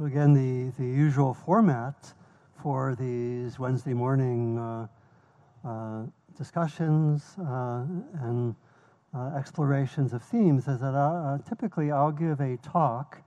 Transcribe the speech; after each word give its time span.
So 0.00 0.06
again, 0.06 0.32
the, 0.32 0.72
the 0.82 0.88
usual 0.88 1.34
format 1.34 2.14
for 2.62 2.96
these 2.98 3.58
Wednesday 3.58 3.92
morning 3.92 4.58
uh, 4.58 4.86
uh, 5.62 6.04
discussions 6.38 7.34
uh, 7.38 7.84
and 8.22 8.54
uh, 9.14 9.32
explorations 9.36 10.14
of 10.14 10.22
themes 10.22 10.68
is 10.68 10.80
that 10.80 10.94
uh, 10.94 11.36
typically 11.46 11.92
I'll 11.92 12.12
give 12.12 12.40
a 12.40 12.56
talk 12.62 13.18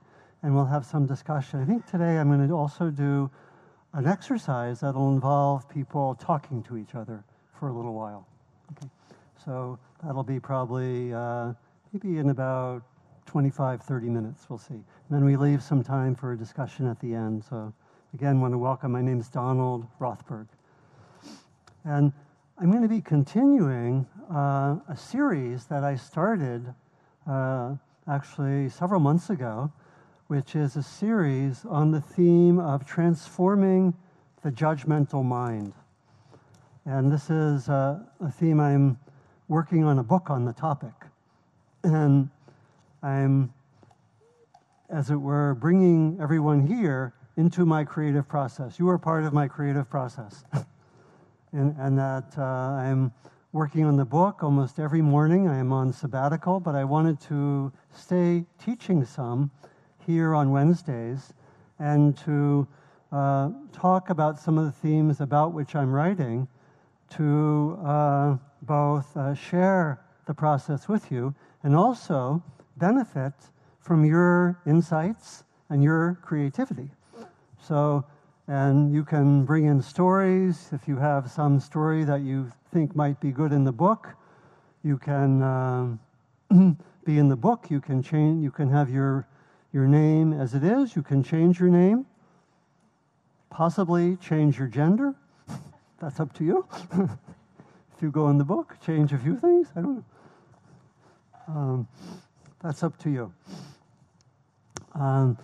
and 0.42 0.52
we'll 0.52 0.64
have 0.64 0.84
some 0.84 1.06
discussion. 1.06 1.62
I 1.62 1.64
think 1.64 1.86
today 1.86 2.18
I'm 2.18 2.26
going 2.26 2.44
to 2.44 2.52
also 2.54 2.90
do 2.90 3.30
an 3.92 4.08
exercise 4.08 4.80
that'll 4.80 5.12
involve 5.12 5.68
people 5.68 6.16
talking 6.16 6.60
to 6.64 6.76
each 6.76 6.96
other 6.96 7.22
for 7.56 7.68
a 7.68 7.72
little 7.72 7.94
while. 7.94 8.26
Okay. 8.72 8.90
So 9.44 9.78
that'll 10.02 10.24
be 10.24 10.40
probably 10.40 11.14
uh, 11.14 11.52
maybe 11.92 12.18
in 12.18 12.30
about 12.30 12.82
25, 13.26 13.82
30 13.82 14.08
minutes, 14.08 14.46
we'll 14.48 14.58
see. 14.58 14.74
And 14.74 14.84
then 15.10 15.24
we 15.24 15.36
leave 15.36 15.62
some 15.62 15.82
time 15.82 16.14
for 16.14 16.32
a 16.32 16.38
discussion 16.38 16.86
at 16.86 17.00
the 17.00 17.14
end. 17.14 17.44
So 17.44 17.72
again, 18.12 18.40
want 18.40 18.52
to 18.54 18.58
welcome, 18.58 18.92
my 18.92 19.02
name 19.02 19.20
is 19.20 19.28
Donald 19.28 19.86
Rothberg. 20.00 20.46
And 21.84 22.12
I'm 22.58 22.70
going 22.70 22.82
to 22.82 22.88
be 22.88 23.00
continuing 23.00 24.06
uh, 24.32 24.76
a 24.88 24.96
series 24.96 25.66
that 25.66 25.82
I 25.82 25.96
started 25.96 26.72
uh, 27.26 27.74
actually 28.06 28.68
several 28.68 29.00
months 29.00 29.30
ago, 29.30 29.72
which 30.28 30.54
is 30.54 30.76
a 30.76 30.82
series 30.82 31.64
on 31.64 31.90
the 31.90 32.00
theme 32.00 32.58
of 32.58 32.86
transforming 32.86 33.94
the 34.42 34.50
judgmental 34.50 35.24
mind. 35.24 35.72
And 36.84 37.10
this 37.10 37.30
is 37.30 37.68
uh, 37.68 37.98
a 38.20 38.30
theme 38.30 38.60
I'm 38.60 38.98
working 39.48 39.84
on 39.84 39.98
a 39.98 40.02
book 40.02 40.30
on 40.30 40.44
the 40.44 40.52
topic. 40.52 40.92
And 41.82 42.30
I'm, 43.04 43.52
as 44.88 45.10
it 45.10 45.16
were, 45.16 45.54
bringing 45.54 46.16
everyone 46.22 46.66
here 46.66 47.12
into 47.36 47.66
my 47.66 47.84
creative 47.84 48.26
process. 48.26 48.78
You 48.78 48.88
are 48.88 48.98
part 48.98 49.24
of 49.24 49.34
my 49.34 49.46
creative 49.46 49.90
process. 49.90 50.42
and, 51.52 51.76
and, 51.78 51.98
that 51.98 52.32
uh, 52.38 52.42
I'm 52.42 53.12
working 53.52 53.84
on 53.84 53.98
the 53.98 54.06
book 54.06 54.42
almost 54.42 54.78
every 54.78 55.02
morning. 55.02 55.48
I 55.48 55.58
am 55.58 55.70
on 55.70 55.92
sabbatical, 55.92 56.60
but 56.60 56.74
I 56.74 56.84
wanted 56.84 57.20
to 57.28 57.70
stay 57.92 58.46
teaching 58.64 59.04
some 59.04 59.50
here 60.06 60.34
on 60.34 60.50
Wednesdays 60.50 61.34
and 61.78 62.16
to 62.18 62.66
uh, 63.12 63.50
talk 63.70 64.08
about 64.08 64.40
some 64.40 64.56
of 64.56 64.64
the 64.64 64.72
themes 64.72 65.20
about 65.20 65.52
which 65.52 65.76
I'm 65.76 65.92
writing 65.92 66.48
to 67.10 67.78
uh, 67.84 68.36
both 68.62 69.14
uh, 69.14 69.34
share 69.34 70.00
the 70.24 70.32
process 70.32 70.88
with 70.88 71.12
you 71.12 71.34
and 71.62 71.76
also 71.76 72.42
benefit 72.76 73.32
from 73.80 74.04
your 74.04 74.58
insights 74.66 75.44
and 75.70 75.82
your 75.82 76.18
creativity. 76.22 76.90
So, 77.60 78.04
and 78.46 78.92
you 78.92 79.04
can 79.04 79.44
bring 79.44 79.66
in 79.66 79.80
stories. 79.80 80.68
If 80.72 80.86
you 80.86 80.96
have 80.96 81.30
some 81.30 81.60
story 81.60 82.04
that 82.04 82.20
you 82.20 82.50
think 82.72 82.94
might 82.94 83.20
be 83.20 83.30
good 83.30 83.52
in 83.52 83.64
the 83.64 83.72
book, 83.72 84.08
you 84.82 84.98
can 84.98 85.42
um, 85.42 86.00
be 87.04 87.18
in 87.18 87.28
the 87.28 87.36
book. 87.36 87.70
You 87.70 87.80
can 87.80 88.02
change. 88.02 88.42
You 88.42 88.50
can 88.50 88.70
have 88.70 88.90
your 88.90 89.26
your 89.72 89.86
name 89.86 90.32
as 90.32 90.54
it 90.54 90.62
is. 90.62 90.94
You 90.94 91.02
can 91.02 91.22
change 91.22 91.58
your 91.58 91.68
name. 91.68 92.06
Possibly 93.50 94.16
change 94.16 94.58
your 94.58 94.68
gender. 94.68 95.14
That's 96.00 96.20
up 96.20 96.32
to 96.34 96.44
you. 96.44 96.66
if 96.92 98.02
you 98.02 98.10
go 98.10 98.28
in 98.28 98.38
the 98.38 98.44
book, 98.44 98.76
change 98.84 99.12
a 99.12 99.18
few 99.18 99.36
things. 99.36 99.68
I 99.74 99.80
don't 99.80 99.96
know. 99.96 100.04
Um, 101.48 101.88
that's 102.64 102.82
up 102.82 102.96
to 102.96 103.10
you. 103.10 103.32
Um, 104.94 105.36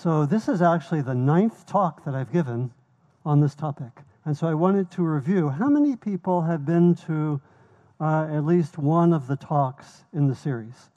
so, 0.00 0.24
this 0.24 0.48
is 0.48 0.62
actually 0.62 1.00
the 1.02 1.14
ninth 1.14 1.66
talk 1.66 2.04
that 2.04 2.14
I've 2.14 2.32
given 2.32 2.70
on 3.24 3.40
this 3.40 3.54
topic. 3.54 3.90
And 4.24 4.36
so, 4.36 4.46
I 4.46 4.54
wanted 4.54 4.90
to 4.92 5.02
review 5.02 5.48
how 5.48 5.68
many 5.68 5.96
people 5.96 6.42
have 6.42 6.64
been 6.64 6.94
to 7.06 7.40
uh, 8.00 8.28
at 8.30 8.44
least 8.44 8.78
one 8.78 9.12
of 9.12 9.26
the 9.26 9.34
talks 9.34 10.04
in 10.12 10.28
the 10.28 10.34
series. 10.34 10.90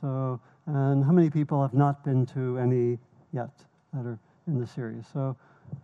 So, 0.00 0.38
and 0.66 1.02
how 1.02 1.12
many 1.12 1.30
people 1.30 1.62
have 1.62 1.74
not 1.74 2.04
been 2.04 2.26
to 2.26 2.58
any 2.58 2.98
yet 3.32 3.50
that 3.94 4.06
are 4.06 4.18
in 4.46 4.60
the 4.60 4.66
series? 4.66 5.06
So, 5.10 5.36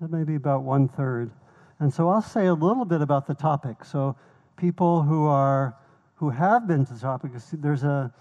that 0.02 0.10
may 0.10 0.24
be 0.24 0.34
about 0.34 0.64
one 0.64 0.86
third. 0.86 1.30
And 1.78 1.94
so, 1.94 2.10
I'll 2.10 2.20
say 2.20 2.46
a 2.46 2.54
little 2.54 2.84
bit 2.84 3.00
about 3.00 3.26
the 3.26 3.34
topic. 3.34 3.86
So, 3.86 4.16
people 4.56 5.02
who 5.02 5.26
are 5.26 5.76
who 6.18 6.30
have 6.30 6.66
been 6.66 6.84
to 6.84 6.94
the 6.94 6.98
topic, 6.98 7.30
there's 7.52 7.84
a, 7.84 8.12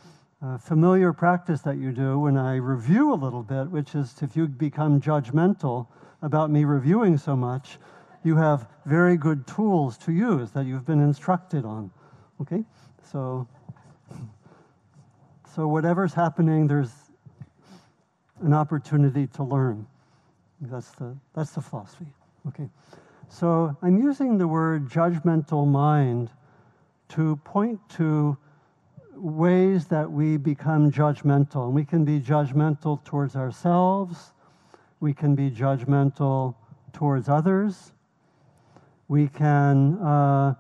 a, 0.41 0.59
familiar 0.59 1.11
practice 1.11 1.61
that 1.61 1.77
you 1.77 1.91
do 1.91 2.19
when 2.19 2.37
I 2.37 2.55
review 2.55 3.11
a 3.11 3.15
little 3.15 3.41
bit, 3.41 3.65
which 3.71 3.95
is 3.95 4.13
if 4.21 4.35
you 4.37 4.47
become 4.47 5.01
judgmental 5.01 5.87
about 6.21 6.51
me 6.51 6.63
reviewing 6.63 7.17
so 7.17 7.35
much, 7.35 7.79
you 8.23 8.35
have 8.35 8.67
very 8.85 9.17
good 9.17 9.47
tools 9.47 9.97
to 9.99 10.11
use 10.11 10.51
that 10.51 10.65
you've 10.65 10.85
been 10.85 11.01
instructed 11.01 11.65
on. 11.65 11.89
Okay? 12.39 12.63
So, 13.11 13.47
so 15.55 15.67
whatever's 15.67 16.13
happening, 16.13 16.67
there's 16.67 16.91
an 18.43 18.53
opportunity 18.53 19.25
to 19.27 19.43
learn. 19.43 19.87
That's 20.61 20.91
the, 20.91 21.17
that's 21.33 21.51
the 21.51 21.61
philosophy. 21.61 22.13
Okay? 22.47 22.69
So 23.29 23.75
I'm 23.81 23.97
using 23.97 24.37
the 24.37 24.47
word 24.47 24.87
judgmental 24.87 25.67
mind 25.67 26.29
to 27.09 27.35
point 27.37 27.79
to 27.89 28.37
ways 29.13 29.85
that 29.87 30.11
we 30.11 30.37
become 30.37 30.91
judgmental. 30.91 31.65
And 31.65 31.73
we 31.73 31.85
can 31.85 32.05
be 32.05 32.19
judgmental 32.19 33.03
towards 33.03 33.35
ourselves, 33.35 34.33
we 34.99 35.13
can 35.13 35.35
be 35.35 35.49
judgmental 35.49 36.55
towards 36.93 37.29
others, 37.29 37.93
we 39.07 39.27
can 39.27 39.97
uh, 39.99 40.55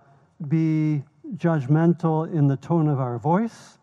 be 0.47 1.03
judgmental 1.35 2.31
in 2.31 2.47
the 2.47 2.57
tone 2.57 2.87
of 2.87 2.99
our 2.99 3.17
voice. 3.17 3.77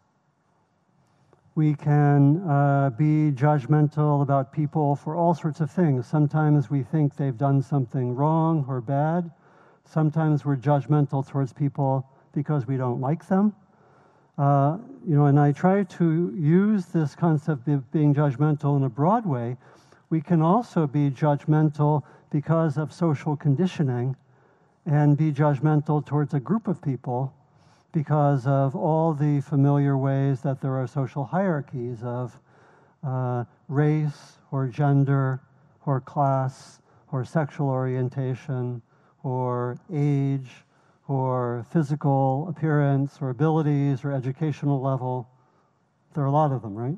We 1.57 1.75
can 1.75 2.43
uh, 2.49 2.91
be 2.91 3.31
judgmental 3.31 4.23
about 4.23 4.53
people 4.53 4.97
for 4.97 5.15
all 5.15 5.35
sorts 5.35 5.61
of 5.61 5.71
things. 5.71 6.05
Sometimes 6.05 6.69
we 6.69 6.83
think 6.83 7.15
they've 7.15 7.37
done 7.37 7.63
something 7.63 8.15
wrong 8.17 8.65
or 8.69 8.81
bad. 8.81 9.31
Sometimes 9.85 10.45
we're 10.45 10.57
judgmental 10.57 11.25
towards 11.27 11.53
people 11.53 12.09
because 12.35 12.67
we 12.67 12.77
don't 12.77 13.01
like 13.01 13.27
them. 13.29 13.55
Uh, 14.37 14.79
you 15.07 15.15
know, 15.15 15.27
and 15.27 15.39
I 15.39 15.53
try 15.53 15.85
to 15.85 16.35
use 16.37 16.87
this 16.87 17.15
concept 17.15 17.69
of 17.69 17.91
being 17.93 18.15
judgmental 18.15 18.77
in 18.77 18.85
a 18.85 18.89
broad 18.89 19.25
way. 19.25 19.57
We 20.11 20.21
can 20.21 20.43
also 20.43 20.87
be 20.87 21.11
judgmental 21.11 22.03
because 22.31 22.77
of 22.79 22.93
social 22.93 23.37
conditioning 23.37 24.17
and 24.87 25.17
be 25.17 25.33
judgmental 25.33 26.05
towards 26.05 26.35
a 26.35 26.41
group 26.41 26.69
of 26.69 26.83
people 26.83 27.33
because 27.93 28.47
of 28.47 28.75
all 28.75 29.15
the 29.15 29.41
familiar 29.41 29.97
ways 29.97 30.41
that 30.41 30.61
there 30.61 30.77
are 30.77 30.87
social 30.87 31.25
hierarchies 31.25 32.03
of 32.03 32.37
uh, 33.05 33.45
race 33.69 34.39
or 34.51 34.67
gender 34.67 35.41
or 35.87 36.01
class 36.01 36.81
or 37.13 37.25
sexual 37.25 37.69
orientation 37.69 38.83
or 39.23 39.79
age 39.93 40.65
or 41.09 41.67
physical 41.71 42.47
appearance 42.49 43.19
or 43.21 43.31
abilities 43.31 44.05
or 44.05 44.13
educational 44.13 44.81
level. 44.81 45.29
There 46.15 46.25
are 46.25 46.29
a 46.29 46.33
lot 46.33 46.53
of 46.53 46.63
them, 46.63 46.75
right? 46.75 46.97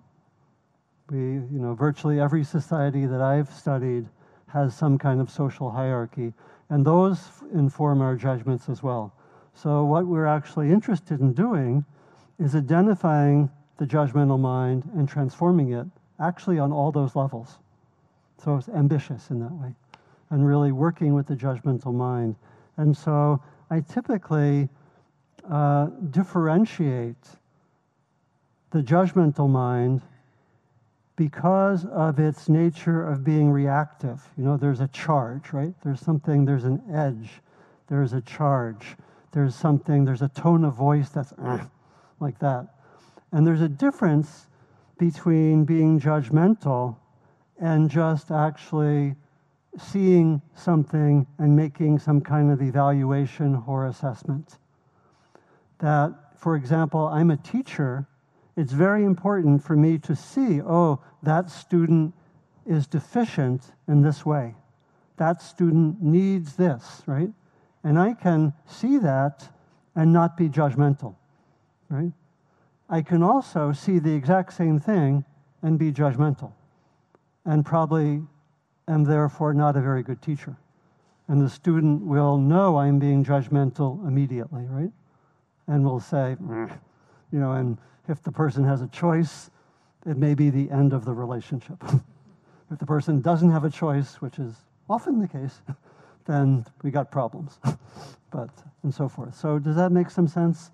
We, 1.11 1.19
you 1.19 1.59
know, 1.61 1.75
virtually 1.75 2.21
every 2.21 2.45
society 2.45 3.07
that 3.07 3.21
I've 3.21 3.51
studied 3.51 4.07
has 4.49 4.77
some 4.77 4.99
kind 4.99 5.21
of 5.21 5.31
social 5.31 5.71
hierarchy, 5.71 6.33
and 6.71 6.85
those 6.85 7.29
inform 7.53 8.01
our 8.01 8.17
judgments 8.17 8.69
as 8.69 8.83
well. 8.83 9.13
So, 9.55 9.85
what 9.85 10.07
we're 10.07 10.27
actually 10.27 10.71
interested 10.71 11.21
in 11.21 11.33
doing 11.33 11.85
is 12.39 12.55
identifying 12.55 13.51
the 13.79 13.87
judgmental 13.87 14.39
mind 14.39 14.89
and 14.95 15.09
transforming 15.09 15.73
it 15.73 15.87
actually 16.21 16.59
on 16.59 16.73
all 16.73 16.93
those 16.93 17.17
levels. 17.17 17.59
So, 18.43 18.57
it's 18.57 18.69
ambitious 18.69 19.31
in 19.31 19.41
that 19.41 19.53
way, 19.53 19.75
and 20.31 20.47
really 20.47 20.73
working 20.73 21.15
with 21.15 21.27
the 21.27 21.37
judgmental 21.37 21.95
mind. 21.95 22.37
And 22.77 22.97
so, 22.97 23.43
I 23.71 23.81
typically 23.81 24.69
uh, 25.51 25.87
differentiate 26.11 27.17
the 28.71 28.83
judgmental 28.83 29.49
mind 29.49 30.03
because 31.17 31.87
of 31.87 32.19
its 32.19 32.49
nature 32.49 33.07
of 33.07 33.25
being 33.25 33.51
reactive. 33.51 34.23
You 34.37 34.45
know, 34.45 34.57
there's 34.57 34.81
a 34.81 34.89
charge, 34.89 35.53
right? 35.53 35.75
There's 35.83 36.01
something, 36.01 36.45
there's 36.45 36.65
an 36.65 36.83
edge, 36.93 37.41
there's 37.89 38.13
a 38.13 38.21
charge, 38.21 38.97
there's 39.33 39.55
something, 39.55 40.05
there's 40.05 40.23
a 40.23 40.29
tone 40.29 40.65
of 40.65 40.75
voice 40.75 41.09
that's 41.09 41.33
like 42.21 42.39
that. 42.41 42.67
And 43.33 43.47
there's 43.47 43.63
a 43.63 43.69
difference 43.69 44.47
between 44.99 45.65
being 45.65 46.01
judgmental 46.01 46.97
and 47.59 47.91
just 47.91 48.31
actually 48.31 49.15
seeing 49.79 50.43
something 50.55 51.27
and 51.39 51.55
making 51.55 51.99
some 51.99 52.21
kind 52.21 52.51
of 52.51 52.63
evaluation 52.63 53.63
or 53.67 53.87
assessment. 53.87 54.59
That, 55.79 56.15
for 56.37 56.57
example, 56.57 57.09
I'm 57.09 57.31
a 57.31 57.37
teacher 57.37 58.07
it's 58.57 58.73
very 58.73 59.05
important 59.05 59.63
for 59.63 59.77
me 59.77 59.99
to 59.99 60.17
see 60.17 60.63
oh, 60.63 61.01
that 61.23 61.51
student 61.51 62.15
is 62.65 62.87
deficient 62.87 63.73
in 63.87 64.03
this 64.03 64.25
way. 64.25 64.55
That 65.19 65.43
student 65.43 66.03
needs 66.03 66.57
this, 66.57 67.03
right? 67.07 67.31
And 67.85 67.99
I 67.99 68.15
can 68.15 68.55
see 68.67 68.99
that 68.99 69.49
and 69.95 70.13
not 70.13 70.37
be 70.37 70.49
judgmental, 70.49 71.15
right? 71.89 72.13
I 72.89 73.03
can 73.03 73.23
also 73.23 73.73
see 73.73 73.99
the 73.99 74.13
exact 74.13 74.55
same 74.55 74.79
thing 74.79 75.25
and 75.63 75.79
be 75.79 75.93
judgmental, 75.93 76.53
and 77.45 77.65
probably 77.65 78.23
am 78.89 79.05
therefore 79.05 79.53
not 79.53 79.77
a 79.77 79.81
very 79.81 80.03
good 80.03 80.23
teacher. 80.23 80.57
And 81.29 81.41
the 81.41 81.51
student 81.51 82.03
will 82.03 82.39
know 82.39 82.77
I'm 82.77 82.99
being 82.99 83.25
judgmental 83.25 84.07
immediately, 84.07 84.67
right? 84.69 84.93
And 85.67 85.85
will 85.85 86.01
say, 86.01 86.37
mm, 86.41 86.71
you 87.33 87.41
know, 87.41 87.53
and 87.53 87.79
if 88.09 88.23
the 88.23 88.31
person 88.31 88.65
has 88.65 88.83
a 88.83 88.87
choice, 88.89 89.51
it 90.07 90.17
may 90.17 90.35
be 90.35 90.51
the 90.51 90.71
end 90.71 90.93
of 90.93 91.05
the 91.05 91.13
relationship. 91.13 91.83
if 92.71 92.79
the 92.79 92.87
person 92.87 93.21
doesn't 93.21 93.51
have 93.51 93.65
a 93.65 93.71
choice, 93.71 94.21
which 94.21 94.39
is 94.39 94.55
often 94.89 95.19
the 95.19 95.27
case, 95.27 95.63
then 96.27 96.65
we 96.83 96.93
got 96.93 97.11
problems. 97.11 97.59
but, 98.31 98.51
and 98.85 98.95
so 98.95 99.09
forth. 99.09 99.35
So, 99.35 99.59
does 99.59 99.75
that 99.75 99.91
make 99.91 100.11
some 100.11 100.29
sense? 100.29 100.71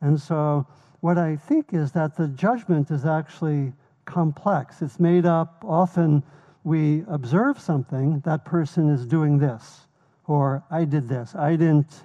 And 0.00 0.18
so, 0.18 0.66
what 1.00 1.18
I 1.18 1.36
think 1.36 1.74
is 1.74 1.92
that 1.92 2.16
the 2.16 2.28
judgment 2.28 2.90
is 2.90 3.04
actually 3.04 3.72
complex. 4.06 4.80
It's 4.80 4.98
made 4.98 5.26
up, 5.26 5.62
often 5.66 6.22
we 6.64 7.04
observe 7.08 7.60
something, 7.60 8.20
that 8.20 8.44
person 8.44 8.88
is 8.90 9.06
doing 9.06 9.38
this, 9.38 9.86
or 10.26 10.62
I 10.70 10.84
did 10.84 11.08
this. 11.08 11.34
I 11.34 11.56
didn't, 11.56 12.04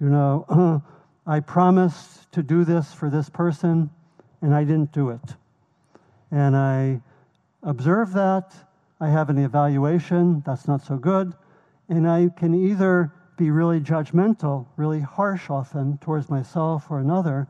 you 0.00 0.08
know, 0.08 0.82
I 1.26 1.40
promised 1.40 2.32
to 2.32 2.42
do 2.42 2.64
this 2.64 2.92
for 2.92 3.10
this 3.10 3.28
person, 3.28 3.90
and 4.40 4.54
I 4.54 4.64
didn't 4.64 4.92
do 4.92 5.10
it. 5.10 5.36
And 6.30 6.56
I 6.56 7.00
observe 7.62 8.12
that. 8.14 8.54
I 9.00 9.08
have 9.08 9.30
an 9.30 9.38
evaluation, 9.38 10.42
that's 10.46 10.68
not 10.68 10.84
so 10.84 10.96
good. 10.96 11.34
And 11.88 12.08
I 12.08 12.30
can 12.36 12.54
either 12.54 13.12
be 13.36 13.50
really 13.50 13.80
judgmental, 13.80 14.66
really 14.76 15.00
harsh 15.00 15.50
often 15.50 15.98
towards 15.98 16.30
myself 16.30 16.86
or 16.90 17.00
another, 17.00 17.48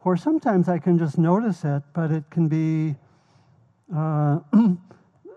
or 0.00 0.16
sometimes 0.16 0.68
I 0.68 0.78
can 0.78 0.98
just 0.98 1.18
notice 1.18 1.64
it, 1.64 1.82
but 1.92 2.10
it 2.10 2.24
can 2.30 2.48
be 2.48 2.96
uh, 3.94 4.40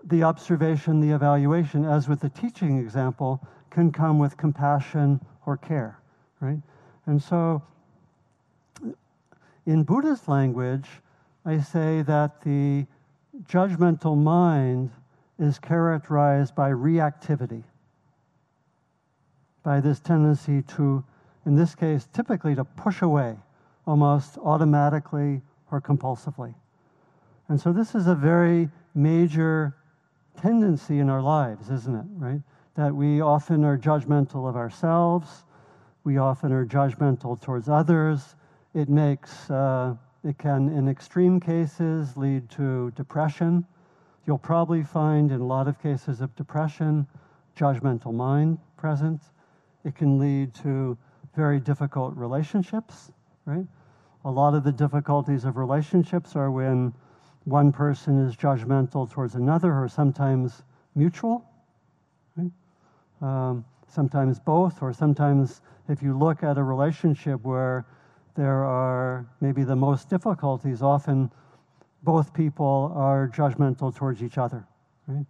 the 0.08 0.22
observation, 0.22 1.00
the 1.00 1.10
evaluation, 1.10 1.84
as 1.84 2.08
with 2.08 2.20
the 2.20 2.30
teaching 2.30 2.78
example, 2.78 3.40
can 3.70 3.92
come 3.92 4.18
with 4.18 4.36
compassion 4.36 5.20
or 5.46 5.56
care, 5.56 5.98
right? 6.40 6.60
And 7.06 7.22
so 7.22 7.62
in 9.66 9.82
Buddhist 9.82 10.28
language, 10.28 10.88
I 11.44 11.60
say 11.60 12.02
that 12.02 12.42
the 12.42 12.86
judgmental 13.48 14.16
mind 14.16 14.90
is 15.38 15.58
characterized 15.58 16.54
by 16.54 16.70
reactivity, 16.70 17.62
by 19.62 19.80
this 19.80 20.00
tendency 20.00 20.62
to, 20.62 21.04
in 21.46 21.54
this 21.54 21.74
case, 21.74 22.08
typically 22.12 22.54
to 22.54 22.64
push 22.64 23.02
away 23.02 23.36
almost 23.86 24.38
automatically 24.38 25.42
or 25.70 25.80
compulsively. 25.80 26.54
And 27.48 27.60
so 27.60 27.72
this 27.72 27.94
is 27.94 28.06
a 28.06 28.14
very 28.14 28.68
major 28.94 29.74
tendency 30.40 30.98
in 31.00 31.10
our 31.10 31.22
lives, 31.22 31.70
isn't 31.70 31.94
it, 31.94 32.06
right? 32.16 32.40
That 32.74 32.94
we 32.94 33.20
often 33.20 33.64
are 33.64 33.76
judgmental 33.76 34.48
of 34.48 34.56
ourselves, 34.56 35.44
we 36.04 36.18
often 36.18 36.52
are 36.52 36.64
judgmental 36.64 37.40
towards 37.40 37.68
others, 37.68 38.36
it 38.74 38.88
makes, 38.88 39.50
uh, 39.50 39.94
it 40.24 40.38
can, 40.38 40.68
in 40.68 40.88
extreme 40.88 41.40
cases, 41.40 42.16
lead 42.16 42.48
to 42.50 42.90
depression. 42.92 43.66
You'll 44.26 44.38
probably 44.38 44.82
find 44.82 45.32
in 45.32 45.40
a 45.40 45.46
lot 45.46 45.68
of 45.68 45.80
cases 45.82 46.20
of 46.20 46.34
depression, 46.36 47.06
judgmental 47.56 48.14
mind 48.14 48.58
present. 48.76 49.20
It 49.84 49.94
can 49.94 50.18
lead 50.18 50.54
to 50.56 50.96
very 51.34 51.60
difficult 51.60 52.16
relationships, 52.16 53.10
right? 53.44 53.66
A 54.24 54.30
lot 54.30 54.54
of 54.54 54.64
the 54.64 54.72
difficulties 54.72 55.44
of 55.44 55.56
relationships 55.56 56.36
are 56.36 56.50
when 56.50 56.92
one 57.48 57.72
person 57.72 58.26
is 58.26 58.36
judgmental 58.36 59.10
towards 59.10 59.34
another, 59.34 59.72
or 59.72 59.88
sometimes 59.88 60.62
mutual, 60.94 61.44
right? 62.36 62.50
um, 63.22 63.64
sometimes 63.88 64.38
both, 64.38 64.82
or 64.82 64.92
sometimes 64.92 65.62
if 65.88 66.02
you 66.02 66.16
look 66.16 66.42
at 66.42 66.58
a 66.58 66.62
relationship 66.62 67.42
where 67.42 67.86
there 68.34 68.64
are 68.64 69.26
maybe 69.40 69.64
the 69.64 69.74
most 69.74 70.08
difficulties, 70.10 70.82
often 70.82 71.30
both 72.02 72.32
people 72.34 72.92
are 72.94 73.28
judgmental 73.28 73.94
towards 73.94 74.22
each 74.22 74.38
other, 74.38 74.66
right? 75.06 75.26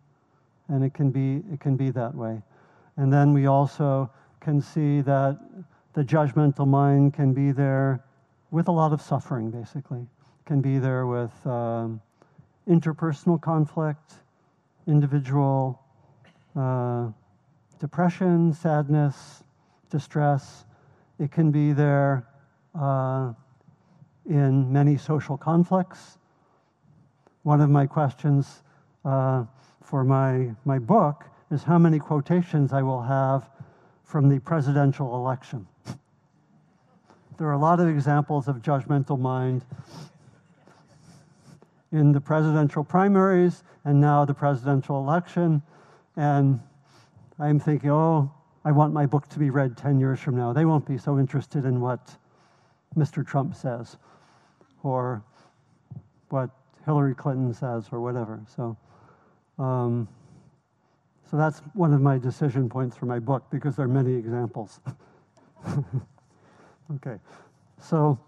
And 0.68 0.84
it 0.84 0.92
can 0.92 1.10
be 1.10 1.42
it 1.52 1.60
can 1.60 1.76
be 1.76 1.90
that 1.90 2.14
way. 2.14 2.42
And 2.96 3.12
then 3.12 3.32
we 3.32 3.46
also 3.46 4.10
can 4.40 4.60
see 4.60 5.00
that 5.02 5.38
the 5.94 6.02
judgmental 6.02 6.66
mind 6.66 7.14
can 7.14 7.32
be 7.32 7.52
there 7.52 8.04
with 8.50 8.68
a 8.68 8.72
lot 8.72 8.92
of 8.92 9.00
suffering, 9.00 9.50
basically. 9.50 10.06
Can 10.44 10.60
be 10.60 10.78
there 10.78 11.06
with 11.06 11.46
um, 11.46 12.00
interpersonal 12.68 13.40
conflict, 13.40 14.14
individual 14.86 15.80
uh, 16.54 17.08
depression, 17.78 18.52
sadness, 18.52 19.42
distress. 19.90 20.64
It 21.18 21.32
can 21.32 21.50
be 21.50 21.72
there 21.72 22.26
uh, 22.78 23.32
in 24.26 24.70
many 24.72 24.96
social 24.96 25.36
conflicts. 25.36 26.18
One 27.42 27.60
of 27.60 27.70
my 27.70 27.86
questions 27.86 28.62
uh, 29.04 29.44
for 29.82 30.04
my, 30.04 30.50
my 30.64 30.78
book 30.78 31.24
is 31.50 31.62
how 31.62 31.78
many 31.78 31.98
quotations 31.98 32.72
I 32.72 32.82
will 32.82 33.02
have 33.02 33.48
from 34.04 34.28
the 34.28 34.38
presidential 34.40 35.14
election. 35.14 35.66
there 37.38 37.46
are 37.46 37.52
a 37.52 37.58
lot 37.58 37.78
of 37.78 37.88
examples 37.88 38.48
of 38.48 38.56
judgmental 38.56 39.18
mind 39.18 39.64
in 41.92 42.12
the 42.12 42.20
presidential 42.20 42.84
primaries 42.84 43.64
and 43.84 44.00
now 44.00 44.24
the 44.24 44.34
presidential 44.34 44.98
election. 44.98 45.62
And 46.16 46.60
I'm 47.38 47.58
thinking, 47.58 47.90
oh, 47.90 48.32
I 48.64 48.72
want 48.72 48.92
my 48.92 49.06
book 49.06 49.28
to 49.28 49.38
be 49.38 49.50
read 49.50 49.76
10 49.76 49.98
years 49.98 50.20
from 50.20 50.36
now. 50.36 50.52
They 50.52 50.64
won't 50.64 50.86
be 50.86 50.98
so 50.98 51.18
interested 51.18 51.64
in 51.64 51.80
what 51.80 52.16
Mr. 52.96 53.26
Trump 53.26 53.54
says 53.54 53.96
or 54.82 55.22
what 56.28 56.50
Hillary 56.84 57.14
Clinton 57.14 57.52
says 57.54 57.88
or 57.92 58.00
whatever. 58.00 58.40
So, 58.54 58.76
um, 59.58 60.08
so 61.30 61.36
that's 61.36 61.60
one 61.74 61.92
of 61.92 62.00
my 62.00 62.18
decision 62.18 62.68
points 62.68 62.96
for 62.96 63.06
my 63.06 63.18
book 63.18 63.44
because 63.50 63.76
there 63.76 63.84
are 63.84 63.88
many 63.88 64.14
examples. 64.14 64.80
okay, 66.96 67.18
so 67.80 68.18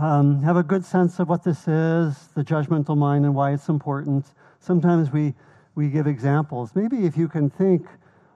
um, 0.00 0.42
have 0.42 0.56
a 0.56 0.62
good 0.62 0.84
sense 0.84 1.18
of 1.18 1.28
what 1.28 1.42
this 1.44 1.68
is, 1.68 2.28
the 2.34 2.42
judgmental 2.42 2.96
mind, 2.96 3.24
and 3.24 3.34
why 3.34 3.52
it's 3.52 3.68
important. 3.68 4.26
Sometimes 4.60 5.10
we, 5.10 5.34
we 5.74 5.88
give 5.88 6.06
examples. 6.06 6.72
Maybe 6.74 7.04
if 7.04 7.16
you 7.16 7.28
can 7.28 7.50
think 7.50 7.86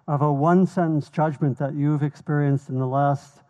of 0.09 0.23
a 0.23 0.33
one 0.33 0.67
sentence 0.67 1.09
judgment 1.09 1.59
that 1.59 1.75
you've 1.75 2.03
experienced 2.03 2.69
in 2.69 2.79
the 2.79 2.87
last 2.87 3.43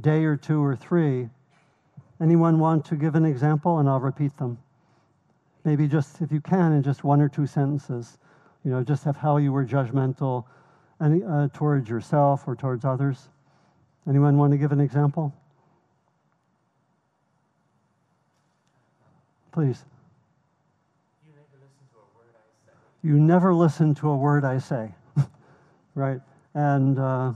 day 0.00 0.24
or 0.24 0.36
two 0.36 0.62
or 0.62 0.76
three. 0.76 1.28
Anyone 2.20 2.58
want 2.58 2.84
to 2.86 2.96
give 2.96 3.14
an 3.14 3.24
example 3.24 3.78
and 3.78 3.88
I'll 3.88 4.00
repeat 4.00 4.36
them? 4.36 4.58
Maybe 5.64 5.88
just, 5.88 6.20
if 6.20 6.30
you 6.30 6.40
can, 6.40 6.72
in 6.72 6.82
just 6.82 7.02
one 7.04 7.20
or 7.20 7.28
two 7.28 7.46
sentences. 7.46 8.18
You 8.64 8.70
know, 8.70 8.84
just 8.84 9.06
of 9.06 9.16
how 9.16 9.38
you 9.38 9.52
were 9.52 9.64
judgmental 9.64 10.44
any, 11.00 11.22
uh, 11.24 11.48
towards 11.54 11.88
yourself 11.88 12.46
or 12.46 12.54
towards 12.54 12.84
others. 12.84 13.28
Anyone 14.06 14.36
want 14.36 14.52
to 14.52 14.58
give 14.58 14.72
an 14.72 14.80
example? 14.80 15.34
Please. 19.52 19.84
You 21.26 21.32
never 21.34 21.54
listen 21.60 21.84
to 21.92 21.98
a 21.98 22.16
word 22.16 22.34
I 22.34 22.66
say. 22.66 22.72
You 23.02 23.20
never 23.20 23.54
listen 23.54 23.94
to 23.96 24.10
a 24.10 24.16
word 24.16 24.44
I 24.44 24.58
say. 24.58 24.94
right? 25.94 26.20
And 26.54 26.98
uh, 26.98 27.32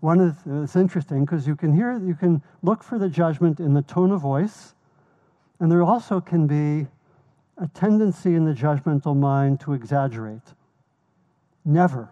one 0.00 0.20
of 0.20 0.42
the, 0.44 0.62
it's 0.62 0.76
interesting 0.76 1.24
because 1.24 1.46
you 1.46 1.54
can 1.54 1.74
hear, 1.74 1.98
you 1.98 2.14
can 2.14 2.42
look 2.62 2.82
for 2.82 2.98
the 2.98 3.08
judgment 3.08 3.60
in 3.60 3.74
the 3.74 3.82
tone 3.82 4.10
of 4.10 4.20
voice, 4.20 4.74
and 5.58 5.70
there 5.70 5.82
also 5.82 6.20
can 6.20 6.46
be 6.46 6.88
a 7.58 7.68
tendency 7.68 8.34
in 8.34 8.46
the 8.46 8.54
judgmental 8.54 9.14
mind 9.14 9.60
to 9.60 9.74
exaggerate. 9.74 10.40
Never. 11.64 12.08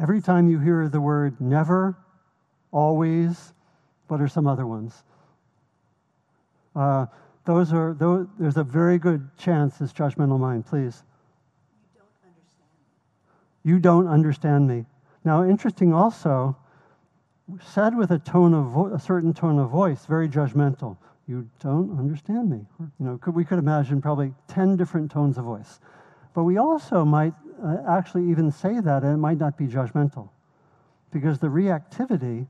Every 0.00 0.22
time 0.22 0.48
you 0.48 0.58
hear 0.58 0.88
the 0.88 1.00
word 1.00 1.38
never, 1.40 1.96
always, 2.72 3.52
what 4.08 4.20
are 4.20 4.28
some 4.28 4.46
other 4.46 4.66
ones? 4.66 5.04
Uh, 6.74 7.06
those 7.44 7.72
are 7.72 7.94
those, 7.94 8.26
there's 8.38 8.56
a 8.56 8.64
very 8.64 8.98
good 8.98 9.28
chance 9.36 9.80
it's 9.80 9.92
judgmental 9.92 10.38
mind. 10.38 10.66
Please. 10.66 11.02
You 11.94 11.98
don't 11.98 12.08
understand 12.24 12.68
me. 12.72 13.70
You 13.70 13.78
don't 13.78 14.08
understand 14.08 14.68
me. 14.68 14.84
Now, 15.24 15.44
interesting 15.44 15.92
also, 15.92 16.56
said 17.62 17.96
with 17.96 18.10
a 18.10 18.18
tone 18.18 18.54
of 18.54 18.66
vo- 18.66 18.94
a 18.94 18.98
certain 18.98 19.34
tone 19.34 19.58
of 19.58 19.70
voice, 19.70 20.06
very 20.06 20.28
judgmental. 20.28 20.96
You 21.26 21.48
don't 21.60 21.98
understand 21.98 22.50
me. 22.50 22.66
You 22.80 23.06
know, 23.06 23.18
could, 23.18 23.34
we 23.34 23.44
could 23.44 23.58
imagine 23.58 24.02
probably 24.02 24.34
10 24.48 24.76
different 24.76 25.10
tones 25.10 25.38
of 25.38 25.44
voice. 25.44 25.80
But 26.34 26.44
we 26.44 26.58
also 26.58 27.04
might 27.04 27.32
uh, 27.62 27.78
actually 27.88 28.30
even 28.30 28.50
say 28.50 28.80
that, 28.80 29.02
and 29.02 29.14
it 29.14 29.18
might 29.18 29.38
not 29.38 29.56
be 29.56 29.66
judgmental. 29.66 30.28
Because 31.12 31.38
the 31.38 31.46
reactivity 31.46 32.46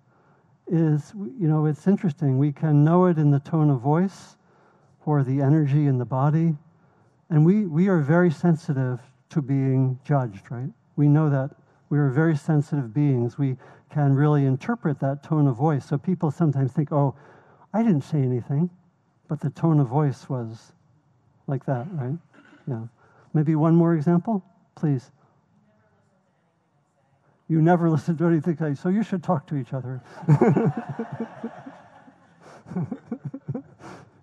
is, 0.66 1.12
you 1.14 1.46
know, 1.46 1.66
it's 1.66 1.86
interesting. 1.86 2.38
We 2.38 2.50
can 2.50 2.82
know 2.82 3.06
it 3.06 3.18
in 3.18 3.30
the 3.30 3.40
tone 3.40 3.70
of 3.70 3.80
voice 3.80 4.36
or 5.06 5.22
the 5.22 5.40
energy 5.40 5.86
in 5.86 5.98
the 5.98 6.04
body. 6.04 6.56
And 7.30 7.44
we, 7.44 7.66
we 7.66 7.88
are 7.88 8.00
very 8.00 8.30
sensitive 8.30 9.00
to 9.30 9.42
being 9.42 9.98
judged, 10.04 10.50
right? 10.50 10.70
We 10.96 11.08
know 11.08 11.30
that 11.30 11.50
we 11.88 11.98
are 11.98 12.10
very 12.10 12.36
sensitive 12.36 12.94
beings. 12.94 13.38
We 13.38 13.56
can 13.90 14.14
really 14.14 14.46
interpret 14.46 15.00
that 15.00 15.22
tone 15.22 15.46
of 15.46 15.56
voice. 15.56 15.86
So 15.86 15.98
people 15.98 16.30
sometimes 16.30 16.72
think, 16.72 16.92
oh, 16.92 17.14
I 17.72 17.82
didn't 17.82 18.02
say 18.02 18.18
anything, 18.18 18.70
but 19.28 19.40
the 19.40 19.50
tone 19.50 19.80
of 19.80 19.88
voice 19.88 20.28
was 20.28 20.72
like 21.46 21.64
that, 21.66 21.86
right? 21.92 22.16
Yeah. 22.66 22.84
Maybe 23.32 23.54
one 23.54 23.74
more 23.74 23.94
example, 23.94 24.44
please. 24.74 25.10
You 27.48 27.60
never 27.60 27.90
listen 27.90 28.16
to 28.16 28.26
anything 28.26 28.56
I 28.60 28.74
say, 28.74 28.82
so 28.82 28.88
you 28.88 29.02
should 29.02 29.22
talk 29.22 29.46
to 29.48 29.56
each 29.56 29.72
other. 29.72 30.00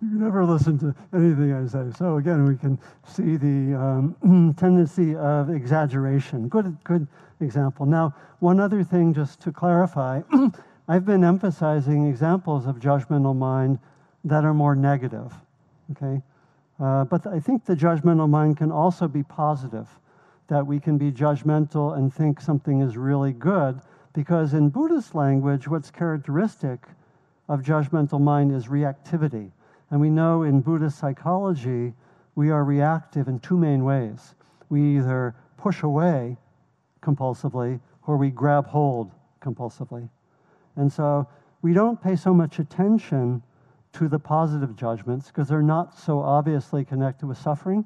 you 0.02 0.18
never 0.18 0.44
listen 0.44 0.80
to 0.80 0.96
anything 1.14 1.54
I 1.54 1.68
say. 1.68 1.92
So 1.96 2.18
again, 2.18 2.46
we 2.46 2.58
can 2.58 2.80
see 3.06 3.38
the 3.38 3.80
um, 3.80 4.56
tendency 4.58 5.16
of 5.16 5.52
exaggeration. 5.52 6.48
Good, 6.48 6.76
good 6.84 7.08
example. 7.40 7.86
Now, 7.86 8.16
one 8.40 8.60
other 8.60 8.84
thing, 8.84 9.14
just 9.14 9.40
to 9.42 9.52
clarify, 9.52 10.22
I've 10.88 11.06
been 11.06 11.24
emphasizing 11.24 12.10
examples 12.10 12.66
of 12.66 12.78
judgmental 12.78 13.36
mind 13.36 13.78
that 14.24 14.44
are 14.44 14.56
more 14.56 14.76
negative. 14.76 15.34
Okay, 15.92 16.22
uh, 16.80 17.04
but 17.06 17.28
I 17.28 17.40
think 17.40 17.66
the 17.66 17.76
judgmental 17.76 18.30
mind 18.30 18.58
can 18.58 18.72
also 18.72 19.08
be 19.08 19.24
positive. 19.24 19.88
That 20.48 20.66
we 20.66 20.80
can 20.80 20.98
be 20.98 21.12
judgmental 21.12 21.98
and 21.98 22.14
think 22.14 22.42
something 22.42 22.82
is 22.82 22.98
really 22.98 23.34
good, 23.34 23.80
because 24.14 24.54
in 24.54 24.70
Buddhist 24.70 25.14
language, 25.14 25.68
what's 25.68 25.92
characteristic 25.92 26.80
of 27.48 27.62
judgmental 27.62 28.20
mind 28.20 28.54
is 28.54 28.66
reactivity 28.66 29.52
and 29.92 30.00
we 30.00 30.10
know 30.10 30.44
in 30.44 30.62
Buddhist 30.62 30.98
psychology, 30.98 31.94
we 32.36 32.50
are 32.50 32.64
reactive 32.64 33.28
in 33.28 33.40
two 33.40 33.58
main 33.58 33.84
ways. 33.84 34.36
We 34.70 34.98
either 34.98 35.36
push 35.58 35.84
away 35.84 36.38
compulsively 37.02 37.80
or 38.08 38.18
we 38.18 38.30
grab 38.30 38.68
hold 38.68 39.12
compulsively. 39.42 40.10
And 40.78 40.92
so 40.92 41.28
we 41.62 41.74
don't 41.74 42.02
pay 42.02 42.16
so 42.16 42.34
much 42.34 42.58
attention 42.58 43.44
to 43.94 44.08
the 44.08 44.18
positive 44.18 44.76
judgments 44.78 45.28
because 45.28 45.50
they're 45.50 45.62
not 45.62 46.00
so 46.00 46.22
obviously 46.22 46.86
connected 46.86 47.26
with 47.26 47.38
suffering. 47.38 47.86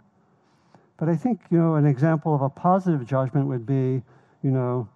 But 0.98 1.10
I 1.10 1.16
think, 1.16 1.42
you 1.50 1.58
know, 1.58 1.76
an 1.76 1.86
example 1.86 2.36
of 2.36 2.42
a 2.42 2.50
positive 2.50 3.06
judgment 3.06 3.48
would 3.48 3.66
be, 3.66 4.04
you 4.44 4.52
know, 4.52 4.88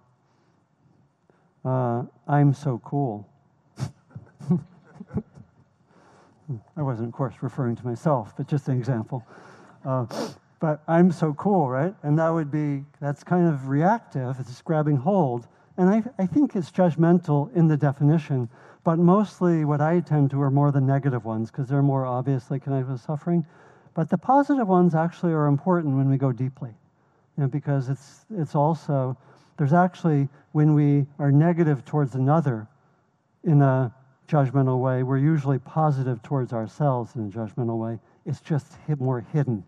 uh, 1.64 2.04
I'm 2.26 2.54
so 2.54 2.80
cool. 2.84 3.28
I 6.76 6.82
wasn't, 6.82 7.08
of 7.08 7.14
course, 7.14 7.34
referring 7.40 7.76
to 7.76 7.86
myself, 7.86 8.34
but 8.36 8.48
just 8.48 8.68
an 8.68 8.76
example. 8.76 9.26
Uh, 9.84 10.06
but 10.60 10.82
I'm 10.86 11.10
so 11.10 11.32
cool, 11.34 11.68
right? 11.68 11.94
And 12.02 12.18
that 12.18 12.28
would 12.28 12.50
be, 12.50 12.84
that's 13.00 13.24
kind 13.24 13.48
of 13.48 13.68
reactive, 13.68 14.36
it's 14.38 14.60
grabbing 14.62 14.96
hold. 14.96 15.48
And 15.76 15.88
I, 15.88 16.02
I 16.18 16.26
think 16.26 16.56
it's 16.56 16.70
judgmental 16.70 17.54
in 17.56 17.68
the 17.68 17.76
definition, 17.76 18.48
but 18.84 18.98
mostly 18.98 19.64
what 19.64 19.80
I 19.80 20.00
tend 20.00 20.30
to 20.32 20.42
are 20.42 20.50
more 20.50 20.70
the 20.70 20.80
negative 20.80 21.24
ones 21.24 21.50
because 21.50 21.68
they're 21.68 21.82
more 21.82 22.04
obviously 22.04 22.60
connected 22.60 22.92
with 22.92 23.00
suffering. 23.00 23.46
But 23.94 24.10
the 24.10 24.18
positive 24.18 24.68
ones 24.68 24.94
actually 24.94 25.32
are 25.32 25.46
important 25.46 25.96
when 25.96 26.10
we 26.10 26.16
go 26.16 26.32
deeply, 26.32 26.74
you 27.36 27.42
know, 27.42 27.48
because 27.48 27.88
it's, 27.88 28.26
it's 28.36 28.54
also, 28.54 29.16
there's 29.56 29.72
actually, 29.72 30.28
when 30.52 30.74
we 30.74 31.06
are 31.18 31.32
negative 31.32 31.84
towards 31.84 32.14
another 32.14 32.68
in 33.44 33.62
a 33.62 33.94
judgmental 34.30 34.78
way. 34.78 35.02
We're 35.02 35.18
usually 35.18 35.58
positive 35.58 36.22
towards 36.22 36.52
ourselves 36.52 37.16
in 37.16 37.26
a 37.26 37.30
judgmental 37.30 37.78
way. 37.78 37.98
It's 38.24 38.40
just 38.40 38.66
more 38.98 39.20
hidden, 39.32 39.64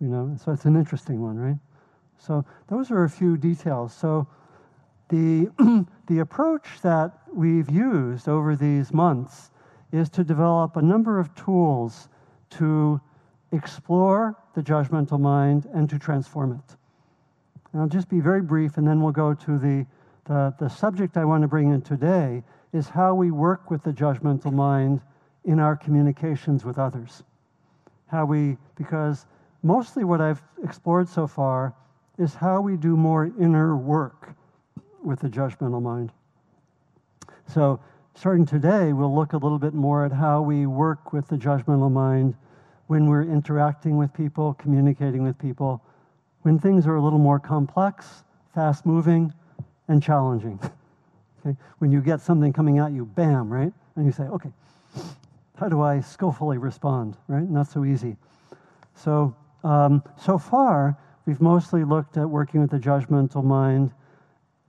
you 0.00 0.08
know. 0.08 0.36
So 0.42 0.52
it's 0.52 0.64
an 0.64 0.76
interesting 0.76 1.20
one, 1.20 1.36
right? 1.36 1.58
So 2.18 2.44
those 2.68 2.90
are 2.90 3.04
a 3.04 3.10
few 3.10 3.36
details. 3.36 3.94
So 3.94 4.26
the 5.08 5.50
the 6.06 6.20
approach 6.20 6.80
that 6.82 7.18
we've 7.32 7.70
used 7.70 8.28
over 8.28 8.54
these 8.54 8.92
months 8.92 9.50
is 9.92 10.08
to 10.10 10.24
develop 10.24 10.76
a 10.76 10.82
number 10.82 11.18
of 11.18 11.34
tools 11.34 12.08
to 12.50 13.00
explore 13.52 14.36
the 14.54 14.62
judgmental 14.62 15.20
mind 15.20 15.68
and 15.74 15.88
to 15.90 15.98
transform 15.98 16.52
it. 16.52 16.76
And 17.72 17.82
I'll 17.82 17.88
just 17.88 18.08
be 18.08 18.20
very 18.20 18.42
brief, 18.42 18.76
and 18.76 18.86
then 18.86 19.02
we'll 19.02 19.12
go 19.12 19.34
to 19.34 19.58
the 19.58 19.86
the, 20.26 20.54
the 20.58 20.68
subject 20.68 21.16
I 21.16 21.24
want 21.24 21.42
to 21.42 21.48
bring 21.48 21.72
in 21.72 21.82
today 21.82 22.42
is 22.72 22.88
how 22.88 23.14
we 23.14 23.30
work 23.30 23.70
with 23.70 23.82
the 23.82 23.92
judgmental 23.92 24.52
mind 24.52 25.00
in 25.44 25.60
our 25.60 25.76
communications 25.76 26.64
with 26.64 26.78
others. 26.78 27.22
How 28.08 28.24
we, 28.24 28.56
because 28.76 29.26
mostly 29.62 30.04
what 30.04 30.20
I've 30.20 30.42
explored 30.62 31.08
so 31.08 31.26
far 31.26 31.74
is 32.18 32.34
how 32.34 32.60
we 32.60 32.76
do 32.76 32.96
more 32.96 33.30
inner 33.38 33.76
work 33.76 34.34
with 35.02 35.20
the 35.20 35.28
judgmental 35.28 35.82
mind. 35.82 36.10
So, 37.46 37.80
starting 38.14 38.46
today, 38.46 38.92
we'll 38.92 39.14
look 39.14 39.32
a 39.32 39.36
little 39.36 39.58
bit 39.58 39.74
more 39.74 40.04
at 40.04 40.12
how 40.12 40.42
we 40.42 40.66
work 40.66 41.12
with 41.12 41.28
the 41.28 41.36
judgmental 41.36 41.92
mind 41.92 42.34
when 42.88 43.06
we're 43.06 43.22
interacting 43.22 43.96
with 43.96 44.12
people, 44.12 44.54
communicating 44.54 45.22
with 45.22 45.38
people, 45.38 45.82
when 46.42 46.58
things 46.58 46.86
are 46.86 46.96
a 46.96 47.02
little 47.02 47.18
more 47.18 47.38
complex, 47.38 48.24
fast 48.54 48.86
moving, 48.86 49.32
and 49.88 50.02
challenging. 50.02 50.58
Okay? 51.46 51.56
When 51.78 51.92
you 51.92 52.00
get 52.00 52.20
something 52.20 52.52
coming 52.52 52.78
at 52.78 52.92
you, 52.92 53.04
bam, 53.04 53.52
right? 53.52 53.72
And 53.94 54.06
you 54.06 54.12
say, 54.12 54.24
okay, 54.24 54.50
how 55.56 55.68
do 55.68 55.80
I 55.80 56.00
skillfully 56.00 56.58
respond, 56.58 57.16
right? 57.28 57.48
Not 57.48 57.68
so 57.68 57.84
easy. 57.84 58.16
So, 58.94 59.34
um, 59.62 60.02
so 60.20 60.38
far, 60.38 60.96
we've 61.24 61.40
mostly 61.40 61.84
looked 61.84 62.16
at 62.16 62.28
working 62.28 62.60
with 62.60 62.70
the 62.70 62.78
judgmental 62.78 63.44
mind 63.44 63.92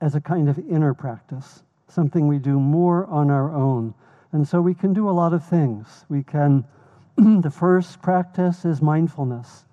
as 0.00 0.14
a 0.14 0.20
kind 0.20 0.48
of 0.48 0.58
inner 0.70 0.94
practice, 0.94 1.62
something 1.88 2.28
we 2.28 2.38
do 2.38 2.60
more 2.60 3.06
on 3.06 3.30
our 3.30 3.52
own. 3.52 3.94
And 4.32 4.46
so 4.46 4.60
we 4.60 4.74
can 4.74 4.92
do 4.92 5.08
a 5.08 5.12
lot 5.12 5.32
of 5.32 5.44
things. 5.44 6.04
We 6.08 6.22
can, 6.22 6.64
the 7.16 7.50
first 7.50 8.00
practice 8.00 8.64
is 8.64 8.80
mindfulness 8.80 9.64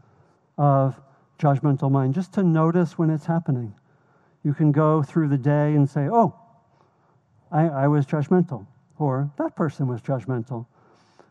of 0.58 1.00
judgmental 1.38 1.92
mind, 1.92 2.14
just 2.16 2.34
to 2.34 2.44
notice 2.44 2.98
when 2.98 3.10
it's 3.10 3.26
happening. 3.26 3.74
You 4.44 4.54
can 4.54 4.72
go 4.72 5.04
through 5.04 5.28
the 5.30 5.38
day 5.38 5.76
and 5.76 5.90
say, 5.90 6.08
oh, 6.12 6.36
I, 7.52 7.68
I 7.68 7.88
was 7.88 8.06
judgmental, 8.06 8.66
or 8.98 9.32
that 9.38 9.56
person 9.56 9.88
was 9.88 10.02
judgmental. 10.02 10.66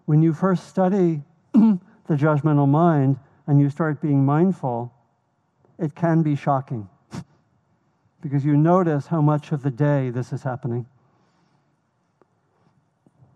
When 0.07 0.23
you 0.23 0.33
first 0.33 0.69
study 0.69 1.23
the 1.53 1.79
judgmental 2.11 2.69
mind 2.69 3.19
and 3.47 3.61
you 3.61 3.71
start 3.71 4.01
being 4.01 4.25
mindful, 4.25 4.93
it 5.79 5.95
can 5.95 6.23
be 6.23 6.37
shocking 6.37 6.89
because 8.21 8.45
you 8.45 8.57
notice 8.57 9.07
how 9.07 9.21
much 9.21 9.53
of 9.53 9.63
the 9.63 9.71
day 9.71 10.11
this 10.11 10.33
is 10.33 10.43
happening. 10.43 10.87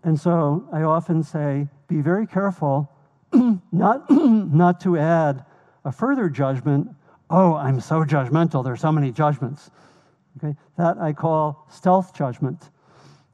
And 0.03 0.19
so 0.19 0.67
I 0.71 0.83
often 0.83 1.23
say, 1.23 1.67
be 1.87 2.01
very 2.01 2.25
careful 2.25 2.89
not, 3.71 4.09
not 4.09 4.79
to 4.81 4.97
add 4.97 5.45
a 5.85 5.91
further 5.91 6.29
judgment. 6.29 6.89
Oh, 7.29 7.55
I'm 7.55 7.79
so 7.79 8.03
judgmental. 8.03 8.63
There's 8.63 8.81
so 8.81 8.91
many 8.91 9.11
judgments. 9.11 9.71
Okay? 10.37 10.55
That 10.77 10.97
I 10.97 11.13
call 11.13 11.67
stealth 11.69 12.13
judgment 12.13 12.69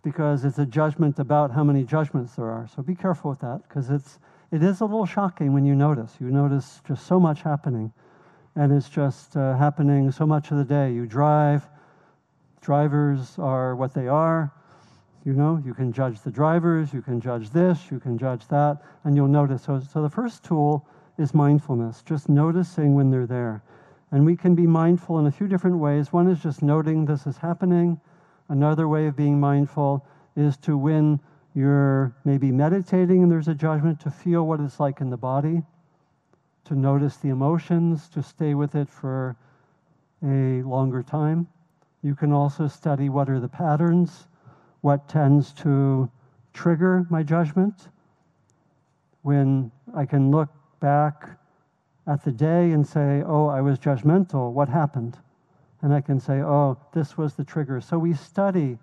because 0.04 0.46
it's 0.46 0.60
a 0.60 0.66
judgment 0.66 1.20
about 1.20 1.52
how 1.52 1.64
many 1.64 1.84
judgments 1.84 2.36
there 2.36 2.46
are. 2.46 2.68
So 2.76 2.84
be 2.84 2.96
careful 2.96 3.32
with 3.32 3.40
that 3.40 3.62
because 3.68 3.90
it's 3.90 4.20
it 4.52 4.64
is 4.64 4.82
a 4.82 4.86
little 4.86 5.06
shocking 5.06 5.54
when 5.54 5.66
you 5.66 5.76
notice. 5.76 6.14
You 6.20 6.30
notice 6.30 6.82
just 6.88 7.08
so 7.08 7.20
much 7.20 7.42
happening, 7.42 7.92
and 8.56 8.72
it's 8.72 8.88
just 8.88 9.36
uh, 9.36 9.58
happening 9.58 10.12
so 10.12 10.26
much 10.26 10.52
of 10.52 10.58
the 10.58 10.64
day. 10.64 10.94
You 10.94 11.06
drive. 11.06 11.68
Drivers 12.62 13.38
are 13.38 13.76
what 13.76 13.94
they 13.94 14.08
are. 14.08 14.52
You 15.26 15.34
know, 15.34 15.60
you 15.66 15.74
can 15.74 15.92
judge 15.92 16.22
the 16.22 16.30
drivers, 16.30 16.94
you 16.94 17.02
can 17.02 17.20
judge 17.20 17.50
this, 17.50 17.90
you 17.90 18.00
can 18.00 18.16
judge 18.16 18.48
that, 18.50 18.84
and 19.04 19.16
you'll 19.16 19.28
notice. 19.28 19.64
So, 19.64 19.80
so 19.80 20.04
the 20.04 20.10
first 20.10 20.44
tool 20.44 20.88
is 21.18 21.34
mindfulness, 21.34 22.04
just 22.04 22.30
noticing 22.30 22.94
when 22.94 23.10
they're 23.10 23.26
there. 23.26 23.64
And 24.12 24.26
we 24.26 24.36
can 24.36 24.56
be 24.56 24.68
mindful 24.68 25.20
in 25.20 25.26
a 25.26 25.32
few 25.32 25.48
different 25.48 25.78
ways. 25.78 26.14
One 26.14 26.30
is 26.30 26.42
just 26.42 26.62
noting 26.62 27.06
this 27.06 27.28
is 27.28 27.38
happening. 27.38 28.00
Another 28.50 28.88
way 28.88 29.08
of 29.08 29.16
being 29.16 29.40
mindful 29.40 30.06
is 30.36 30.58
to, 30.58 30.78
when 30.78 31.20
you're 31.54 32.14
maybe 32.24 32.52
meditating 32.52 33.24
and 33.24 33.32
there's 33.32 33.48
a 33.48 33.56
judgment, 33.56 34.00
to 34.02 34.12
feel 34.12 34.46
what 34.46 34.60
it's 34.60 34.80
like 34.80 35.02
in 35.02 35.10
the 35.10 35.18
body, 35.18 35.64
to 36.66 36.76
notice 36.76 37.18
the 37.18 37.30
emotions, 37.30 38.08
to 38.10 38.22
stay 38.22 38.54
with 38.54 38.76
it 38.76 38.90
for 38.90 39.36
a 40.24 40.62
longer 40.64 41.02
time. 41.02 41.48
You 42.02 42.16
can 42.16 42.32
also 42.32 42.68
study 42.68 43.10
what 43.10 43.30
are 43.30 43.40
the 43.40 43.48
patterns, 43.48 44.28
what 44.82 45.08
tends 45.10 45.52
to 45.54 46.10
trigger 46.54 47.08
my 47.10 47.24
judgment, 47.24 47.90
when 49.24 49.72
I 49.96 50.06
can 50.06 50.30
look 50.30 50.50
back 50.80 51.30
at 52.08 52.24
the 52.24 52.32
day 52.32 52.72
and 52.72 52.86
say, 52.86 53.24
oh, 53.26 53.48
I 53.48 53.62
was 53.62 53.80
judgmental, 53.80 54.52
what 54.52 54.70
happened? 54.70 55.18
And 55.82 55.94
I 55.94 56.02
can 56.02 56.20
say, 56.20 56.42
oh, 56.42 56.78
this 56.94 57.18
was 57.18 57.34
the 57.34 57.44
trigger. 57.44 57.82
So 57.82 57.98
we 57.98 58.14
study 58.14 58.78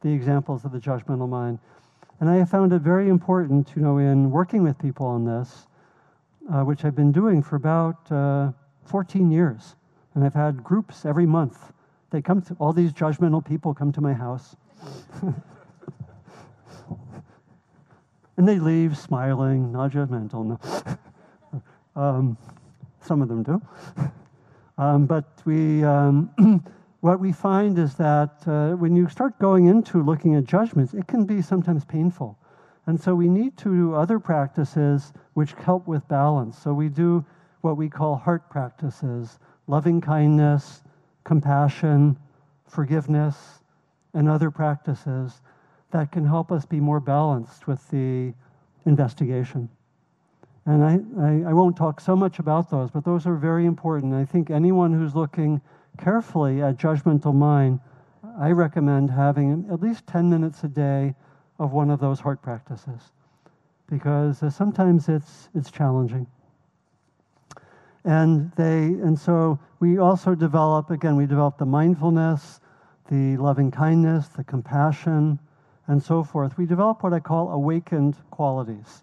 the 0.00 0.12
examples 0.12 0.64
of 0.64 0.72
the 0.72 0.78
judgmental 0.78 1.28
mind. 1.28 1.58
And 2.20 2.28
I 2.28 2.36
have 2.36 2.50
found 2.50 2.72
it 2.72 2.82
very 2.82 3.08
important, 3.08 3.72
you 3.76 3.82
know, 3.82 3.98
in 3.98 4.30
working 4.30 4.62
with 4.62 4.78
people 4.78 5.06
on 5.06 5.24
this, 5.24 5.66
uh, 6.52 6.62
which 6.62 6.84
I've 6.84 6.96
been 6.96 7.12
doing 7.12 7.42
for 7.42 7.56
about 7.56 8.10
uh, 8.10 8.52
14 8.86 9.30
years. 9.30 9.76
And 10.14 10.24
I've 10.24 10.34
had 10.34 10.64
groups 10.64 11.04
every 11.04 11.26
month. 11.26 11.72
They 12.10 12.22
come 12.22 12.42
to, 12.42 12.56
all 12.58 12.72
these 12.72 12.92
judgmental 12.92 13.44
people 13.44 13.74
come 13.74 13.92
to 13.92 14.00
my 14.00 14.14
house. 14.14 14.56
and 18.36 18.48
they 18.48 18.58
leave 18.58 18.96
smiling, 18.96 19.70
not 19.70 19.92
judgmental. 19.92 20.44
No. 20.44 20.98
um, 21.98 22.36
some 23.00 23.22
of 23.22 23.28
them 23.28 23.42
do. 23.42 23.60
Um, 24.78 25.06
but 25.06 25.42
we, 25.44 25.82
um, 25.82 26.30
what 27.00 27.18
we 27.18 27.32
find 27.32 27.76
is 27.80 27.96
that 27.96 28.46
uh, 28.46 28.76
when 28.76 28.94
you 28.94 29.08
start 29.08 29.36
going 29.40 29.66
into 29.66 30.04
looking 30.04 30.36
at 30.36 30.44
judgments, 30.44 30.94
it 30.94 31.08
can 31.08 31.24
be 31.24 31.42
sometimes 31.42 31.84
painful. 31.84 32.38
And 32.86 33.00
so 33.00 33.12
we 33.12 33.28
need 33.28 33.56
to 33.56 33.74
do 33.74 33.94
other 33.94 34.20
practices 34.20 35.12
which 35.34 35.52
help 35.54 35.88
with 35.88 36.06
balance. 36.06 36.56
So 36.56 36.72
we 36.72 36.88
do 36.88 37.24
what 37.62 37.76
we 37.76 37.88
call 37.88 38.14
heart 38.14 38.48
practices 38.50 39.40
loving 39.66 40.00
kindness, 40.00 40.84
compassion, 41.24 42.16
forgiveness, 42.68 43.36
and 44.14 44.28
other 44.28 44.50
practices 44.50 45.42
that 45.90 46.12
can 46.12 46.24
help 46.24 46.52
us 46.52 46.64
be 46.64 46.80
more 46.80 47.00
balanced 47.00 47.66
with 47.66 47.86
the 47.90 48.32
investigation. 48.86 49.68
And 50.68 50.84
I, 50.84 50.98
I, 51.18 51.50
I, 51.50 51.52
won't 51.54 51.78
talk 51.78 51.98
so 51.98 52.14
much 52.14 52.40
about 52.40 52.68
those, 52.68 52.90
but 52.90 53.02
those 53.02 53.26
are 53.26 53.36
very 53.36 53.64
important. 53.64 54.12
I 54.12 54.26
think 54.26 54.50
anyone 54.50 54.92
who's 54.92 55.14
looking 55.14 55.62
carefully 55.96 56.60
at 56.60 56.76
judgmental 56.76 57.34
mind, 57.34 57.80
I 58.38 58.50
recommend 58.50 59.10
having 59.10 59.66
at 59.72 59.80
least 59.80 60.06
10 60.06 60.28
minutes 60.28 60.62
a 60.64 60.68
day 60.68 61.14
of 61.58 61.72
one 61.72 61.88
of 61.88 62.00
those 62.00 62.20
heart 62.20 62.42
practices 62.42 63.00
because 63.88 64.42
uh, 64.42 64.50
sometimes 64.50 65.08
it's, 65.08 65.48
it's 65.54 65.70
challenging. 65.70 66.26
And 68.04 68.52
they 68.52 68.84
and 68.84 69.18
so 69.18 69.58
we 69.80 69.96
also 69.96 70.34
develop 70.34 70.90
again 70.90 71.16
we 71.16 71.24
develop 71.24 71.56
the 71.56 71.66
mindfulness, 71.66 72.60
the 73.10 73.38
loving 73.38 73.70
kindness, 73.70 74.28
the 74.28 74.44
compassion, 74.44 75.38
and 75.86 76.02
so 76.02 76.22
forth. 76.22 76.58
We 76.58 76.66
develop 76.66 77.02
what 77.02 77.14
I 77.14 77.20
call 77.20 77.48
awakened 77.52 78.16
qualities. 78.30 79.02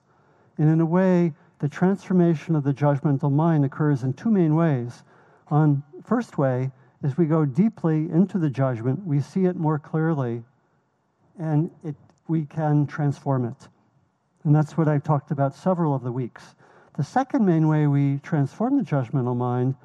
And 0.57 0.69
in 0.69 0.79
a 0.79 0.85
way, 0.85 1.33
the 1.59 1.69
transformation 1.69 2.55
of 2.55 2.63
the 2.63 2.73
judgmental 2.73 3.31
mind 3.31 3.65
occurs 3.65 4.03
in 4.03 4.13
two 4.13 4.29
main 4.29 4.55
ways. 4.55 5.03
On 5.47 5.83
first 6.03 6.37
way 6.37 6.71
as 7.03 7.17
we 7.17 7.25
go 7.25 7.45
deeply 7.45 8.09
into 8.09 8.37
the 8.37 8.49
judgment, 8.49 9.05
we 9.05 9.19
see 9.19 9.45
it 9.45 9.55
more 9.55 9.79
clearly 9.79 10.43
and 11.37 11.69
it, 11.83 11.95
we 12.27 12.45
can 12.45 12.87
transform 12.87 13.45
it. 13.45 13.67
And 14.43 14.55
that's 14.55 14.77
what 14.77 14.87
I've 14.87 15.03
talked 15.03 15.31
about 15.31 15.55
several 15.55 15.93
of 15.93 16.03
the 16.03 16.11
weeks. 16.11 16.55
The 16.97 17.03
second 17.03 17.45
main 17.45 17.67
way 17.67 17.87
we 17.87 18.19
transform 18.19 18.77
the 18.77 18.83
judgmental 18.83 19.35
mind 19.35 19.75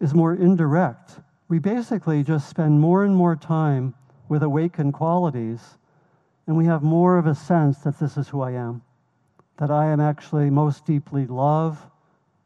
is 0.00 0.14
more 0.14 0.34
indirect. 0.34 1.20
We 1.48 1.58
basically 1.58 2.22
just 2.22 2.48
spend 2.48 2.80
more 2.80 3.04
and 3.04 3.14
more 3.14 3.36
time 3.36 3.94
with 4.28 4.42
awakened 4.42 4.94
qualities, 4.94 5.78
and 6.46 6.56
we 6.56 6.66
have 6.66 6.82
more 6.82 7.18
of 7.18 7.26
a 7.26 7.34
sense 7.34 7.78
that 7.78 7.98
this 7.98 8.16
is 8.16 8.28
who 8.28 8.40
I 8.40 8.52
am, 8.52 8.82
that 9.62 9.70
I 9.70 9.92
am 9.92 10.00
actually 10.00 10.50
most 10.50 10.84
deeply 10.84 11.24
love 11.24 11.86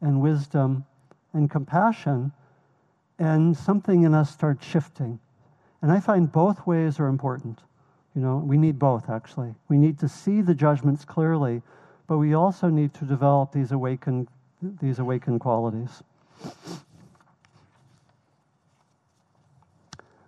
and 0.01 0.21
wisdom 0.21 0.85
and 1.33 1.49
compassion, 1.49 2.31
and 3.17 3.57
something 3.57 4.03
in 4.03 4.13
us 4.13 4.29
starts 4.31 4.63
shifting. 4.63 5.19
And 5.81 5.91
I 5.91 5.99
find 5.99 6.31
both 6.31 6.67
ways 6.67 6.99
are 6.99 7.07
important. 7.07 7.57
You 8.15 8.21
know, 8.21 8.37
we 8.37 8.55
need 8.55 8.77
both 8.77 9.09
actually. 9.09 9.55
We 9.67 9.79
need 9.79 9.97
to 9.97 10.07
see 10.07 10.43
the 10.43 10.53
judgments 10.53 11.05
clearly, 11.05 11.63
but 12.05 12.19
we 12.19 12.35
also 12.35 12.67
need 12.69 12.93
to 12.93 13.05
develop 13.05 13.51
these 13.51 13.71
awakened, 13.71 14.27
these 14.61 14.99
awakened 14.99 15.39
qualities. 15.39 16.03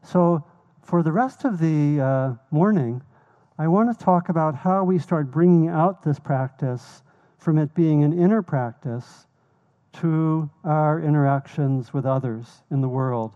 So, 0.01 0.43
for 0.81 1.03
the 1.03 1.11
rest 1.11 1.45
of 1.45 1.59
the 1.59 2.01
uh, 2.01 2.33
morning, 2.49 3.03
I 3.61 3.67
want 3.67 3.91
to 3.91 4.05
talk 4.05 4.29
about 4.29 4.55
how 4.55 4.85
we 4.85 4.97
start 4.99 5.29
bringing 5.29 5.67
out 5.67 6.01
this 6.01 6.17
practice 6.17 7.03
from 7.39 7.57
it 7.57 7.75
being 7.75 8.05
an 8.05 8.17
inner 8.17 8.41
practice 8.41 9.27
to 9.99 10.49
our 10.63 11.01
interactions 11.01 11.93
with 11.93 12.05
others 12.05 12.63
in 12.71 12.79
the 12.79 12.87
world. 12.87 13.33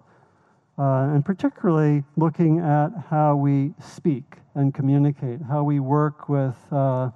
Uh, 0.79 1.09
and 1.13 1.25
particularly 1.25 2.05
looking 2.15 2.59
at 2.59 2.91
how 3.09 3.35
we 3.35 3.73
speak 3.81 4.37
and 4.55 4.73
communicate, 4.73 5.41
how 5.41 5.61
we 5.61 5.81
work 5.81 6.29
with 6.29 6.55
uh, 6.71 7.09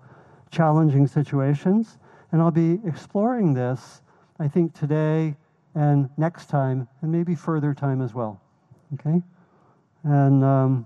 challenging 0.52 1.08
situations. 1.08 2.00
And 2.34 2.42
I'll 2.42 2.52
be 2.52 2.82
exploring 2.86 3.54
this, 3.54 4.02
I 4.38 4.50
think, 4.50 4.78
today 4.78 5.34
and 5.76 6.10
next 6.18 6.50
time, 6.50 6.90
and 7.02 7.10
maybe 7.10 7.36
further 7.36 7.74
time 7.74 8.02
as 8.02 8.14
well. 8.14 8.42
Okay? 8.96 9.22
And 10.04 10.44
um, 10.44 10.86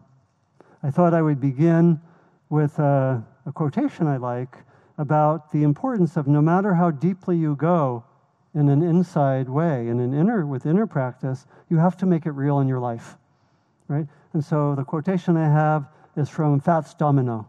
I 0.83 0.91
thought 0.91 1.15
I 1.15 1.23
would 1.23 1.41
begin 1.41 1.99
with 2.51 2.77
a, 2.79 3.25
a 3.45 3.51
quotation 3.51 4.05
I 4.05 4.17
like 4.17 4.57
about 4.97 5.51
the 5.51 5.63
importance 5.63 6.17
of 6.17 6.27
no 6.27 6.41
matter 6.41 6.75
how 6.75 6.91
deeply 6.91 7.37
you 7.37 7.55
go 7.55 8.03
in 8.53 8.67
an 8.67 8.83
inside 8.83 9.47
way, 9.47 9.87
in 9.87 10.01
an 10.01 10.13
inner, 10.13 10.45
with 10.45 10.65
inner 10.65 10.85
practice, 10.85 11.47
you 11.69 11.77
have 11.77 11.95
to 11.97 12.05
make 12.05 12.25
it 12.25 12.31
real 12.31 12.59
in 12.59 12.67
your 12.67 12.79
life. 12.79 13.15
Right? 13.87 14.05
And 14.33 14.43
so 14.43 14.75
the 14.75 14.83
quotation 14.83 15.37
I 15.37 15.45
have 15.45 15.87
is 16.17 16.29
from 16.29 16.59
Fats 16.59 16.93
Domino 16.93 17.47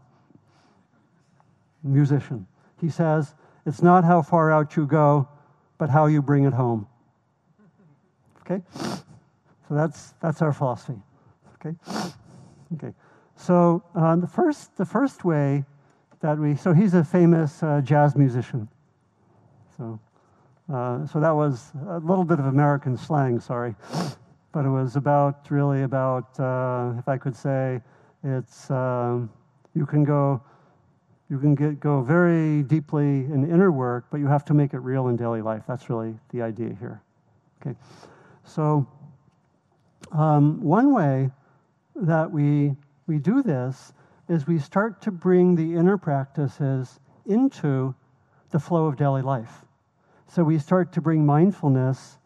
musician. 1.83 2.47
He 2.79 2.89
says, 2.89 3.35
It's 3.65 3.81
not 3.81 4.05
how 4.05 4.21
far 4.21 4.51
out 4.53 4.77
you 4.77 4.87
go, 4.87 5.27
but 5.77 5.89
how 5.89 6.05
you 6.05 6.21
bring 6.21 6.45
it 6.45 6.53
home. 6.53 6.87
Okay? 8.41 8.63
So 8.71 9.75
that's, 9.75 10.13
that's 10.21 10.41
our 10.41 10.53
philosophy. 10.53 10.99
Okay? 11.55 11.75
Okay. 12.75 12.93
So 13.43 13.83
uh, 13.93 14.15
the, 14.15 14.27
first, 14.27 14.77
the 14.77 14.85
first 14.85 15.25
way 15.25 15.65
that 16.21 16.39
we, 16.39 16.55
so 16.55 16.71
he's 16.71 16.93
a 16.93 17.03
famous 17.03 17.61
uh, 17.61 17.81
jazz 17.83 18.15
musician. 18.15 18.69
So, 19.75 19.99
uh, 20.73 21.05
so 21.07 21.19
that 21.19 21.31
was 21.31 21.73
a 21.89 21.99
little 21.99 22.23
bit 22.23 22.39
of 22.39 22.45
American 22.45 22.95
slang, 22.95 23.41
sorry. 23.41 23.75
But 24.53 24.63
it 24.63 24.69
was 24.69 24.95
about, 24.95 25.51
really 25.51 25.83
about, 25.83 26.39
uh, 26.39 26.93
if 26.97 27.09
I 27.09 27.17
could 27.17 27.35
say, 27.35 27.81
it's, 28.23 28.71
um, 28.71 29.29
you 29.75 29.85
can 29.85 30.05
go 30.05 30.41
you 31.29 31.39
can 31.39 31.55
get, 31.55 31.79
go 31.79 32.01
very 32.01 32.63
deeply 32.63 33.25
in 33.25 33.49
inner 33.49 33.71
work, 33.71 34.05
but 34.11 34.19
you 34.19 34.27
have 34.27 34.45
to 34.45 34.53
make 34.53 34.73
it 34.73 34.79
real 34.79 35.07
in 35.07 35.15
daily 35.15 35.41
life. 35.41 35.63
That's 35.67 35.89
really 35.89 36.13
the 36.29 36.43
idea 36.43 36.77
here. 36.79 37.01
Okay, 37.59 37.75
so 38.45 38.87
um, 40.11 40.61
one 40.61 40.93
way 40.93 41.31
that 41.95 42.29
we 42.31 42.75
we 43.07 43.19
do 43.19 43.43
this 43.43 43.93
is 44.29 44.47
we 44.47 44.59
start 44.59 45.01
to 45.01 45.11
bring 45.11 45.55
the 45.55 45.75
inner 45.75 45.97
practices 45.97 46.99
into 47.25 47.93
the 48.51 48.59
flow 48.59 48.85
of 48.85 48.95
daily 48.95 49.21
life. 49.21 49.65
So 50.27 50.43
we 50.43 50.57
start 50.59 50.91
to 50.93 51.01
bring 51.01 51.25
mindfulness 51.25 52.17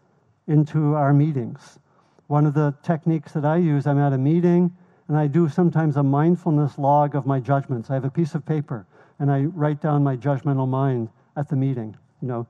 into 0.48 0.96
our 0.96 1.14
meetings. 1.14 1.80
One 2.28 2.46
of 2.46 2.54
the 2.54 2.76
techniques 2.84 3.34
that 3.34 3.46
I 3.46 3.58
use, 3.58 3.88
I'm 3.88 4.00
at 4.00 4.14
a 4.14 4.18
meeting 4.18 4.76
and 5.08 5.18
I 5.18 5.28
do 5.28 5.50
sometimes 5.50 5.98
a 5.98 6.04
mindfulness 6.04 6.78
log 6.78 7.16
of 7.16 7.26
my 7.26 7.40
judgments. 7.40 7.90
I 7.90 7.96
have 7.96 8.06
a 8.06 8.10
piece 8.10 8.36
of 8.36 8.46
paper 8.46 8.86
and 9.20 9.32
I 9.32 9.44
write 9.44 9.82
down 9.82 10.04
my 10.04 10.16
judgmental 10.16 10.68
mind 10.68 11.10
at 11.36 11.50
the 11.50 11.56
meeting, 11.56 11.96
you 12.22 12.28
know. 12.28 12.48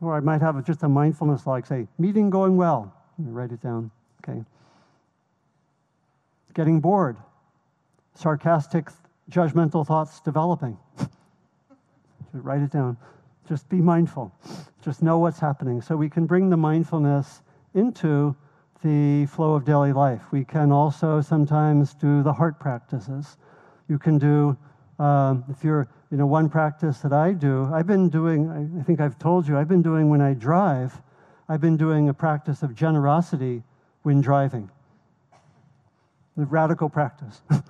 Or 0.00 0.14
I 0.14 0.20
might 0.20 0.40
have 0.40 0.64
just 0.64 0.82
a 0.82 0.88
mindfulness 0.88 1.46
log 1.46 1.66
say, 1.66 1.86
meeting 1.98 2.30
going 2.30 2.56
well. 2.56 2.92
write 3.18 3.52
it 3.52 3.62
down, 3.62 3.90
okay. 4.22 4.44
Getting 6.54 6.80
bored. 6.80 7.16
Sarcastic, 8.18 8.88
judgmental 9.30 9.86
thoughts 9.86 10.20
developing. 10.20 10.76
write 12.32 12.62
it 12.62 12.72
down. 12.72 12.96
Just 13.48 13.68
be 13.68 13.76
mindful. 13.76 14.34
Just 14.82 15.02
know 15.02 15.20
what's 15.20 15.38
happening. 15.38 15.80
So 15.80 15.96
we 15.96 16.10
can 16.10 16.26
bring 16.26 16.50
the 16.50 16.56
mindfulness 16.56 17.42
into 17.74 18.34
the 18.82 19.26
flow 19.26 19.54
of 19.54 19.64
daily 19.64 19.92
life. 19.92 20.20
We 20.32 20.44
can 20.44 20.72
also 20.72 21.20
sometimes 21.20 21.94
do 21.94 22.24
the 22.24 22.32
heart 22.32 22.58
practices. 22.58 23.36
You 23.88 24.00
can 24.00 24.18
do, 24.18 24.56
um, 24.98 25.44
if 25.48 25.62
you're 25.62 25.88
you 26.10 26.16
know, 26.16 26.26
one 26.26 26.48
practice 26.48 26.98
that 26.98 27.12
I 27.12 27.32
do, 27.34 27.70
I've 27.72 27.86
been 27.86 28.08
doing, 28.08 28.80
I 28.80 28.82
think 28.82 29.00
I've 29.00 29.18
told 29.20 29.46
you, 29.46 29.56
I've 29.56 29.68
been 29.68 29.82
doing 29.82 30.10
when 30.10 30.20
I 30.20 30.34
drive, 30.34 31.00
I've 31.48 31.60
been 31.60 31.76
doing 31.76 32.08
a 32.08 32.14
practice 32.14 32.64
of 32.64 32.74
generosity 32.74 33.62
when 34.02 34.20
driving. 34.20 34.70
The 36.36 36.46
radical 36.46 36.88
practice. 36.88 37.42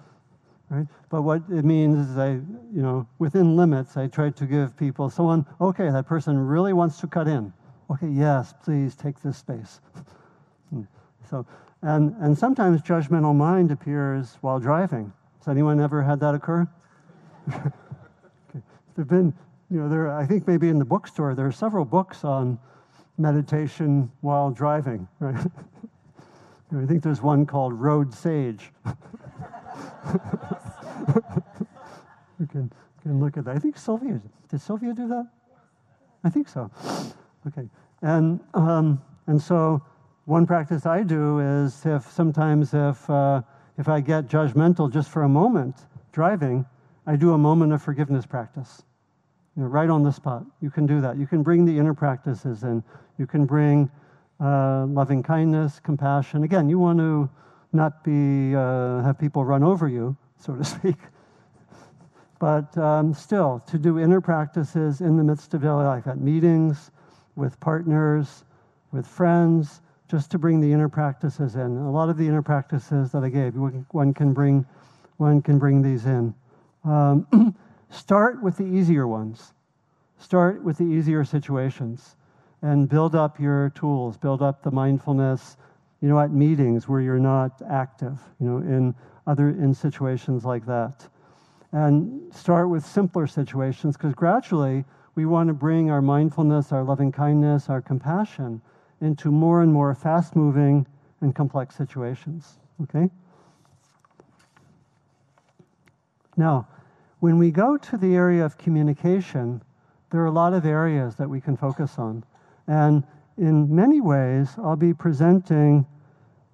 right? 0.71 0.87
But 1.09 1.23
what 1.23 1.43
it 1.51 1.65
means 1.65 2.11
is 2.11 2.19
I, 2.19 2.31
you 2.31 2.83
know, 2.83 3.07
within 3.19 3.57
limits, 3.57 3.97
I 3.97 4.07
try 4.07 4.31
to 4.31 4.47
give 4.47 4.77
people 4.77 5.11
someone, 5.11 5.47
okay, 5.61 5.91
that 5.91 6.07
person 6.07 6.39
really 6.39 6.73
wants 6.73 7.01
to 7.01 7.07
cut 7.07 7.29
in. 7.29 7.53
Okay, 7.91 8.09
yes, 8.09 8.55
please 8.63 8.95
take 8.95 9.21
this 9.23 9.39
space. 9.39 9.81
So, 11.31 11.45
and, 11.83 12.15
and 12.21 12.37
sometimes 12.37 12.81
judgmental 12.81 13.35
mind 13.35 13.71
appears 13.71 14.39
while 14.41 14.59
driving. 14.59 15.13
Has 15.41 15.49
anyone 15.49 15.79
ever 15.79 16.03
had 16.03 16.21
that 16.21 16.35
occur? 16.35 16.67
okay. 17.55 17.71
There've 18.95 19.09
been, 19.09 19.35
you 19.71 19.79
know, 19.79 19.89
there, 19.89 20.11
I 20.11 20.25
think 20.25 20.47
maybe 20.47 20.71
in 20.71 20.79
the 20.79 20.85
bookstore, 20.85 21.35
there 21.35 21.47
are 21.47 21.53
several 21.53 21.85
books 21.85 22.25
on 22.25 22.59
meditation 23.19 24.11
while 24.23 24.51
driving, 24.51 25.07
right? 25.21 25.47
I 26.77 26.87
think 26.87 27.03
there's 27.03 27.23
one 27.23 27.47
called 27.47 27.73
Road 27.75 28.13
Sage. 28.15 28.71
We 32.39 32.47
can, 32.47 32.73
can 33.03 33.21
look 33.21 33.37
at 33.37 33.45
that. 33.45 33.57
I 33.57 33.59
think 33.59 33.77
Sylvia, 33.77 34.21
did 34.49 34.61
Sylvia 34.61 34.93
do 34.93 35.09
that? 35.09 35.27
I 36.25 36.31
think 36.31 36.49
so. 36.49 36.71
Okay. 37.47 37.69
And, 38.03 38.41
um, 38.55 39.01
and 39.27 39.41
so 39.41 39.83
one 40.25 40.47
practice 40.47 40.87
I 40.87 41.03
do 41.03 41.41
is 41.41 41.85
if 41.87 42.11
sometimes 42.11 42.75
if, 42.75 43.09
uh, 43.09 43.43
if 43.79 43.89
I 43.89 44.01
get 44.01 44.29
judgmental 44.29 44.93
just 44.93 45.11
for 45.11 45.23
a 45.23 45.29
moment 45.29 45.77
driving, 46.13 46.67
I 47.07 47.17
do 47.17 47.33
a 47.33 47.39
moment 47.39 47.73
of 47.73 47.83
forgiveness 47.83 48.27
practice. 48.27 48.83
You 49.57 49.63
know, 49.63 49.69
right 49.69 49.89
on 49.89 50.03
the 50.03 50.13
spot. 50.13 50.45
You 50.61 50.71
can 50.71 50.87
do 50.87 51.01
that. 51.01 51.17
You 51.17 51.27
can 51.27 51.43
bring 51.43 51.65
the 51.65 51.79
inner 51.79 51.95
practices 51.95 52.63
in. 52.63 52.83
You 53.19 53.27
can 53.27 53.47
bring 53.47 53.91
uh, 54.41 54.87
loving 54.87 55.23
kindness, 55.23 55.81
compassion. 55.81 56.45
Again, 56.45 56.69
you 56.69 56.79
want 56.79 56.99
to 56.99 57.31
not 57.73 58.05
be 58.05 58.55
uh, 58.55 59.03
have 59.03 59.19
people 59.19 59.45
run 59.45 59.63
over 59.63 59.89
you, 59.89 60.17
so 60.39 60.55
to 60.55 60.65
speak. 60.77 60.97
but 62.39 62.77
um, 62.79 63.13
still, 63.13 63.63
to 63.67 63.79
do 63.79 63.99
inner 63.99 64.21
practices 64.21 65.01
in 65.01 65.17
the 65.17 65.25
midst 65.25 65.55
of 65.55 65.63
daily 65.63 65.85
life, 65.85 66.07
at 66.07 66.19
meetings, 66.19 66.91
with 67.37 67.59
partners, 67.61 68.45
with 68.93 69.07
friends, 69.07 69.81
just 70.11 70.31
to 70.31 70.39
bring 70.39 70.61
the 70.61 70.73
inner 70.73 70.89
practices 70.89 71.55
in. 71.55 71.77
A 71.77 71.91
lot 71.91 72.09
of 72.09 72.17
the 72.17 72.27
inner 72.27 72.43
practices 72.43 73.13
that 73.13 73.23
I 73.23 73.29
gave, 73.29 73.55
one 73.55 74.15
can 74.15 74.33
bring, 74.33 74.65
one 75.19 75.43
can 75.43 75.59
bring 75.59 75.83
these 75.83 76.07
in. 76.07 76.35
Um, 76.85 77.55
start 77.91 78.43
with 78.43 78.57
the 78.57 78.65
easier 78.65 79.07
ones. 79.07 79.53
Start 80.19 80.65
with 80.65 80.79
the 80.79 80.85
easier 80.85 81.25
situations 81.25 82.17
and 82.63 82.89
build 82.89 83.15
up 83.15 83.39
your 83.39 83.71
tools, 83.71 84.17
build 84.17 84.43
up 84.43 84.63
the 84.63 84.71
mindfulness, 84.71 85.57
you 86.01 86.09
know, 86.09 86.21
at 86.21 86.31
meetings 86.31 86.89
where 86.89 87.01
you're 87.01 87.19
not 87.19 87.61
active, 87.69 88.21
you 88.41 88.47
know, 88.47 88.59
in 88.59 88.95
other 89.27 89.51
in 89.51 89.75
situations 89.75 90.45
like 90.45 90.65
that. 90.67 91.07
And 91.73 92.33
start 92.35 92.71
with 92.71 92.85
simpler 92.85 93.27
situations 93.27 93.97
because 93.97 94.15
gradually 94.15 94.85
we 95.15 95.27
want 95.27 95.49
to 95.49 95.55
bring 95.55 95.91
our 95.91 96.01
mindfulness, 96.01 96.73
our 96.73 96.85
loving 96.85 97.13
kindness, 97.13 97.69
our 97.69 97.83
compassion 97.83 98.61
into 99.01 99.31
more 99.31 99.63
and 99.63 99.73
more 99.73 99.95
fast 99.95 100.35
moving 100.35 100.87
and 101.21 101.35
complex 101.35 101.75
situations. 101.77 102.59
Okay? 102.83 103.11
Now, 106.37 106.69
when 107.21 107.37
we 107.37 107.51
go 107.51 107.77
to 107.77 107.97
the 107.97 108.15
area 108.15 108.45
of 108.45 108.57
communication, 108.57 109.61
there 110.11 110.21
are 110.21 110.27
a 110.27 110.31
lot 110.31 110.55
of 110.55 110.65
areas 110.65 111.17
that 111.17 111.29
we 111.29 111.41
can 111.41 111.57
focus 111.57 111.99
on. 111.99 112.25
And 112.67 113.05
in 113.39 113.75
many 113.75 114.01
ways, 114.01 114.49
I'll 114.59 114.77
be 114.77 114.93
presenting 114.93 115.87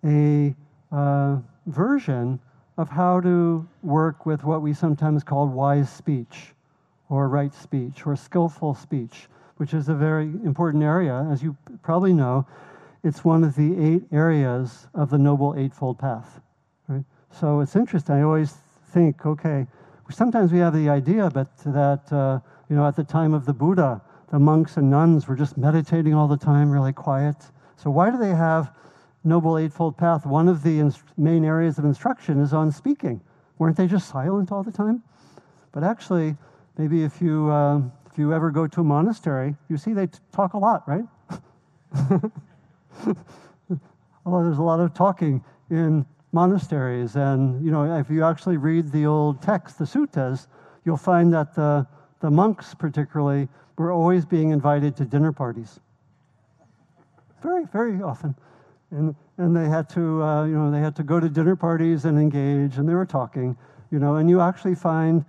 a 0.04 0.54
uh, 0.92 1.38
version 1.66 2.38
of 2.76 2.88
how 2.88 3.20
to 3.20 3.66
work 3.82 4.26
with 4.26 4.44
what 4.44 4.60
we 4.62 4.74
sometimes 4.74 5.24
call 5.24 5.46
wise 5.48 5.90
speech 5.90 6.54
or 7.08 7.28
right 7.28 7.54
speech 7.54 8.06
or 8.06 8.16
skillful 8.16 8.74
speech, 8.74 9.28
which 9.56 9.72
is 9.72 9.88
a 9.88 9.94
very 9.94 10.24
important 10.44 10.82
area. 10.82 11.26
As 11.30 11.42
you 11.42 11.56
probably 11.82 12.12
know, 12.12 12.46
it's 13.02 13.24
one 13.24 13.44
of 13.44 13.54
the 13.54 13.78
eight 13.78 14.02
areas 14.12 14.88
of 14.94 15.10
the 15.10 15.18
Noble 15.18 15.54
Eightfold 15.56 15.98
Path. 15.98 16.40
Right? 16.88 17.04
So 17.30 17.60
it's 17.60 17.76
interesting. 17.76 18.16
I 18.16 18.22
always 18.22 18.52
think, 18.92 19.24
okay, 19.24 19.66
sometimes 20.10 20.52
we 20.52 20.58
have 20.58 20.74
the 20.74 20.88
idea, 20.88 21.30
but 21.30 21.56
that, 21.64 22.12
uh, 22.12 22.40
you 22.68 22.76
know, 22.76 22.86
at 22.86 22.96
the 22.96 23.04
time 23.04 23.32
of 23.32 23.46
the 23.46 23.52
Buddha, 23.52 24.02
the 24.34 24.40
monks 24.40 24.76
and 24.78 24.90
nuns 24.90 25.28
were 25.28 25.36
just 25.36 25.56
meditating 25.56 26.12
all 26.12 26.26
the 26.26 26.36
time, 26.36 26.68
really 26.68 26.92
quiet. 26.92 27.36
So, 27.76 27.88
why 27.88 28.10
do 28.10 28.18
they 28.18 28.34
have 28.34 28.72
Noble 29.22 29.56
Eightfold 29.56 29.96
Path? 29.96 30.26
One 30.26 30.48
of 30.48 30.64
the 30.64 30.80
inst- 30.80 31.04
main 31.16 31.44
areas 31.44 31.78
of 31.78 31.84
instruction 31.84 32.40
is 32.40 32.52
on 32.52 32.72
speaking. 32.72 33.20
Weren't 33.58 33.76
they 33.76 33.86
just 33.86 34.08
silent 34.08 34.50
all 34.50 34.64
the 34.64 34.72
time? 34.72 35.04
But 35.70 35.84
actually, 35.84 36.36
maybe 36.76 37.04
if 37.04 37.22
you, 37.22 37.48
uh, 37.48 37.82
if 38.10 38.18
you 38.18 38.32
ever 38.32 38.50
go 38.50 38.66
to 38.66 38.80
a 38.80 38.82
monastery, 38.82 39.54
you 39.68 39.76
see 39.76 39.92
they 39.92 40.08
t- 40.08 40.18
talk 40.32 40.54
a 40.54 40.58
lot, 40.58 40.82
right? 40.88 41.04
Although 44.26 44.42
there's 44.42 44.58
a 44.58 44.62
lot 44.62 44.80
of 44.80 44.94
talking 44.94 45.44
in 45.70 46.04
monasteries, 46.32 47.14
and 47.14 47.64
you 47.64 47.70
know, 47.70 47.84
if 47.96 48.10
you 48.10 48.24
actually 48.24 48.56
read 48.56 48.90
the 48.90 49.06
old 49.06 49.40
text, 49.42 49.78
the 49.78 49.84
suttas, 49.84 50.48
you'll 50.84 50.96
find 50.96 51.32
that 51.32 51.54
the, 51.54 51.86
the 52.24 52.30
monks, 52.30 52.72
particularly, 52.72 53.46
were 53.76 53.92
always 53.92 54.24
being 54.24 54.48
invited 54.48 54.96
to 54.96 55.04
dinner 55.04 55.30
parties. 55.30 55.78
Very, 57.42 57.66
very 57.66 58.00
often. 58.00 58.34
And, 58.90 59.14
and 59.36 59.54
they 59.54 59.68
had 59.68 59.90
to, 59.90 60.22
uh, 60.22 60.46
you 60.46 60.54
know, 60.54 60.70
they 60.70 60.80
had 60.80 60.96
to 60.96 61.02
go 61.02 61.20
to 61.20 61.28
dinner 61.28 61.54
parties 61.54 62.06
and 62.06 62.18
engage, 62.18 62.78
and 62.78 62.88
they 62.88 62.94
were 62.94 63.04
talking, 63.04 63.54
you 63.90 63.98
know, 63.98 64.16
and 64.16 64.30
you 64.30 64.40
actually 64.40 64.74
find 64.74 65.22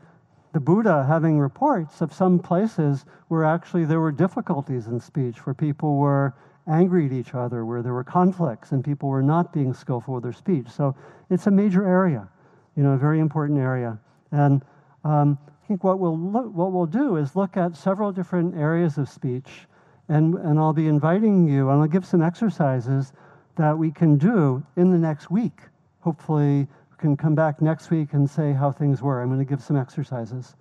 the 0.54 0.60
Buddha 0.62 1.04
having 1.06 1.38
reports 1.38 2.00
of 2.00 2.14
some 2.14 2.40
places 2.40 3.04
where 3.28 3.44
actually 3.44 3.84
there 3.84 4.00
were 4.00 4.14
difficulties 4.14 4.88
in 4.88 4.98
speech, 5.02 5.46
where 5.46 5.54
people 5.54 5.98
were 5.98 6.34
angry 6.66 7.08
at 7.08 7.12
each 7.12 7.34
other, 7.34 7.66
where 7.66 7.82
there 7.82 7.94
were 7.94 8.06
conflicts, 8.06 8.72
and 8.72 8.86
people 8.86 9.10
were 9.10 9.22
not 9.22 9.52
being 9.52 9.74
skillful 9.74 10.14
with 10.14 10.24
their 10.24 10.32
speech. 10.32 10.70
So 10.70 10.96
it's 11.30 11.48
a 11.48 11.52
major 11.52 11.86
area, 11.86 12.30
you 12.78 12.84
know, 12.84 12.92
a 12.92 12.98
very 12.98 13.20
important 13.20 13.60
area. 13.60 14.00
And 14.32 14.64
um, 15.04 15.38
I 15.66 15.68
think 15.68 15.84
what 15.84 15.98
we'll, 15.98 16.16
look, 16.16 16.54
what 16.54 16.72
we'll 16.72 16.86
do 16.86 17.16
is 17.16 17.36
look 17.36 17.58
at 17.58 17.76
several 17.76 18.12
different 18.12 18.56
areas 18.56 19.00
of 19.00 19.10
speech, 19.10 19.66
and, 20.10 20.36
and 20.36 20.60
I'll 20.60 20.74
be 20.74 20.88
inviting 20.88 21.48
you, 21.48 21.72
and 21.72 21.82
I'll 21.82 21.88
give 21.88 22.06
some 22.06 22.22
exercises 22.22 23.14
that 23.56 23.76
we 23.76 23.90
can 23.90 24.16
do 24.20 24.64
in 24.78 24.92
the 24.92 24.98
next 25.00 25.32
week. 25.32 25.62
Hopefully, 26.02 26.68
we 26.92 26.98
can 27.00 27.18
come 27.18 27.34
back 27.34 27.64
next 27.64 27.90
week 27.90 28.14
and 28.14 28.30
say 28.30 28.54
how 28.54 28.72
things 28.72 29.02
were. 29.02 29.24
I'm 29.24 29.30
going 29.30 29.40
to 29.40 29.46
give 29.46 29.60
some 29.60 29.76
exercises. 29.76 30.56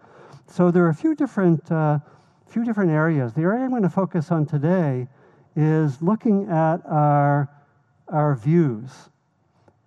So 0.47 0.71
there 0.71 0.87
are 0.87 0.89
a 0.89 0.95
few 0.95 1.15
different, 1.15 1.71
uh, 1.71 1.99
few 2.47 2.65
different 2.65 2.91
areas. 2.91 3.35
The 3.35 3.43
area 3.43 3.63
I'm 3.63 3.71
going 3.71 3.83
to 3.83 3.91
focus 3.91 4.31
on 4.31 4.47
today 4.47 5.07
is 5.55 6.01
looking 6.01 6.49
at 6.49 6.81
our, 6.87 7.51
our 8.09 8.37
views. 8.37 8.91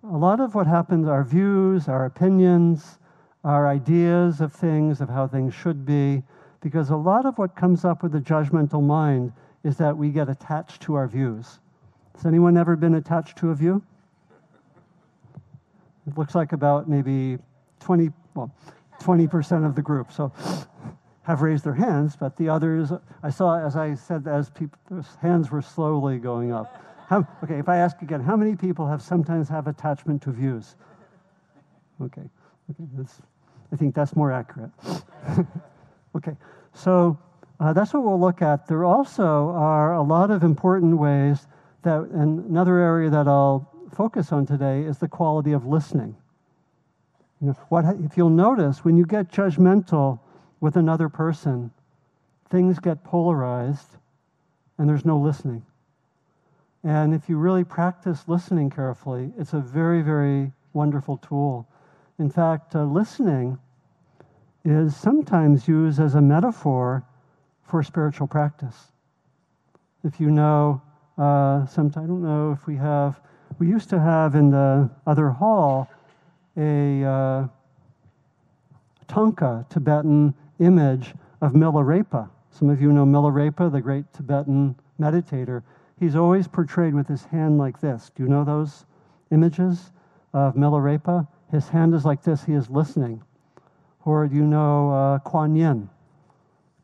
A 0.04 0.16
lot 0.16 0.38
of 0.38 0.54
what 0.54 0.68
happens, 0.68 1.08
our 1.08 1.24
views, 1.24 1.88
our 1.88 2.04
opinions, 2.04 2.97
our 3.44 3.68
ideas 3.68 4.40
of 4.40 4.52
things, 4.52 5.00
of 5.00 5.08
how 5.08 5.26
things 5.26 5.54
should 5.54 5.86
be, 5.86 6.22
because 6.60 6.90
a 6.90 6.96
lot 6.96 7.24
of 7.24 7.38
what 7.38 7.54
comes 7.54 7.84
up 7.84 8.02
with 8.02 8.12
the 8.12 8.20
judgmental 8.20 8.82
mind 8.82 9.32
is 9.64 9.76
that 9.76 9.96
we 9.96 10.10
get 10.10 10.28
attached 10.28 10.82
to 10.82 10.94
our 10.94 11.06
views. 11.06 11.60
Has 12.14 12.26
anyone 12.26 12.56
ever 12.56 12.76
been 12.76 12.94
attached 12.94 13.38
to 13.38 13.50
a 13.50 13.54
view? 13.54 13.82
It 16.06 16.16
looks 16.16 16.34
like 16.34 16.52
about 16.52 16.88
maybe 16.88 17.38
20, 17.80 18.10
well, 18.34 18.52
20% 19.00 19.66
of 19.66 19.74
the 19.74 19.82
group. 19.82 20.10
So 20.10 20.32
have 21.22 21.42
raised 21.42 21.62
their 21.64 21.74
hands, 21.74 22.16
but 22.16 22.36
the 22.38 22.48
others, 22.48 22.90
I 23.22 23.30
saw, 23.30 23.58
as 23.58 23.76
I 23.76 23.94
said, 23.94 24.26
as 24.26 24.48
people, 24.48 24.78
hands 25.20 25.50
were 25.50 25.60
slowly 25.60 26.18
going 26.18 26.52
up. 26.52 26.82
How, 27.06 27.26
okay, 27.44 27.58
if 27.58 27.68
I 27.68 27.76
ask 27.76 28.00
again, 28.02 28.20
how 28.20 28.36
many 28.36 28.56
people 28.56 28.86
have 28.86 29.02
sometimes 29.02 29.48
have 29.50 29.66
attachment 29.66 30.22
to 30.22 30.32
views? 30.32 30.74
Okay. 32.02 32.22
Okay, 32.70 32.84
that's, 32.94 33.22
I 33.72 33.76
think 33.76 33.94
that's 33.94 34.16
more 34.16 34.32
accurate. 34.32 34.70
okay, 36.16 36.36
so 36.74 37.18
uh, 37.60 37.72
that's 37.72 37.92
what 37.92 38.04
we'll 38.04 38.20
look 38.20 38.42
at. 38.42 38.66
There 38.66 38.84
also 38.84 39.50
are 39.50 39.94
a 39.94 40.02
lot 40.02 40.30
of 40.30 40.42
important 40.42 40.98
ways 40.98 41.46
that, 41.82 42.00
and 42.00 42.44
another 42.46 42.78
area 42.78 43.10
that 43.10 43.28
I'll 43.28 43.70
focus 43.94 44.32
on 44.32 44.46
today 44.46 44.82
is 44.82 44.98
the 44.98 45.08
quality 45.08 45.52
of 45.52 45.66
listening. 45.66 46.16
You 47.40 47.48
know, 47.48 47.56
what, 47.68 47.84
if 48.04 48.16
you'll 48.16 48.30
notice, 48.30 48.84
when 48.84 48.96
you 48.96 49.06
get 49.06 49.30
judgmental 49.30 50.18
with 50.60 50.76
another 50.76 51.08
person, 51.08 51.70
things 52.50 52.78
get 52.78 53.04
polarized 53.04 53.96
and 54.78 54.88
there's 54.88 55.04
no 55.04 55.18
listening. 55.18 55.64
And 56.84 57.14
if 57.14 57.28
you 57.28 57.38
really 57.38 57.64
practice 57.64 58.24
listening 58.26 58.70
carefully, 58.70 59.32
it's 59.36 59.52
a 59.52 59.60
very, 59.60 60.02
very 60.02 60.52
wonderful 60.72 61.18
tool. 61.18 61.68
In 62.18 62.30
fact, 62.30 62.74
uh, 62.74 62.84
listening 62.84 63.58
is 64.64 64.96
sometimes 64.96 65.68
used 65.68 66.00
as 66.00 66.14
a 66.14 66.20
metaphor 66.20 67.04
for 67.62 67.82
spiritual 67.82 68.26
practice. 68.26 68.92
If 70.02 70.20
you 70.20 70.30
know, 70.30 70.82
uh, 71.16 71.66
sometimes, 71.66 72.04
I 72.04 72.06
don't 72.08 72.22
know 72.22 72.52
if 72.52 72.66
we 72.66 72.76
have, 72.76 73.20
we 73.58 73.68
used 73.68 73.88
to 73.90 74.00
have 74.00 74.34
in 74.34 74.50
the 74.50 74.90
other 75.06 75.30
hall 75.30 75.88
a, 76.56 77.04
uh, 77.04 77.48
Thangka 79.08 79.68
Tibetan 79.68 80.34
image 80.58 81.14
of 81.40 81.52
Milarepa. 81.52 82.28
Some 82.50 82.68
of 82.68 82.80
you 82.80 82.92
know 82.92 83.06
Milarepa, 83.06 83.70
the 83.70 83.80
great 83.80 84.12
Tibetan 84.12 84.76
meditator. 85.00 85.62
He's 85.98 86.14
always 86.14 86.46
portrayed 86.46 86.94
with 86.94 87.08
his 87.08 87.24
hand 87.24 87.58
like 87.58 87.80
this. 87.80 88.10
Do 88.14 88.22
you 88.22 88.28
know 88.28 88.44
those 88.44 88.84
images 89.30 89.92
of 90.34 90.54
Milarepa? 90.54 91.26
His 91.50 91.68
hand 91.68 91.94
is 91.94 92.04
like 92.04 92.22
this, 92.22 92.44
he 92.44 92.52
is 92.52 92.68
listening. 92.68 93.22
Or 94.04 94.24
you 94.24 94.44
know 94.44 94.90
uh, 94.90 95.18
Kuan 95.20 95.54
Yin? 95.56 95.88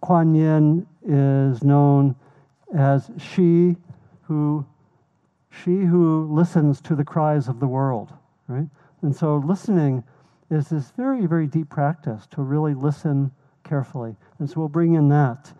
Kuan 0.00 0.34
Yin 0.34 0.86
is 1.06 1.62
known 1.62 2.16
as 2.74 3.10
she 3.18 3.76
who 4.22 4.64
she 5.50 5.84
who 5.84 6.26
listens 6.32 6.80
to 6.80 6.96
the 6.96 7.04
cries 7.04 7.48
of 7.48 7.60
the 7.60 7.66
world, 7.66 8.12
right? 8.48 8.66
And 9.02 9.14
so 9.14 9.36
listening 9.36 10.02
is 10.50 10.68
this 10.68 10.90
very, 10.96 11.26
very 11.26 11.46
deep 11.46 11.68
practice 11.68 12.26
to 12.32 12.42
really 12.42 12.74
listen 12.74 13.30
carefully. 13.62 14.16
And 14.38 14.48
so 14.48 14.60
we'll 14.60 14.68
bring 14.68 14.94
in 14.94 15.08
that. 15.10 15.52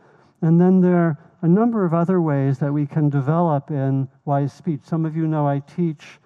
And 0.43 0.61
then 0.61 0.81
there 0.81 0.97
are 0.97 1.19
a 1.43 1.49
number 1.49 1.85
of 1.85 1.95
other 1.95 2.21
ways 2.21 2.59
that 2.59 2.73
we 2.73 2.87
can 2.87 3.09
develop 3.09 3.71
in 3.71 4.09
wise 4.25 4.53
speech. 4.53 4.81
Some 4.83 5.07
of 5.07 5.17
you 5.17 5.27
know 5.27 5.47
I 5.47 5.61
teach, 5.61 6.19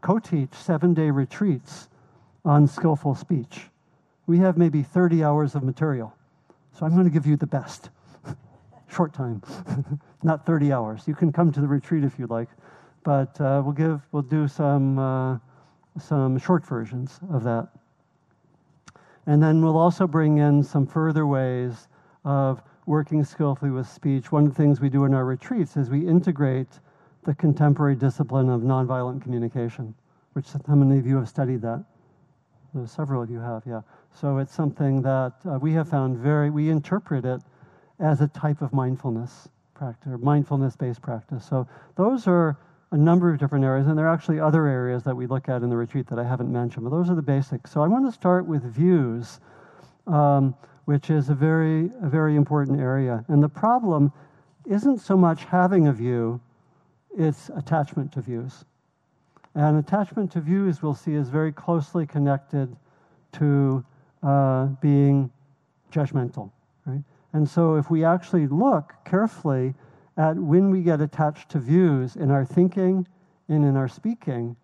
co 0.00 0.18
teach 0.18 0.52
seven 0.52 0.94
day 0.94 1.10
retreats 1.10 1.88
on 2.48 2.66
skillful 2.66 3.14
speech. 3.14 3.68
We 4.26 4.38
have 4.38 4.56
maybe 4.56 4.82
30 4.82 5.22
hours 5.22 5.54
of 5.54 5.62
material. 5.62 6.14
So 6.72 6.86
I'm 6.86 6.92
going 6.92 7.04
to 7.04 7.10
give 7.10 7.26
you 7.26 7.36
the 7.36 7.46
best. 7.46 7.90
Short 8.88 9.12
time, 9.12 9.42
not 10.22 10.46
30 10.46 10.72
hours. 10.72 11.06
You 11.06 11.14
can 11.14 11.30
come 11.30 11.52
to 11.52 11.60
the 11.60 11.68
retreat 11.68 12.04
if 12.04 12.18
you 12.18 12.26
like, 12.26 12.48
but 13.04 13.38
uh, 13.40 13.60
we'll 13.62 13.74
give, 13.74 14.00
we'll 14.12 14.22
do 14.22 14.48
some, 14.48 14.98
uh, 14.98 15.38
some 16.00 16.38
short 16.38 16.64
versions 16.64 17.20
of 17.30 17.44
that. 17.44 17.68
And 19.26 19.42
then 19.42 19.62
we'll 19.62 19.76
also 19.76 20.06
bring 20.06 20.38
in 20.38 20.62
some 20.62 20.86
further 20.86 21.26
ways 21.26 21.88
of 22.24 22.62
working 22.86 23.24
skillfully 23.24 23.70
with 23.70 23.86
speech. 23.86 24.32
One 24.32 24.44
of 24.44 24.50
the 24.50 24.54
things 24.54 24.80
we 24.80 24.88
do 24.88 25.04
in 25.04 25.12
our 25.12 25.26
retreats 25.26 25.76
is 25.76 25.90
we 25.90 26.06
integrate 26.06 26.80
the 27.24 27.34
contemporary 27.34 27.94
discipline 27.94 28.48
of 28.48 28.62
nonviolent 28.62 29.20
communication, 29.20 29.94
which 30.32 30.46
how 30.66 30.74
many 30.74 30.98
of 30.98 31.06
you 31.06 31.16
have 31.16 31.28
studied 31.28 31.60
that? 31.60 31.84
Several 32.86 33.22
of 33.22 33.30
you 33.30 33.40
have, 33.40 33.62
yeah. 33.66 33.80
So 34.12 34.38
it's 34.38 34.54
something 34.54 35.02
that 35.02 35.32
uh, 35.44 35.58
we 35.60 35.72
have 35.72 35.88
found 35.88 36.16
very, 36.18 36.50
we 36.50 36.70
interpret 36.70 37.24
it 37.24 37.40
as 38.00 38.20
a 38.20 38.28
type 38.28 38.62
of 38.62 38.72
mindfulness 38.72 39.48
practice, 39.74 40.12
or 40.12 40.18
mindfulness 40.18 40.76
based 40.76 41.02
practice. 41.02 41.44
So 41.44 41.66
those 41.96 42.26
are 42.26 42.56
a 42.90 42.96
number 42.96 43.30
of 43.32 43.38
different 43.38 43.64
areas, 43.64 43.86
and 43.86 43.98
there 43.98 44.06
are 44.06 44.14
actually 44.14 44.40
other 44.40 44.66
areas 44.66 45.02
that 45.04 45.14
we 45.14 45.26
look 45.26 45.48
at 45.48 45.62
in 45.62 45.68
the 45.68 45.76
retreat 45.76 46.06
that 46.08 46.18
I 46.18 46.24
haven't 46.24 46.50
mentioned, 46.50 46.84
but 46.84 46.90
those 46.90 47.10
are 47.10 47.14
the 47.14 47.22
basics. 47.22 47.70
So 47.70 47.82
I 47.82 47.86
want 47.86 48.06
to 48.06 48.12
start 48.12 48.46
with 48.46 48.62
views, 48.62 49.40
um, 50.06 50.54
which 50.86 51.10
is 51.10 51.28
a 51.28 51.34
very, 51.34 51.90
a 52.02 52.08
very 52.08 52.34
important 52.34 52.80
area. 52.80 53.24
And 53.28 53.42
the 53.42 53.48
problem 53.48 54.12
isn't 54.66 54.98
so 54.98 55.16
much 55.16 55.44
having 55.44 55.88
a 55.88 55.92
view, 55.92 56.40
it's 57.16 57.50
attachment 57.56 58.12
to 58.12 58.20
views. 58.20 58.64
And 59.58 59.76
attachment 59.76 60.30
to 60.32 60.40
views, 60.40 60.84
we'll 60.84 60.94
see, 60.94 61.14
is 61.14 61.30
very 61.30 61.50
closely 61.50 62.06
connected 62.06 62.76
to 63.32 63.84
uh, 64.22 64.66
being 64.80 65.32
judgmental, 65.90 66.52
right? 66.86 67.02
And 67.32 67.50
so 67.50 67.74
if 67.74 67.90
we 67.90 68.04
actually 68.04 68.46
look 68.46 68.94
carefully 69.04 69.74
at 70.16 70.36
when 70.36 70.70
we 70.70 70.82
get 70.82 71.00
attached 71.00 71.48
to 71.48 71.58
views 71.58 72.14
in 72.14 72.30
our 72.30 72.44
thinking 72.44 73.04
and 73.48 73.64
in 73.64 73.76
our 73.76 73.88
speaking, 73.88 74.54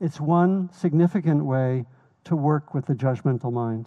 it's 0.00 0.20
one 0.20 0.68
significant 0.72 1.44
way 1.44 1.86
to 2.24 2.34
work 2.34 2.74
with 2.74 2.86
the 2.86 2.94
judgmental 2.94 3.52
mind. 3.52 3.86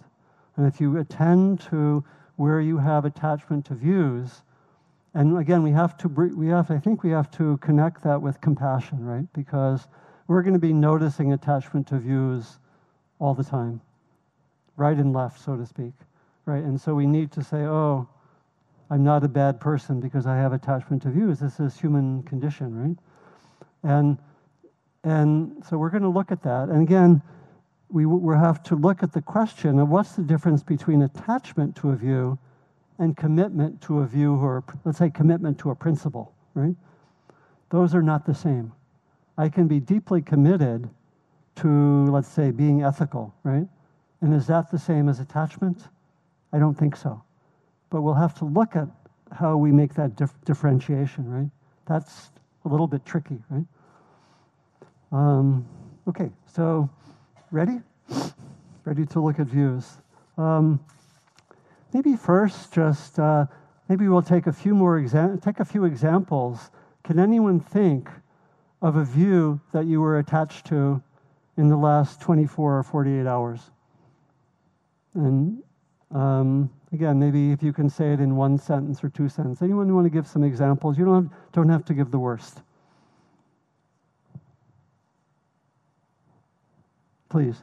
And 0.56 0.66
if 0.66 0.80
you 0.80 0.96
attend 0.96 1.60
to 1.68 2.02
where 2.36 2.62
you 2.62 2.78
have 2.78 3.04
attachment 3.04 3.66
to 3.66 3.74
views, 3.74 4.42
and 5.12 5.36
again, 5.36 5.62
we 5.62 5.72
have 5.72 5.98
to, 5.98 6.08
we 6.08 6.46
have, 6.46 6.70
I 6.70 6.78
think 6.78 7.02
we 7.02 7.10
have 7.10 7.30
to 7.32 7.58
connect 7.58 8.02
that 8.04 8.22
with 8.22 8.40
compassion, 8.40 9.04
right? 9.04 9.30
Because 9.34 9.86
we're 10.26 10.42
going 10.42 10.54
to 10.54 10.60
be 10.60 10.72
noticing 10.72 11.32
attachment 11.32 11.86
to 11.88 11.98
views 11.98 12.58
all 13.18 13.34
the 13.34 13.44
time, 13.44 13.80
right 14.76 14.96
and 14.96 15.12
left, 15.12 15.40
so 15.40 15.56
to 15.56 15.64
speak, 15.64 15.92
right? 16.44 16.62
And 16.62 16.80
so 16.80 16.94
we 16.94 17.06
need 17.06 17.32
to 17.32 17.42
say, 17.42 17.58
oh, 17.58 18.08
I'm 18.90 19.02
not 19.02 19.24
a 19.24 19.28
bad 19.28 19.60
person 19.60 20.00
because 20.00 20.26
I 20.26 20.36
have 20.36 20.52
attachment 20.52 21.02
to 21.02 21.10
views. 21.10 21.40
This 21.40 21.58
is 21.58 21.78
human 21.78 22.22
condition, 22.22 22.74
right? 22.74 22.98
And 23.82 24.18
and 25.04 25.64
so 25.64 25.78
we're 25.78 25.90
going 25.90 26.02
to 26.02 26.08
look 26.08 26.32
at 26.32 26.42
that. 26.42 26.68
And 26.68 26.82
again, 26.82 27.22
we 27.90 28.06
we 28.06 28.34
have 28.34 28.62
to 28.64 28.76
look 28.76 29.02
at 29.02 29.12
the 29.12 29.22
question 29.22 29.78
of 29.78 29.88
what's 29.88 30.12
the 30.12 30.22
difference 30.22 30.62
between 30.62 31.02
attachment 31.02 31.76
to 31.76 31.90
a 31.90 31.96
view 31.96 32.38
and 32.98 33.16
commitment 33.16 33.80
to 33.82 34.00
a 34.00 34.06
view, 34.06 34.34
or 34.36 34.64
let's 34.84 34.98
say 34.98 35.10
commitment 35.10 35.58
to 35.58 35.70
a 35.70 35.74
principle, 35.74 36.32
right? 36.54 36.74
Those 37.70 37.94
are 37.94 38.02
not 38.02 38.24
the 38.26 38.34
same. 38.34 38.72
I 39.38 39.48
can 39.48 39.66
be 39.66 39.80
deeply 39.80 40.22
committed 40.22 40.88
to, 41.56 42.06
let's 42.06 42.28
say, 42.28 42.50
being 42.50 42.82
ethical, 42.82 43.34
right? 43.42 43.66
And 44.20 44.34
is 44.34 44.46
that 44.46 44.70
the 44.70 44.78
same 44.78 45.08
as 45.08 45.20
attachment? 45.20 45.88
I 46.52 46.58
don't 46.58 46.74
think 46.74 46.96
so. 46.96 47.22
But 47.90 48.02
we'll 48.02 48.14
have 48.14 48.34
to 48.38 48.44
look 48.44 48.76
at 48.76 48.88
how 49.32 49.56
we 49.56 49.72
make 49.72 49.94
that 49.94 50.16
dif- 50.16 50.40
differentiation, 50.44 51.28
right? 51.30 51.50
That's 51.86 52.30
a 52.64 52.68
little 52.68 52.86
bit 52.86 53.04
tricky, 53.04 53.38
right? 53.50 53.66
Um, 55.12 55.66
okay, 56.08 56.30
so 56.46 56.88
ready? 57.50 57.80
Ready 58.84 59.06
to 59.06 59.20
look 59.20 59.38
at 59.38 59.46
views. 59.46 59.98
Um, 60.38 60.80
maybe 61.92 62.16
first, 62.16 62.72
just 62.72 63.18
uh, 63.18 63.46
maybe 63.88 64.08
we'll 64.08 64.22
take 64.22 64.46
a 64.46 64.52
few 64.52 64.74
more 64.74 65.00
exa- 65.00 65.40
take 65.42 65.60
a 65.60 65.64
few 65.64 65.84
examples. 65.84 66.70
Can 67.04 67.18
anyone 67.18 67.60
think 67.60 68.08
of 68.82 68.96
a 68.96 69.04
view 69.04 69.60
that 69.72 69.86
you 69.86 70.00
were 70.00 70.18
attached 70.18 70.66
to 70.66 71.02
in 71.56 71.68
the 71.68 71.76
last 71.76 72.20
24 72.20 72.78
or 72.78 72.82
48 72.82 73.26
hours? 73.26 73.60
And 75.14 75.62
um, 76.10 76.70
Again, 76.92 77.18
maybe 77.18 77.50
if 77.50 77.62
you 77.62 77.72
can 77.72 77.90
say 77.90 78.12
it 78.12 78.20
in 78.20 78.36
one 78.36 78.58
sentence 78.58 79.02
or 79.02 79.08
two 79.08 79.28
sentences. 79.28 79.60
Anyone 79.60 79.92
want 79.94 80.06
to 80.06 80.10
give 80.10 80.26
some 80.26 80.44
examples? 80.44 80.96
You 80.96 81.04
don't 81.04 81.24
have, 81.24 81.32
don't 81.52 81.68
have 81.68 81.84
to 81.86 81.94
give 81.94 82.10
the 82.10 82.18
worst. 82.18 82.62
Please. 87.28 87.56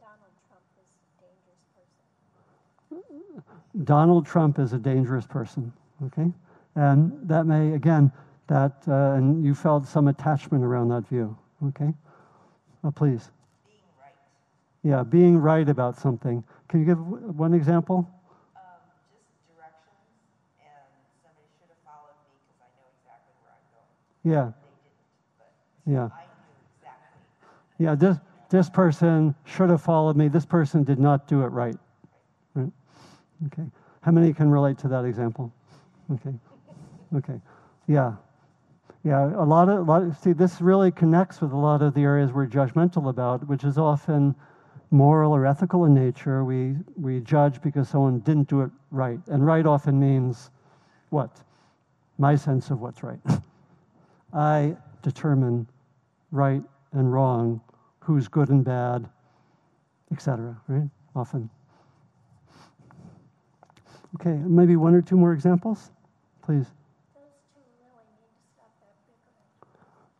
Donald 0.00 0.26
Trump 0.48 0.64
is 0.82 0.90
a 0.98 1.30
dangerous 1.30 1.62
person. 2.90 3.84
Donald 3.84 4.26
Trump 4.26 4.58
is 4.58 4.72
a 4.72 4.78
dangerous 4.78 5.26
person. 5.26 5.72
Okay, 6.06 6.32
and 6.74 7.12
that 7.28 7.44
may 7.44 7.74
again 7.74 8.10
that 8.52 8.72
uh, 8.86 9.16
and 9.16 9.42
you 9.42 9.54
felt 9.54 9.86
some 9.86 10.08
attachment 10.08 10.62
around 10.62 10.88
that 10.88 11.08
view. 11.08 11.36
Okay, 11.68 11.92
uh, 12.84 12.90
please. 12.90 13.30
Being 13.64 13.78
right. 13.98 14.12
Yeah, 14.82 15.02
being 15.02 15.38
right 15.38 15.68
about 15.68 15.98
something. 15.98 16.44
Can 16.68 16.80
you 16.80 16.86
give 16.86 16.98
one 16.98 17.54
example? 17.54 18.06
Um, 18.54 18.62
just 19.10 19.24
directions, 19.48 20.04
and 20.60 20.84
somebody 21.22 21.48
should 21.58 21.70
have 21.72 21.80
followed 21.80 22.18
me 22.20 22.36
because 22.44 22.60
I 22.60 22.68
know 22.76 22.88
exactly 23.00 23.32
where 23.40 23.56
I'm 23.56 23.64
going. 23.72 24.52
Yeah. 24.52 24.52
Yeah. 25.86 26.08
Yeah, 27.78 27.94
this, 27.96 28.16
this 28.50 28.70
person 28.70 29.34
should 29.44 29.70
have 29.70 29.82
followed 29.82 30.16
me. 30.16 30.28
This 30.28 30.46
person 30.46 30.84
did 30.84 31.00
not 31.00 31.26
do 31.26 31.42
it 31.42 31.48
right. 31.48 31.74
Right? 32.54 32.70
Okay. 33.46 33.64
How 34.02 34.12
many 34.12 34.32
can 34.32 34.50
relate 34.50 34.78
to 34.78 34.88
that 34.88 35.04
example? 35.04 35.52
Okay. 36.12 36.34
Okay. 37.16 37.40
Yeah. 37.88 38.12
Yeah, 39.04 39.34
a 39.36 39.42
lot 39.44 39.68
of, 39.68 39.78
a 39.78 39.82
lot 39.82 40.02
of, 40.02 40.16
see, 40.18 40.32
this 40.32 40.60
really 40.60 40.92
connects 40.92 41.40
with 41.40 41.52
a 41.52 41.56
lot 41.56 41.82
of 41.82 41.92
the 41.94 42.02
areas 42.02 42.30
we're 42.30 42.46
judgmental 42.46 43.08
about, 43.10 43.46
which 43.48 43.64
is 43.64 43.76
often 43.76 44.34
moral 44.92 45.34
or 45.34 45.44
ethical 45.44 45.86
in 45.86 45.94
nature. 45.94 46.44
We, 46.44 46.76
we 46.96 47.20
judge 47.20 47.60
because 47.62 47.88
someone 47.88 48.20
didn't 48.20 48.48
do 48.48 48.60
it 48.60 48.70
right. 48.92 49.18
And 49.26 49.44
right 49.44 49.66
often 49.66 49.98
means 49.98 50.50
what? 51.10 51.30
My 52.18 52.36
sense 52.36 52.70
of 52.70 52.80
what's 52.80 53.02
right. 53.02 53.18
I 54.32 54.76
determine 55.02 55.66
right 56.30 56.62
and 56.92 57.12
wrong, 57.12 57.60
who's 57.98 58.28
good 58.28 58.50
and 58.50 58.64
bad, 58.64 59.08
etc., 60.12 60.56
right? 60.68 60.88
Often. 61.16 61.50
Okay, 64.20 64.38
maybe 64.46 64.76
one 64.76 64.94
or 64.94 65.02
two 65.02 65.16
more 65.16 65.32
examples, 65.32 65.90
please. 66.42 66.66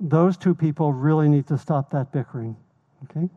Those 0.04 0.36
two 0.36 0.52
people 0.52 0.92
really 0.92 1.28
need 1.28 1.46
to 1.46 1.56
stop 1.56 1.90
that 1.92 2.10
bickering, 2.10 2.56
okay? 3.04 3.28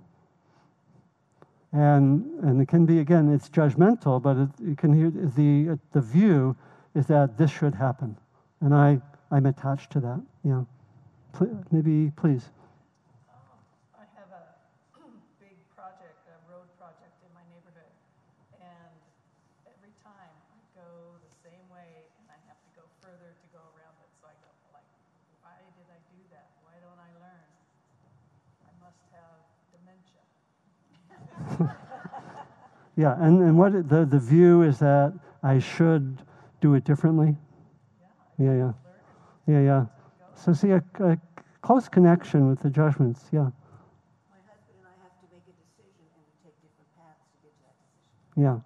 And, 1.72 2.26
and 2.44 2.60
it 2.60 2.68
can 2.68 2.88
be, 2.88 3.00
again, 3.00 3.32
it's 3.32 3.50
judgmental, 3.50 4.20
but 4.20 4.36
it, 4.36 4.50
you 4.68 4.76
can 4.76 4.92
hear 4.92 5.12
the, 5.12 5.78
the 5.92 6.02
view 6.02 6.56
is 6.96 7.06
that 7.06 7.38
this 7.38 7.52
should 7.52 7.76
happen. 7.76 8.18
And 8.62 8.74
I 8.74 9.00
I'm 9.30 9.46
attached 9.46 9.92
to 9.92 10.00
that. 10.00 10.22
you 10.44 10.66
Yeah. 11.40 11.48
maybe, 11.72 12.12
please. 12.16 12.50
I 13.94 14.06
have 14.18 14.32
a 14.34 14.58
big 15.38 15.58
project, 15.76 16.18
a 16.32 16.38
road 16.50 16.66
project 16.80 17.14
in 17.22 17.30
my 17.36 17.46
neighborhood, 17.52 17.92
do 26.16 26.22
that? 26.32 26.48
Why 26.64 26.80
don't 26.80 26.96
I 26.96 27.12
learn? 27.20 27.44
I 28.64 28.72
must 28.80 29.04
have 29.12 29.44
dementia. 29.76 30.24
Yeah, 32.98 33.16
and, 33.20 33.42
and 33.42 33.58
what 33.58 33.90
the, 33.90 34.06
the 34.06 34.20
view 34.20 34.62
is 34.62 34.80
that 34.80 35.14
I 35.44 35.60
should 35.60 36.22
do 36.62 36.76
it 36.76 36.86
differently. 36.86 37.36
Yeah, 38.38 38.46
Yeah, 38.46 38.72
yeah. 39.48 39.62
Yeah. 39.62 39.86
So 40.36 40.54
see 40.54 40.72
a, 40.72 40.84
a 41.00 41.18
close 41.62 41.88
connection 41.88 42.48
with 42.48 42.60
the 42.62 42.70
judgments. 42.70 43.22
Yeah, 43.32 43.40
My 43.40 44.40
husband 44.48 44.80
and 44.80 44.88
I 44.88 44.96
have 45.04 45.14
to 45.22 45.28
make 45.32 45.44
a 45.44 45.56
decision, 45.60 46.06
and 46.16 46.24
we 46.24 46.34
take 46.44 46.56
different 46.62 46.90
paths 46.98 47.20
to 47.30 47.38
get 47.44 47.54
to 47.58 47.64
that 47.68 47.78
decision. 47.84 48.44
yeah, 48.44 48.58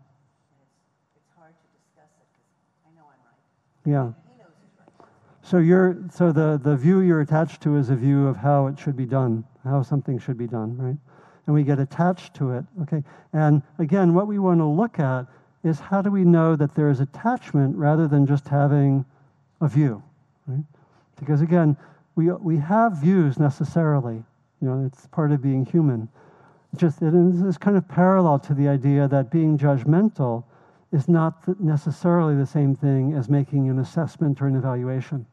it's, 0.61 1.17
it's 1.17 1.31
hard 1.37 1.53
to 1.53 1.65
discuss 1.73 2.11
it 2.21 2.27
because 2.31 2.49
I 2.85 2.89
know 2.95 3.05
I'm 3.09 3.21
right. 3.25 3.41
yeah. 3.85 4.07
He 4.29 4.37
knows 4.39 4.55
he's 4.61 4.77
right. 4.77 5.07
So 5.41 5.57
you're 5.57 5.97
so 6.13 6.31
the 6.31 6.59
the 6.61 6.77
view 6.77 7.01
you're 7.01 7.21
attached 7.21 7.61
to 7.61 7.77
is 7.77 7.89
a 7.89 7.95
view 7.95 8.27
of 8.27 8.37
how 8.37 8.67
it 8.67 8.77
should 8.77 8.95
be 8.95 9.05
done, 9.05 9.43
how 9.63 9.81
something 9.81 10.19
should 10.19 10.37
be 10.37 10.47
done, 10.47 10.77
right? 10.77 10.97
And 11.49 11.55
we 11.55 11.63
get 11.63 11.79
attached 11.79 12.35
to 12.35 12.51
it. 12.51 12.63
Okay. 12.83 13.03
And 13.33 13.63
again, 13.79 14.13
what 14.13 14.27
we 14.27 14.37
want 14.37 14.59
to 14.59 14.65
look 14.65 14.99
at 14.99 15.25
is 15.63 15.79
how 15.79 15.99
do 15.99 16.11
we 16.11 16.23
know 16.23 16.55
that 16.55 16.75
there 16.75 16.91
is 16.91 16.99
attachment 16.99 17.75
rather 17.75 18.07
than 18.07 18.27
just 18.27 18.47
having 18.47 19.03
a 19.59 19.67
view, 19.67 20.03
right? 20.45 20.63
Because 21.19 21.41
again, 21.41 21.75
we 22.13 22.31
we 22.31 22.57
have 22.57 23.01
views 23.01 23.39
necessarily. 23.39 24.23
You 24.61 24.67
know, 24.67 24.85
it's 24.85 25.07
part 25.07 25.31
of 25.31 25.41
being 25.41 25.65
human. 25.65 26.07
It's 26.71 26.81
just 26.81 27.01
it 27.01 27.15
is 27.15 27.57
kind 27.57 27.77
of 27.77 27.87
parallel 27.87 28.37
to 28.41 28.53
the 28.53 28.67
idea 28.67 29.07
that 29.07 29.31
being 29.31 29.57
judgmental 29.57 30.43
is 30.91 31.09
not 31.09 31.33
necessarily 31.59 32.35
the 32.35 32.45
same 32.45 32.75
thing 32.75 33.13
as 33.13 33.27
making 33.27 33.69
an 33.69 33.79
assessment 33.79 34.39
or 34.39 34.45
an 34.45 34.55
evaluation 34.55 35.25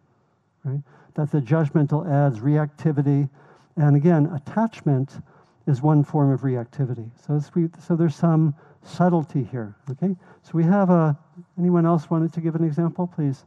right? 0.66 0.80
That 1.14 1.30
the 1.30 1.40
judgmental 1.40 2.08
adds 2.10 2.40
reactivity, 2.40 3.28
and 3.76 3.96
again, 3.96 4.26
attachment 4.26 5.20
is 5.66 5.82
one 5.82 6.04
form 6.04 6.30
of 6.32 6.42
reactivity. 6.42 7.10
So, 7.26 7.40
so 7.80 7.96
there's 7.96 8.14
some 8.14 8.54
subtlety 8.82 9.44
here. 9.44 9.76
Okay, 9.90 10.14
so 10.42 10.50
we 10.54 10.64
have 10.64 10.90
a. 10.90 11.18
Anyone 11.58 11.84
else 11.84 12.08
wanted 12.08 12.32
to 12.34 12.40
give 12.40 12.54
an 12.54 12.64
example, 12.64 13.06
please? 13.06 13.44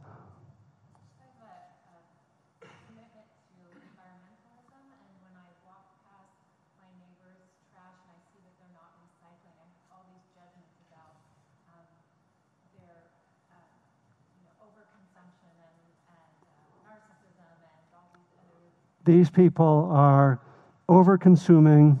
These 19.06 19.30
people 19.30 19.88
are 19.90 20.40
over-consuming, 20.88 21.98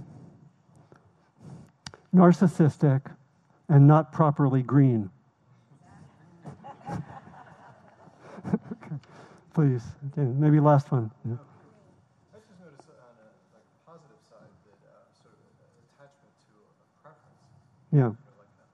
narcissistic, 2.14 3.02
and 3.68 3.86
not 3.86 4.12
properly 4.12 4.62
green. 4.62 5.10
okay. 6.90 6.98
Please, 9.54 9.82
okay, 10.12 10.28
maybe 10.38 10.60
last 10.60 10.90
one. 10.92 11.10
Yeah. 11.24 11.34
I 12.34 12.38
just 12.38 12.60
noticed 12.60 12.88
on 12.88 12.94
a 13.18 13.30
like 13.54 13.66
positive 13.86 14.22
side 14.30 14.50
that 14.66 14.78
uh, 14.90 15.06
sort 15.22 15.34
of 15.34 15.42
an 15.58 15.70
attachment 15.90 16.34
to 16.46 16.54
a 16.54 16.74
preference. 17.02 17.42
Yeah. 17.90 17.98
You 17.98 18.02
know, 18.02 18.16
like 18.38 18.54
uh, 18.58 18.66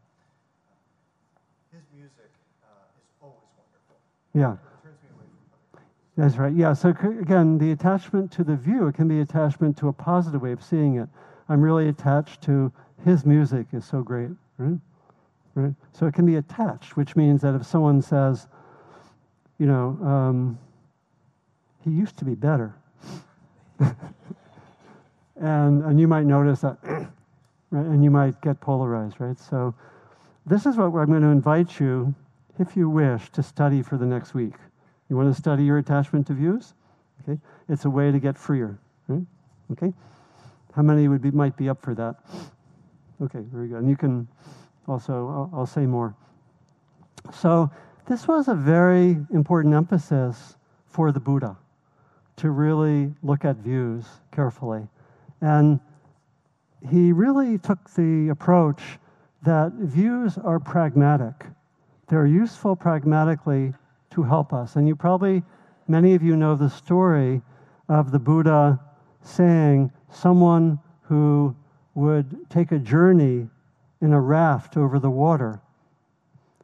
his 1.73 1.85
music 1.93 2.33
uh, 2.65 3.01
is 3.01 3.09
always 3.21 3.49
wonderful. 3.57 3.97
Yeah. 4.33 4.53
It 4.53 4.85
turns 4.85 5.01
me 5.01 5.09
away 5.17 5.29
from 5.29 5.49
other 5.53 5.81
things. 5.81 6.17
That's 6.17 6.37
right. 6.37 6.53
Yeah. 6.53 6.73
So 6.73 6.93
again, 7.21 7.59
the 7.59 7.73
attachment 7.73 8.33
to 8.33 8.45
the 8.45 8.57
view 8.57 8.87
it 8.87 8.95
can 8.95 9.09
be 9.09 9.21
attachment 9.21 9.77
to 9.79 9.89
a 9.89 9.93
positive 9.93 10.41
way 10.41 10.53
of 10.53 10.63
seeing 10.63 10.97
it. 10.97 11.09
I'm 11.49 11.61
really 11.61 11.89
attached 11.89 12.43
to 12.43 12.73
his 13.07 13.25
music 13.25 13.69
is 13.73 13.85
so 13.85 14.03
great, 14.03 14.31
right? 14.59 14.79
Right. 15.55 15.73
So 15.93 16.07
it 16.07 16.13
can 16.13 16.27
be 16.27 16.37
attached, 16.37 16.97
which 16.97 17.15
means 17.15 17.41
that 17.43 17.55
if 17.55 17.65
someone 17.65 18.03
says, 18.03 18.49
you 19.59 19.67
know, 19.67 19.97
um, 20.03 20.59
he 21.83 21.91
used 21.91 22.19
to 22.19 22.25
be 22.25 22.35
better, 22.35 22.75
and 23.81 25.85
and 25.85 26.01
you 26.01 26.09
might 26.09 26.27
notice 26.27 26.61
that, 26.61 26.77
right, 27.71 27.87
and 27.87 28.05
you 28.05 28.11
might 28.11 28.39
get 28.43 28.61
polarized, 28.61 29.21
right? 29.21 29.39
So 29.39 29.73
this 30.45 30.67
is 30.67 30.77
what 30.77 30.87
I'm 30.87 31.07
going 31.07 31.23
to 31.23 31.29
invite 31.29 31.79
you, 31.79 32.13
if 32.59 32.77
you 32.77 32.91
wish, 32.91 33.31
to 33.31 33.43
study 33.43 33.83
for 33.83 33.97
the 33.97 34.05
next 34.05 34.35
week. 34.35 34.55
You 35.09 35.17
want 35.17 35.33
to 35.33 35.41
study 35.41 35.63
your 35.63 35.79
attachment 35.79 36.27
to 36.27 36.35
views? 36.35 36.75
Okay, 37.23 37.41
it's 37.69 37.85
a 37.85 37.91
way 37.91 38.11
to 38.11 38.19
get 38.19 38.37
freer. 38.37 38.77
Right? 39.07 39.25
Okay, 39.73 39.95
how 40.75 40.83
many 40.83 41.07
would 41.07 41.23
be 41.23 41.31
might 41.31 41.57
be 41.57 41.69
up 41.69 41.81
for 41.81 41.95
that? 41.95 42.17
Okay, 43.23 43.41
very 43.53 43.69
good. 43.69 43.79
And 43.79 43.91
you 43.91 43.97
can 43.97 44.29
also 44.87 45.13
I'll, 45.29 45.61
I'll 45.61 45.67
say 45.67 45.87
more. 45.87 46.15
So 47.33 47.71
this 48.07 48.29
was 48.29 48.49
a 48.49 48.55
very 48.55 49.19
important 49.33 49.75
emphasis 49.75 50.57
for 50.87 51.13
the 51.13 51.21
Buddha 51.21 51.57
to 52.37 52.51
really 52.51 53.13
look 53.23 53.45
at 53.45 53.57
views 53.57 54.05
carefully, 54.31 54.87
and 55.41 55.81
he 56.91 57.13
really 57.13 57.59
took 57.59 57.91
the 57.95 58.29
approach 58.29 58.83
that 59.43 59.73
views 59.73 60.39
are 60.39 60.61
pragmatic. 60.61 61.47
They're 62.09 62.27
useful 62.27 62.77
pragmatically 62.77 63.73
to 64.11 64.23
help 64.23 64.53
us. 64.53 64.77
And 64.77 64.87
you 64.87 64.95
probably, 64.95 65.43
many 65.89 66.15
of 66.15 66.23
you 66.23 66.37
know 66.37 66.55
the 66.55 66.71
story 66.71 67.43
of 67.89 68.13
the 68.13 68.19
Buddha 68.19 68.81
saying 69.23 69.91
someone 70.11 70.79
who 71.03 71.55
would 71.97 72.51
take 72.51 72.71
a 72.71 72.79
journey 72.79 73.49
in 74.03 74.13
a 74.13 74.21
raft 74.21 74.77
over 74.77 74.99
the 74.99 75.11
water 75.11 75.61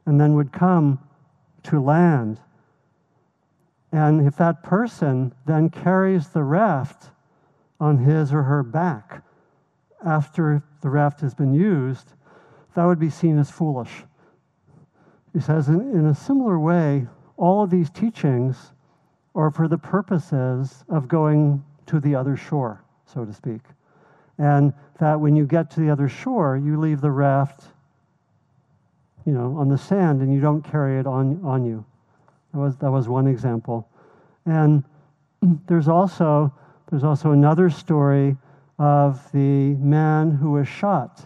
and 0.05 0.21
then 0.21 0.35
would 0.35 0.53
come 0.53 0.99
to 1.63 1.81
land. 1.81 2.39
And 3.91 4.25
if 4.27 4.37
that 4.37 4.61
person 4.63 5.33
then 5.45 5.69
carries 5.69 6.29
the 6.29 6.43
raft 6.43 7.09
on 7.79 7.97
his 7.97 8.31
or 8.31 8.43
her 8.43 8.61
back 8.61 9.23
after 10.05 10.63
the 10.81 10.89
raft 10.89 11.19
has 11.21 11.33
been 11.33 11.53
used, 11.53 12.13
that 12.75 12.85
would 12.85 12.99
be 12.99 13.09
seen 13.09 13.39
as 13.39 13.49
foolish. 13.49 14.03
He 15.33 15.39
says, 15.39 15.67
in, 15.67 15.81
in 15.93 16.05
a 16.05 16.15
similar 16.15 16.59
way, 16.59 17.07
all 17.37 17.63
of 17.63 17.71
these 17.71 17.89
teachings 17.89 18.71
are 19.33 19.49
for 19.49 19.67
the 19.67 19.79
purposes 19.79 20.85
of 20.89 21.07
going 21.07 21.63
to 21.87 21.99
the 21.99 22.13
other 22.13 22.37
shore, 22.37 22.83
so 23.05 23.25
to 23.25 23.33
speak. 23.33 23.61
And 24.43 24.73
that 24.99 25.21
when 25.21 25.37
you 25.37 25.45
get 25.45 25.71
to 25.71 25.79
the 25.79 25.89
other 25.89 26.09
shore, 26.09 26.57
you 26.57 26.77
leave 26.77 26.99
the 26.99 27.09
raft, 27.09 27.63
you 29.25 29.31
know, 29.31 29.55
on 29.55 29.69
the 29.69 29.77
sand 29.77 30.21
and 30.21 30.33
you 30.33 30.41
don't 30.41 30.61
carry 30.61 30.99
it 30.99 31.07
on, 31.07 31.39
on 31.45 31.63
you. 31.63 31.85
That 32.51 32.59
was, 32.59 32.75
that 32.79 32.91
was 32.91 33.07
one 33.07 33.25
example. 33.25 33.87
And 34.45 34.83
there's 35.41 35.87
also, 35.87 36.53
there's 36.89 37.05
also 37.05 37.31
another 37.31 37.69
story 37.69 38.35
of 38.79 39.31
the 39.31 39.75
man 39.75 40.31
who 40.31 40.51
was 40.51 40.67
shot 40.67 41.25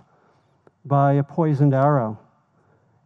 by 0.86 1.14
a 1.14 1.24
poisoned 1.24 1.74
arrow. 1.74 2.20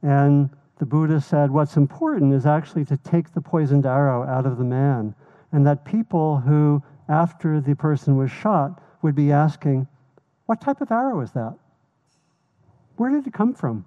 And 0.02 0.50
the 0.80 0.86
Buddha 0.86 1.22
said 1.22 1.50
what's 1.50 1.78
important 1.78 2.34
is 2.34 2.46
actually 2.46 2.84
to 2.86 2.98
take 2.98 3.32
the 3.32 3.40
poisoned 3.40 3.86
arrow 3.86 4.28
out 4.28 4.46
of 4.46 4.58
the 4.58 4.66
man. 4.66 5.16
And 5.54 5.66
that 5.66 5.86
people 5.86 6.36
who, 6.36 6.84
after 7.08 7.62
the 7.62 7.76
person 7.78 8.18
was 8.18 8.30
shot, 8.30 8.84
would 9.02 9.16
be 9.16 9.32
asking, 9.32 9.88
What 10.52 10.60
type 10.60 10.82
of 10.82 10.92
arrow 10.92 11.22
is 11.22 11.32
that? 11.32 11.54
Where 12.98 13.10
did 13.10 13.26
it 13.26 13.32
come 13.32 13.54
from? 13.54 13.86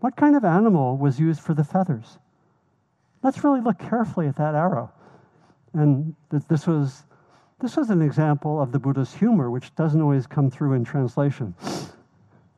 What 0.00 0.16
kind 0.16 0.34
of 0.34 0.44
animal 0.44 0.96
was 0.96 1.20
used 1.20 1.40
for 1.40 1.54
the 1.54 1.62
feathers? 1.62 2.18
Let's 3.22 3.44
really 3.44 3.60
look 3.60 3.78
carefully 3.78 4.26
at 4.26 4.34
that 4.34 4.56
arrow. 4.56 4.90
And 5.74 6.16
th- 6.32 6.42
this 6.48 6.66
was 6.66 7.04
this 7.60 7.76
was 7.76 7.90
an 7.90 8.02
example 8.02 8.60
of 8.60 8.72
the 8.72 8.80
Buddha's 8.80 9.14
humor, 9.14 9.48
which 9.48 9.76
doesn't 9.76 10.02
always 10.02 10.26
come 10.26 10.50
through 10.50 10.72
in 10.72 10.82
translation. 10.82 11.54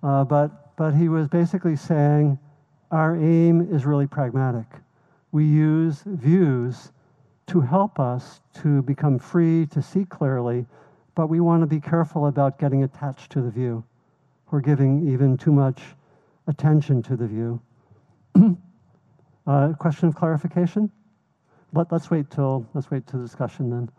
Uh, 0.02 0.24
but, 0.24 0.74
but 0.78 0.92
he 0.92 1.10
was 1.10 1.28
basically 1.28 1.76
saying 1.76 2.38
our 2.90 3.14
aim 3.14 3.60
is 3.70 3.84
really 3.84 4.06
pragmatic. 4.06 4.68
We 5.32 5.44
use 5.44 6.02
views 6.06 6.92
to 7.48 7.60
help 7.60 8.00
us 8.00 8.40
to 8.62 8.80
become 8.84 9.18
free, 9.18 9.66
to 9.66 9.82
see 9.82 10.06
clearly, 10.06 10.64
but 11.18 11.26
we 11.26 11.40
want 11.40 11.60
to 11.60 11.66
be 11.66 11.80
careful 11.80 12.28
about 12.28 12.60
getting 12.60 12.84
attached 12.84 13.32
to 13.32 13.40
the 13.42 13.50
view 13.50 13.82
or 14.52 14.60
giving 14.60 15.12
even 15.12 15.36
too 15.36 15.50
much 15.50 15.82
attention 16.46 17.02
to 17.02 17.16
the 17.16 17.26
view. 17.26 17.60
uh, 19.48 19.72
question 19.80 20.06
of 20.06 20.14
clarification? 20.14 20.88
Let, 21.72 21.90
let's 21.90 22.08
wait 22.08 22.30
till 22.30 22.64
let's 22.72 22.88
wait 22.92 23.04
till 23.08 23.20
discussion 23.20 23.68
then. 23.68 23.90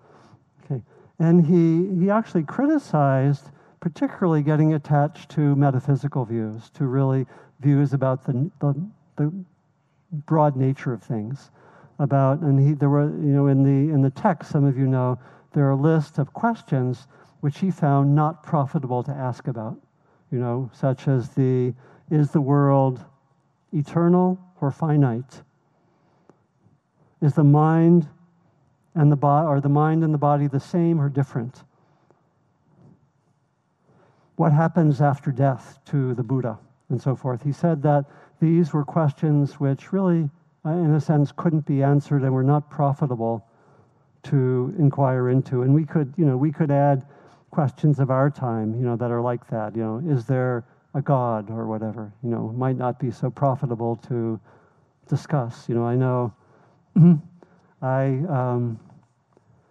Okay. 0.64 0.82
And 1.20 1.46
he, 1.46 2.02
he 2.02 2.10
actually 2.10 2.44
criticized 2.44 3.50
particularly 3.82 4.42
getting 4.42 4.76
attached 4.76 5.30
to 5.32 5.58
metaphysical 5.58 6.24
views, 6.24 6.70
to 6.70 6.86
really 6.86 7.26
views 7.60 7.92
about 7.92 8.24
the, 8.24 8.50
the, 8.62 8.82
the 9.18 9.30
broad 10.26 10.56
nature 10.56 10.94
of 10.94 11.04
things. 11.04 11.52
About 12.00 12.40
and 12.40 12.58
he 12.58 12.76
there 12.76 12.88
were 12.88 13.10
you 13.10 13.34
know 13.34 13.48
in 13.48 13.62
the 13.62 13.94
in 13.94 14.02
the 14.02 14.10
text 14.10 14.52
some 14.52 14.64
of 14.64 14.78
you 14.78 14.88
know 14.88 15.20
there 15.54 15.66
are 15.66 15.72
a 15.72 15.76
list 15.76 16.18
of 16.18 16.34
questions 16.34 17.08
which 17.42 17.60
he 17.60 17.72
found 17.72 18.16
not 18.16 18.44
profitable 18.44 19.04
to 19.04 19.12
ask 19.12 19.48
about, 19.48 19.78
you 20.32 20.40
know, 20.40 20.70
such 20.74 21.08
as 21.08 21.30
the 21.30 21.74
is 22.12 22.32
the 22.32 22.42
world 22.42 23.04
eternal 23.72 24.40
or 24.62 24.72
finite? 24.72 25.42
Is 27.22 27.34
the 27.34 27.44
mind 27.44 28.08
and 28.96 29.12
the 29.12 29.16
body, 29.16 29.48
are 29.48 29.62
the 29.62 29.70
mind 29.70 30.04
and 30.04 30.14
the 30.14 30.18
body 30.18 30.48
the 30.48 30.60
same 30.60 31.00
or 31.00 31.10
different? 31.10 31.64
What 34.36 34.52
happens 34.52 35.02
after 35.02 35.32
death 35.32 35.80
to 35.86 36.14
the 36.14 36.24
Buddha 36.24 36.58
and 36.90 37.02
so 37.02 37.16
forth? 37.16 37.44
He 37.44 37.52
said 37.52 37.84
that 37.84 38.06
these 38.40 38.74
were 38.74 38.86
questions 38.86 39.60
which 39.60 39.92
really, 39.92 40.30
uh, 40.66 40.70
in 40.70 40.94
a 40.94 41.02
sense, 41.02 41.32
couldn't 41.36 41.66
be 41.66 41.84
answered 41.84 42.24
and 42.24 42.34
were 42.34 42.44
not 42.44 42.70
profitable 42.70 43.46
to 44.24 44.74
inquire 44.78 45.30
into. 45.30 45.64
And 45.64 45.74
we 45.74 45.86
could, 45.86 46.14
you 46.18 46.26
know, 46.26 46.38
we 46.38 46.52
could 46.52 46.72
add 46.72 47.06
questions 47.52 48.00
of 48.00 48.12
our 48.12 48.30
time, 48.30 48.76
you 48.76 48.82
know, 48.82 48.96
that 48.96 49.12
are 49.12 49.22
like 49.22 49.48
that. 49.50 49.76
You 49.76 49.84
know, 49.84 50.04
is 50.06 50.26
there 50.26 50.66
a 50.94 51.02
God 51.02 51.50
or 51.50 51.68
whatever? 51.68 52.12
You 52.24 52.30
know, 52.30 52.54
might 52.58 52.78
not 52.78 53.00
be 53.00 53.12
so 53.12 53.30
profitable 53.30 53.96
to 54.08 54.40
discuss. 55.08 55.68
You 55.68 55.76
know, 55.76 55.86
I 55.86 55.96
know 55.96 56.34
I, 57.82 58.24
um, 58.30 58.80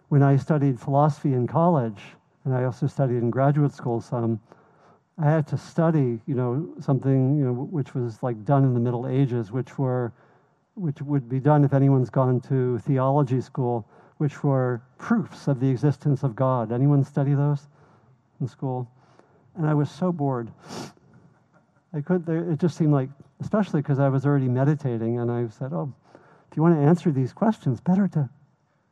when 0.08 0.22
I 0.22 0.36
studied 0.36 0.80
philosophy 0.80 1.34
in 1.34 1.46
college, 1.46 2.00
and 2.44 2.54
I 2.54 2.64
also 2.64 2.86
studied 2.86 3.18
in 3.18 3.30
graduate 3.30 3.74
school 3.74 4.00
some, 4.00 4.40
I 5.18 5.24
had 5.30 5.46
to 5.48 5.58
study, 5.58 6.20
you 6.26 6.34
know, 6.34 6.68
something, 6.80 7.36
you 7.36 7.44
know, 7.44 7.52
which 7.52 7.94
was 7.94 8.22
like 8.22 8.44
done 8.44 8.64
in 8.64 8.72
the 8.72 8.80
Middle 8.80 9.06
Ages, 9.06 9.50
which 9.50 9.76
were, 9.76 10.12
which 10.74 11.02
would 11.02 11.28
be 11.28 11.40
done 11.40 11.64
if 11.64 11.72
anyone's 11.72 12.08
gone 12.08 12.40
to 12.42 12.78
theology 12.78 13.40
school, 13.40 13.86
which 14.18 14.44
were 14.44 14.82
proofs 14.98 15.48
of 15.48 15.60
the 15.60 15.68
existence 15.68 16.22
of 16.22 16.36
God. 16.36 16.70
Anyone 16.70 17.04
study 17.04 17.34
those 17.34 17.66
in 18.40 18.48
school? 18.48 18.90
And 19.56 19.66
I 19.66 19.74
was 19.74 19.90
so 19.90 20.12
bored. 20.12 20.50
I 21.92 22.00
couldn't, 22.00 22.52
It 22.52 22.58
just 22.58 22.76
seemed 22.76 22.92
like, 22.92 23.08
especially 23.40 23.80
because 23.80 23.98
I 23.98 24.08
was 24.08 24.26
already 24.26 24.48
meditating, 24.48 25.18
and 25.18 25.30
I 25.30 25.48
said, 25.48 25.72
"Oh, 25.72 25.92
if 26.50 26.56
you 26.56 26.62
want 26.62 26.76
to 26.76 26.82
answer 26.82 27.10
these 27.10 27.32
questions, 27.32 27.80
better 27.80 28.06
to 28.08 28.28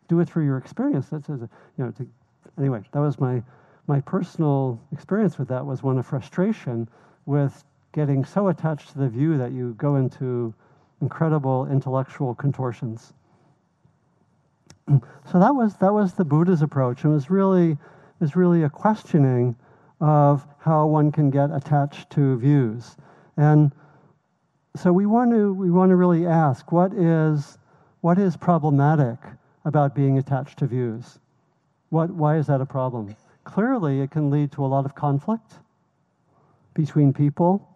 do 0.08 0.18
it 0.20 0.28
through 0.28 0.44
your 0.44 0.56
experience." 0.56 1.08
That's, 1.08 1.28
you 1.28 1.48
know. 1.76 1.90
To, 1.90 2.08
anyway, 2.58 2.82
that 2.92 3.00
was 3.00 3.20
my 3.20 3.42
my 3.86 4.00
personal 4.00 4.80
experience 4.92 5.38
with 5.38 5.48
that 5.48 5.64
was 5.64 5.82
one 5.82 5.98
of 5.98 6.06
frustration 6.06 6.88
with 7.26 7.64
getting 7.92 8.24
so 8.24 8.48
attached 8.48 8.92
to 8.92 8.98
the 8.98 9.08
view 9.08 9.36
that 9.38 9.52
you 9.52 9.74
go 9.74 9.96
into 9.96 10.54
incredible 11.00 11.66
intellectual 11.66 12.34
contortions. 12.34 13.12
So 14.88 15.40
that 15.40 15.54
was 15.54 15.76
that 15.76 15.92
was 15.92 16.14
the 16.14 16.24
Buddha's 16.24 16.62
approach, 16.62 17.04
and 17.04 17.12
was 17.12 17.28
really 17.28 17.76
is 18.20 18.36
really 18.36 18.62
a 18.62 18.70
questioning 18.70 19.56
of 20.00 20.46
how 20.58 20.86
one 20.86 21.10
can 21.10 21.30
get 21.30 21.50
attached 21.50 22.10
to 22.10 22.38
views. 22.38 22.96
And 23.36 23.72
so 24.76 24.92
we 24.92 25.06
want 25.06 25.32
to 25.32 25.52
we 25.52 25.70
want 25.70 25.90
to 25.90 25.96
really 25.96 26.26
ask 26.26 26.70
what 26.70 26.92
is 26.92 27.58
what 28.00 28.18
is 28.18 28.36
problematic 28.36 29.18
about 29.64 29.94
being 29.94 30.18
attached 30.18 30.58
to 30.60 30.66
views? 30.66 31.18
What 31.90 32.10
why 32.10 32.36
is 32.36 32.46
that 32.46 32.60
a 32.60 32.66
problem? 32.66 33.16
Clearly 33.44 34.00
it 34.00 34.10
can 34.10 34.30
lead 34.30 34.52
to 34.52 34.64
a 34.64 34.68
lot 34.68 34.84
of 34.84 34.94
conflict 34.94 35.54
between 36.74 37.12
people. 37.12 37.68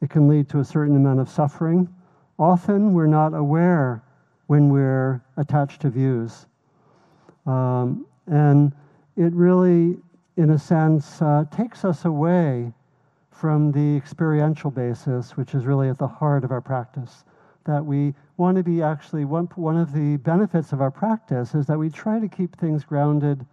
It 0.00 0.10
can 0.10 0.28
lead 0.28 0.48
to 0.50 0.60
a 0.60 0.64
certain 0.64 0.94
amount 0.94 1.20
of 1.20 1.28
suffering. 1.28 1.88
Often 2.38 2.92
we're 2.92 3.06
not 3.06 3.34
aware 3.34 4.02
when 4.46 4.68
we're 4.68 5.22
attached 5.36 5.82
to 5.82 5.90
views. 5.90 6.46
Um, 7.46 8.06
and 8.26 8.72
it 9.16 9.32
really 9.32 9.98
in 10.36 10.50
a 10.50 10.58
sense, 10.58 11.20
uh, 11.22 11.44
takes 11.50 11.84
us 11.84 12.04
away 12.04 12.72
from 13.30 13.72
the 13.72 13.96
experiential 13.96 14.70
basis, 14.70 15.36
which 15.36 15.54
is 15.54 15.64
really 15.64 15.88
at 15.88 15.98
the 15.98 16.06
heart 16.06 16.44
of 16.44 16.50
our 16.50 16.60
practice. 16.60 17.24
That 17.64 17.84
we 17.84 18.14
want 18.36 18.56
to 18.56 18.62
be 18.62 18.82
actually, 18.82 19.24
one, 19.24 19.46
one 19.56 19.76
of 19.76 19.92
the 19.92 20.18
benefits 20.18 20.72
of 20.72 20.80
our 20.80 20.90
practice 20.90 21.54
is 21.54 21.66
that 21.66 21.78
we 21.78 21.90
try 21.90 22.20
to 22.20 22.28
keep 22.28 22.56
things 22.56 22.84
grounded 22.84 23.44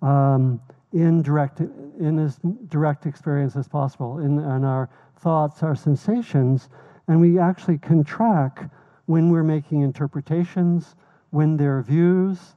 um, 0.00 0.60
in, 0.92 1.22
direct, 1.22 1.60
in 1.60 2.18
as 2.18 2.38
direct 2.68 3.04
experience 3.06 3.56
as 3.56 3.68
possible, 3.68 4.20
in, 4.20 4.38
in 4.38 4.64
our 4.64 4.88
thoughts, 5.18 5.62
our 5.62 5.74
sensations, 5.74 6.68
and 7.08 7.20
we 7.20 7.38
actually 7.38 7.78
can 7.78 8.04
track 8.04 8.70
when 9.06 9.30
we're 9.30 9.42
making 9.42 9.82
interpretations, 9.82 10.94
when 11.30 11.56
there 11.56 11.78
are 11.78 11.82
views, 11.82 12.56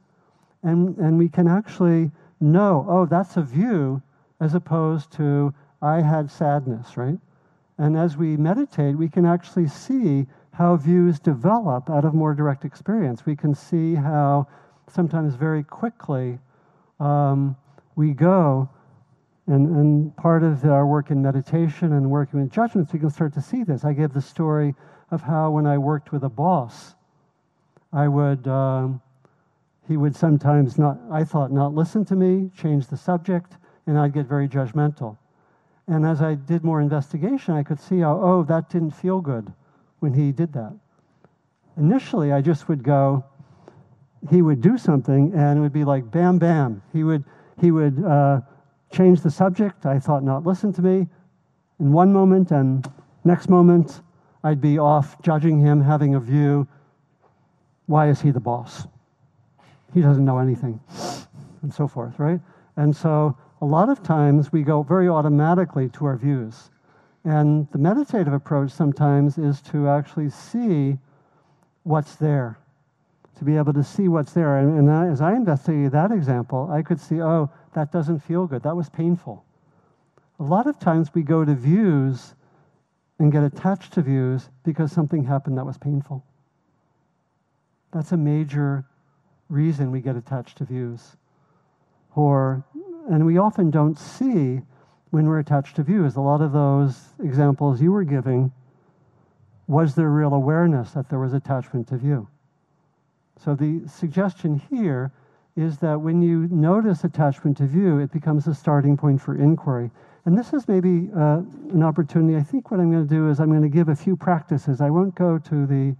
and, 0.62 0.96
and 0.98 1.18
we 1.18 1.28
can 1.28 1.48
actually 1.48 2.10
know, 2.40 2.86
oh, 2.88 3.06
that's 3.06 3.36
a 3.36 3.42
view, 3.42 4.02
as 4.40 4.54
opposed 4.54 5.10
to, 5.12 5.54
I 5.82 6.00
had 6.00 6.30
sadness, 6.30 6.96
right? 6.96 7.18
And 7.78 7.96
as 7.96 8.16
we 8.16 8.36
meditate, 8.36 8.96
we 8.96 9.08
can 9.08 9.24
actually 9.24 9.68
see 9.68 10.26
how 10.52 10.76
views 10.76 11.18
develop 11.18 11.88
out 11.88 12.04
of 12.04 12.12
more 12.12 12.34
direct 12.34 12.64
experience. 12.64 13.24
We 13.24 13.36
can 13.36 13.54
see 13.54 13.94
how 13.94 14.46
sometimes 14.88 15.34
very 15.34 15.62
quickly 15.62 16.38
um, 16.98 17.56
we 17.96 18.12
go, 18.12 18.68
and, 19.46 19.68
and 19.76 20.16
part 20.16 20.42
of 20.42 20.64
our 20.64 20.86
work 20.86 21.10
in 21.10 21.22
meditation 21.22 21.92
and 21.94 22.10
working 22.10 22.40
with 22.40 22.52
judgments, 22.52 22.92
we 22.92 22.98
can 22.98 23.10
start 23.10 23.32
to 23.34 23.40
see 23.40 23.64
this. 23.64 23.84
I 23.84 23.92
gave 23.92 24.12
the 24.12 24.20
story 24.20 24.74
of 25.10 25.22
how 25.22 25.50
when 25.50 25.66
I 25.66 25.78
worked 25.78 26.12
with 26.12 26.24
a 26.24 26.28
boss, 26.28 26.94
I 27.92 28.08
would. 28.08 28.46
Um, 28.46 29.00
he 29.90 29.96
would 29.96 30.14
sometimes 30.14 30.78
not, 30.78 31.00
I 31.10 31.24
thought, 31.24 31.50
not 31.50 31.74
listen 31.74 32.04
to 32.04 32.14
me, 32.14 32.48
change 32.56 32.86
the 32.86 32.96
subject, 32.96 33.56
and 33.88 33.98
I'd 33.98 34.12
get 34.12 34.26
very 34.26 34.48
judgmental. 34.48 35.16
And 35.88 36.06
as 36.06 36.22
I 36.22 36.36
did 36.36 36.62
more 36.62 36.80
investigation, 36.80 37.54
I 37.54 37.64
could 37.64 37.80
see 37.80 37.98
how, 37.98 38.20
oh, 38.22 38.44
that 38.44 38.70
didn't 38.70 38.92
feel 38.92 39.20
good 39.20 39.52
when 39.98 40.14
he 40.14 40.30
did 40.30 40.52
that. 40.52 40.72
Initially, 41.76 42.32
I 42.32 42.40
just 42.40 42.68
would 42.68 42.84
go, 42.84 43.24
he 44.30 44.42
would 44.42 44.60
do 44.60 44.78
something, 44.78 45.32
and 45.34 45.58
it 45.58 45.60
would 45.60 45.72
be 45.72 45.82
like 45.82 46.08
bam, 46.08 46.38
bam. 46.38 46.82
He 46.92 47.02
would, 47.02 47.24
he 47.60 47.72
would 47.72 48.04
uh, 48.04 48.42
change 48.92 49.22
the 49.22 49.30
subject. 49.30 49.86
I 49.86 49.98
thought, 49.98 50.22
not 50.22 50.46
listen 50.46 50.72
to 50.74 50.82
me 50.82 51.08
in 51.80 51.90
one 51.90 52.12
moment, 52.12 52.52
and 52.52 52.88
next 53.24 53.48
moment, 53.48 54.02
I'd 54.42 54.60
be 54.60 54.78
off 54.78 55.20
judging 55.22 55.58
him, 55.60 55.82
having 55.82 56.14
a 56.14 56.20
view. 56.20 56.66
Why 57.86 58.08
is 58.08 58.20
he 58.20 58.30
the 58.30 58.40
boss? 58.40 58.86
he 59.94 60.00
doesn't 60.00 60.24
know 60.24 60.38
anything, 60.38 60.80
and 61.62 61.72
so 61.72 61.88
forth, 61.88 62.18
right? 62.18 62.40
And 62.76 62.94
so 62.94 63.36
a 63.60 63.64
lot 63.64 63.88
of 63.88 64.02
times 64.02 64.52
we 64.52 64.62
go 64.62 64.82
very 64.82 65.08
automatically 65.08 65.88
to 65.90 66.06
our 66.06 66.16
views. 66.16 66.70
And 67.24 67.68
the 67.72 67.78
meditative 67.78 68.32
approach 68.32 68.70
sometimes 68.70 69.36
is 69.36 69.60
to 69.62 69.88
actually 69.88 70.30
see 70.30 70.96
what's 71.82 72.14
there, 72.16 72.58
to 73.36 73.44
be 73.44 73.56
able 73.56 73.72
to 73.74 73.84
see 73.84 74.08
what's 74.08 74.32
there. 74.32 74.58
And, 74.58 74.78
and 74.78 74.90
I, 74.90 75.08
as 75.08 75.20
I 75.20 75.34
investigated 75.34 75.92
that 75.92 76.12
example, 76.12 76.70
I 76.70 76.82
could 76.82 77.00
see, 77.00 77.20
oh, 77.20 77.50
that 77.74 77.92
doesn't 77.92 78.20
feel 78.20 78.46
good. 78.46 78.62
That 78.62 78.76
was 78.76 78.88
painful. 78.88 79.44
A 80.38 80.42
lot 80.42 80.66
of 80.66 80.78
times 80.78 81.12
we 81.12 81.22
go 81.22 81.44
to 81.44 81.54
views 81.54 82.34
and 83.20 83.30
get 83.30 83.44
attached 83.44 83.92
to 83.92 84.02
views 84.02 84.48
because 84.64 84.90
something 84.90 85.24
happened 85.24 85.58
that 85.58 85.66
was 85.66 85.76
painful. 85.76 86.24
That's 87.92 88.12
a 88.12 88.16
major 88.16 88.86
reason 89.50 89.90
we 89.90 90.00
get 90.00 90.16
attached 90.16 90.56
to 90.58 90.64
views. 90.64 91.16
Or, 92.16 92.64
and 93.10 93.26
we 93.26 93.36
often 93.36 93.70
don't 93.70 93.98
see 93.98 94.62
when 95.10 95.26
we're 95.26 95.38
attached 95.38 95.76
to 95.76 95.82
views. 95.82 96.16
A 96.16 96.20
lot 96.20 96.40
of 96.40 96.52
those 96.52 96.98
examples 97.22 97.82
you 97.82 97.92
were 97.92 98.04
giving, 98.04 98.52
was 99.66 99.94
there 99.94 100.08
real 100.08 100.32
awareness 100.32 100.92
that 100.92 101.10
there 101.10 101.18
was 101.18 101.34
attachment 101.34 101.88
to 101.88 101.98
view? 101.98 102.26
So 103.44 103.54
the 103.54 103.82
suggestion 103.86 104.62
here 104.70 105.12
is 105.56 105.76
that 105.78 106.00
when 106.00 106.22
you 106.22 106.48
notice 106.50 107.04
attachment 107.04 107.58
to 107.58 107.66
view, 107.66 107.98
it 107.98 108.12
becomes 108.12 108.46
a 108.46 108.54
starting 108.54 108.96
point 108.96 109.20
for 109.20 109.36
inquiry. 109.36 109.90
And 110.26 110.36
this 110.36 110.52
is 110.52 110.68
maybe 110.68 111.10
uh, 111.16 111.42
an 111.72 111.82
opportunity. 111.82 112.36
I 112.36 112.42
think 112.42 112.70
what 112.70 112.80
I'm 112.80 112.90
going 112.90 113.06
to 113.06 113.14
do 113.14 113.30
is 113.30 113.40
I'm 113.40 113.48
going 113.48 113.62
to 113.62 113.68
give 113.68 113.88
a 113.88 113.96
few 113.96 114.16
practices. 114.16 114.80
I 114.80 114.90
won't 114.90 115.14
go 115.14 115.38
to 115.38 115.66
the 115.66 115.96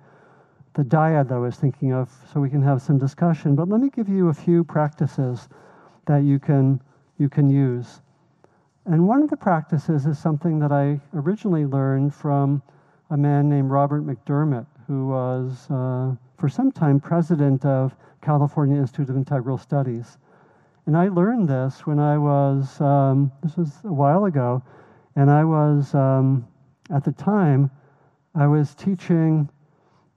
the 0.75 0.85
dyad 0.85 1.29
that 1.29 1.35
I 1.35 1.39
was 1.39 1.57
thinking 1.57 1.93
of 1.93 2.11
so 2.33 2.41
we 2.41 2.49
can 2.49 2.63
have 2.63 2.81
some 2.81 2.99
discussion. 2.99 3.57
But 3.57 3.69
let 3.69 3.81
me 3.81 3.91
give 3.91 4.09
you 4.09 4.29
a 4.29 4.35
few 4.35 4.63
practices 4.63 5.49
that 6.07 6.19
you 6.19 6.39
can, 6.39 6.81
you 7.19 7.29
can 7.29 7.51
use. 7.51 8.01
And 8.87 9.07
one 9.07 9.23
of 9.23 9.31
the 9.31 9.37
practices 9.37 10.07
is 10.07 10.19
something 10.19 10.59
that 10.61 10.73
I 10.73 11.01
originally 11.15 11.67
learned 11.67 12.15
from 12.15 12.63
a 13.11 13.17
man 13.17 13.49
named 13.49 13.71
Robert 13.71 14.07
McDermott, 14.07 14.67
who 14.87 15.09
was 15.09 15.69
uh, 15.71 16.15
for 16.39 16.49
some 16.49 16.71
time 16.71 17.01
president 17.01 17.65
of 17.65 17.95
California 18.23 18.79
Institute 18.79 19.11
of 19.11 19.17
Integral 19.17 19.59
Studies. 19.59 20.19
And 20.91 20.97
I 20.97 21.07
learned 21.07 21.49
this 21.49 21.87
when 21.87 22.01
I 22.01 22.19
was, 22.19 22.81
um, 22.81 23.31
this 23.45 23.57
was 23.57 23.71
a 23.85 23.93
while 23.93 24.25
ago, 24.25 24.61
and 25.15 25.31
I 25.31 25.45
was, 25.45 25.95
um, 25.95 26.49
at 26.93 27.05
the 27.05 27.13
time, 27.13 27.71
I 28.35 28.49
was 28.49 28.75
teaching 28.75 29.49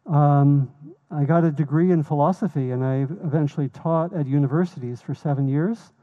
um, 0.07 0.71
I 1.11 1.25
got 1.25 1.43
a 1.43 1.51
degree 1.51 1.91
in 1.91 2.01
philosophy 2.01 2.71
and 2.71 2.83
I 2.83 3.05
eventually 3.23 3.69
taught 3.69 4.15
at 4.15 4.25
universities 4.25 4.99
for 4.99 5.13
seven 5.13 5.47
years. 5.47 5.93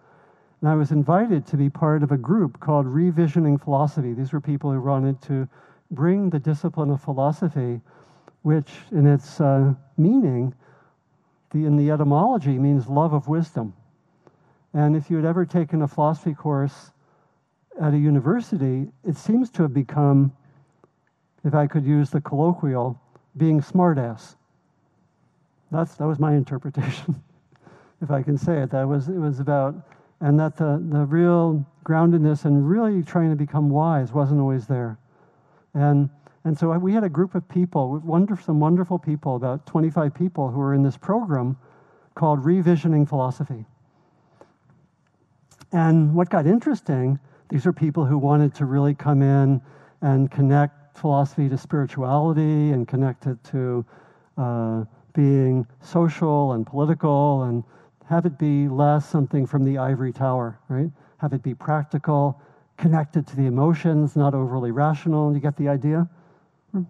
And 0.61 0.71
I 0.71 0.77
was 0.77 0.93
invited 0.93 1.49
to 1.49 1.57
be 1.57 1.69
part 1.69 2.05
of 2.05 2.13
a 2.13 2.17
group 2.17 2.61
called 2.61 2.87
Revisioning 2.87 3.61
Philosophy. 3.61 4.13
These 4.13 4.33
were 4.33 4.41
people 4.41 4.71
who 4.71 4.81
wanted 4.81 5.21
to 5.23 5.49
bring 5.91 6.31
the 6.31 6.39
discipline 6.39 6.91
of 6.93 7.03
philosophy, 7.03 7.81
which 8.43 8.71
in 8.93 9.09
its 9.09 9.41
uh, 9.41 9.75
meaning, 9.97 10.55
the, 11.51 11.67
in 11.67 11.77
the 11.77 11.91
etymology, 11.91 12.57
means 12.57 12.87
love 12.87 13.13
of 13.13 13.27
wisdom. 13.27 13.75
And 14.75 14.95
if 14.95 15.11
you 15.11 15.17
had 15.17 15.25
ever 15.25 15.45
taken 15.45 15.83
a 15.83 15.89
philosophy 15.89 16.35
course 16.35 16.93
at 17.81 17.93
a 17.93 17.99
university, 17.99 18.89
it 19.05 19.17
seems 19.17 19.51
to 19.51 19.63
have 19.63 19.75
become, 19.75 20.33
if 21.45 21.55
I 21.55 21.67
could 21.67 21.85
use 21.85 22.11
the 22.11 22.21
colloquial, 22.21 23.01
being 23.37 23.61
smartass. 23.61 24.37
That's, 25.73 25.95
that 25.95 26.07
was 26.07 26.19
my 26.19 26.35
interpretation, 26.37 27.23
if 28.01 28.11
I 28.11 28.23
can 28.23 28.37
say 28.37 28.63
it. 28.63 28.71
That 28.71 28.87
was, 28.87 29.09
it 29.09 29.19
was 29.19 29.41
about, 29.41 29.75
and 30.21 30.39
that 30.39 30.57
the, 30.57 30.83
the 30.91 31.05
real 31.05 31.65
groundedness 31.85 32.45
and 32.45 32.69
really 32.69 33.03
trying 33.03 33.31
to 33.31 33.37
become 33.37 33.71
wise 33.71 34.13
wasn't 34.13 34.41
always 34.41 34.67
there. 34.67 34.99
And, 35.75 36.11
and 36.45 36.57
so 36.57 36.71
we 36.79 36.93
had 36.93 37.05
a 37.05 37.09
group 37.09 37.35
of 37.35 37.49
people, 37.49 37.99
wonderful, 38.05 38.45
some 38.45 38.61
wonderful 38.61 38.99
people, 38.99 39.37
about 39.37 39.67
25 39.67 40.15
people 40.15 40.51
who 40.51 40.59
were 40.59 40.75
in 40.75 40.83
this 40.83 40.97
program 40.97 41.57
called 42.15 42.45
Revisioning 42.45 43.09
Philosophy. 43.09 43.65
And 45.73 46.15
what 46.15 46.31
got 46.31 46.47
interesting, 46.47 47.19
these 47.49 47.67
are 47.67 47.73
people 47.73 48.05
who 48.05 48.19
wanted 48.19 48.55
to 48.57 48.65
really 48.65 48.95
come 48.95 49.23
in 49.23 49.61
and 50.03 50.31
connect 50.31 50.99
philosophy 50.99 51.49
to 51.49 51.57
spirituality 51.57 52.73
and 52.73 52.87
connect 52.87 53.27
it 53.27 53.43
to 53.45 53.85
uh, 54.37 54.85
being 55.13 55.67
social 55.81 56.53
and 56.53 56.67
political 56.67 57.45
and 57.45 57.65
have 58.07 58.27
it 58.27 58.39
be 58.39 58.69
less 58.69 59.09
something 59.09 59.47
from 59.47 59.65
the 59.65 59.79
ivory 59.79 60.13
tower, 60.13 60.59
right? 60.69 60.91
Have 61.19 61.33
it 61.33 61.43
be 61.43 61.55
practical, 61.55 62.41
connected 62.77 63.27
to 63.29 63.37
the 63.37 63.47
emotions, 63.47 64.17
not 64.17 64.35
overly 64.35 64.73
rational. 64.73 65.33
You 65.33 65.41
get 65.41 65.57
the 65.57 65.69
idea? 65.69 66.09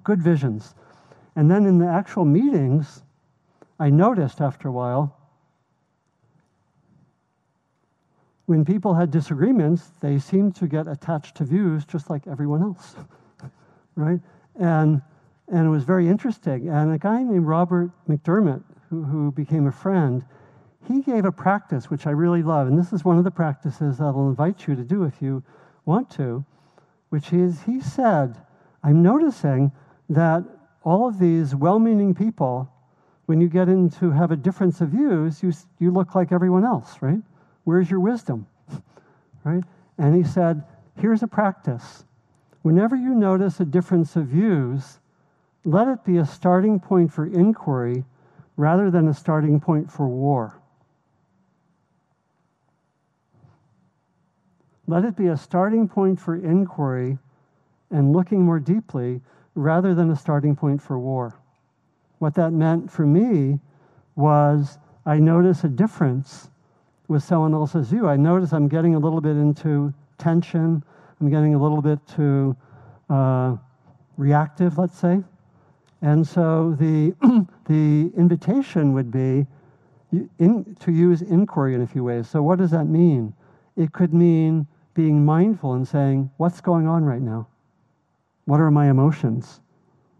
Good 0.04 0.22
visions. 0.22 0.74
And 1.36 1.50
then 1.50 1.66
in 1.66 1.78
the 1.78 1.86
actual 1.86 2.24
meetings, 2.24 3.02
I 3.78 3.90
noticed 3.90 4.40
after 4.40 4.68
a 4.68 4.72
while, 4.72 5.16
when 8.50 8.64
people 8.64 8.94
had 8.94 9.12
disagreements, 9.12 9.92
they 10.00 10.18
seemed 10.18 10.56
to 10.56 10.66
get 10.66 10.88
attached 10.88 11.36
to 11.36 11.44
views 11.44 11.84
just 11.84 12.10
like 12.10 12.26
everyone 12.26 12.62
else, 12.64 12.96
right? 13.94 14.18
And 14.56 15.00
and 15.46 15.66
it 15.66 15.70
was 15.70 15.84
very 15.84 16.08
interesting. 16.08 16.68
And 16.68 16.92
a 16.92 16.98
guy 16.98 17.22
named 17.22 17.46
Robert 17.46 17.92
McDermott, 18.08 18.64
who, 18.88 19.04
who 19.04 19.30
became 19.30 19.68
a 19.68 19.72
friend, 19.72 20.24
he 20.88 21.00
gave 21.00 21.24
a 21.24 21.30
practice 21.30 21.90
which 21.90 22.08
I 22.08 22.10
really 22.10 22.42
love. 22.42 22.66
And 22.66 22.76
this 22.76 22.92
is 22.92 23.04
one 23.04 23.18
of 23.18 23.24
the 23.24 23.30
practices 23.30 23.98
that 23.98 24.04
I'll 24.04 24.28
invite 24.28 24.66
you 24.66 24.74
to 24.74 24.82
do 24.82 25.04
if 25.04 25.22
you 25.22 25.44
want 25.84 26.10
to, 26.10 26.44
which 27.10 27.32
is 27.32 27.62
he 27.62 27.80
said, 27.80 28.36
I'm 28.82 29.00
noticing 29.00 29.70
that 30.08 30.42
all 30.82 31.06
of 31.06 31.20
these 31.20 31.54
well 31.54 31.78
meaning 31.78 32.16
people, 32.16 32.68
when 33.26 33.40
you 33.40 33.48
get 33.48 33.68
into 33.68 34.10
have 34.10 34.32
a 34.32 34.36
difference 34.36 34.80
of 34.80 34.88
views, 34.88 35.40
you, 35.40 35.52
you 35.78 35.92
look 35.92 36.16
like 36.16 36.32
everyone 36.32 36.64
else, 36.64 36.96
right? 37.00 37.22
Where's 37.70 37.88
your 37.88 38.00
wisdom? 38.00 38.48
right? 39.44 39.62
And 39.96 40.16
he 40.16 40.24
said, 40.24 40.64
here's 40.96 41.22
a 41.22 41.28
practice. 41.28 42.04
Whenever 42.62 42.96
you 42.96 43.14
notice 43.14 43.60
a 43.60 43.64
difference 43.64 44.16
of 44.16 44.26
views, 44.26 44.98
let 45.64 45.86
it 45.86 46.04
be 46.04 46.16
a 46.16 46.26
starting 46.26 46.80
point 46.80 47.12
for 47.12 47.26
inquiry 47.26 48.02
rather 48.56 48.90
than 48.90 49.06
a 49.06 49.14
starting 49.14 49.60
point 49.60 49.88
for 49.88 50.08
war. 50.08 50.60
Let 54.88 55.04
it 55.04 55.14
be 55.14 55.28
a 55.28 55.36
starting 55.36 55.86
point 55.86 56.18
for 56.18 56.34
inquiry 56.34 57.18
and 57.88 58.12
looking 58.12 58.42
more 58.42 58.58
deeply 58.58 59.20
rather 59.54 59.94
than 59.94 60.10
a 60.10 60.16
starting 60.16 60.56
point 60.56 60.82
for 60.82 60.98
war. 60.98 61.38
What 62.18 62.34
that 62.34 62.50
meant 62.50 62.90
for 62.90 63.06
me 63.06 63.60
was 64.16 64.76
I 65.06 65.20
notice 65.20 65.62
a 65.62 65.68
difference 65.68 66.50
with 67.10 67.24
someone 67.24 67.52
else 67.52 67.74
as 67.74 67.90
you, 67.92 68.06
I 68.06 68.16
notice 68.16 68.52
I'm 68.52 68.68
getting 68.68 68.94
a 68.94 68.98
little 68.98 69.20
bit 69.20 69.36
into 69.36 69.92
tension, 70.16 70.82
I'm 71.20 71.28
getting 71.28 71.56
a 71.56 71.58
little 71.60 71.82
bit 71.82 71.98
too 72.06 72.56
uh, 73.10 73.56
reactive, 74.16 74.78
let's 74.78 74.96
say. 74.96 75.20
And 76.02 76.24
so 76.26 76.76
the, 76.78 77.12
the 77.66 78.12
invitation 78.16 78.92
would 78.92 79.10
be 79.10 79.44
in, 80.38 80.76
to 80.78 80.92
use 80.92 81.22
inquiry 81.22 81.74
in 81.74 81.82
a 81.82 81.86
few 81.86 82.04
ways. 82.04 82.28
So, 82.28 82.42
what 82.42 82.58
does 82.58 82.70
that 82.70 82.84
mean? 82.84 83.34
It 83.76 83.92
could 83.92 84.14
mean 84.14 84.68
being 84.94 85.24
mindful 85.24 85.74
and 85.74 85.86
saying, 85.86 86.30
What's 86.36 86.60
going 86.60 86.86
on 86.86 87.04
right 87.04 87.20
now? 87.20 87.48
What 88.44 88.60
are 88.60 88.70
my 88.70 88.88
emotions? 88.88 89.60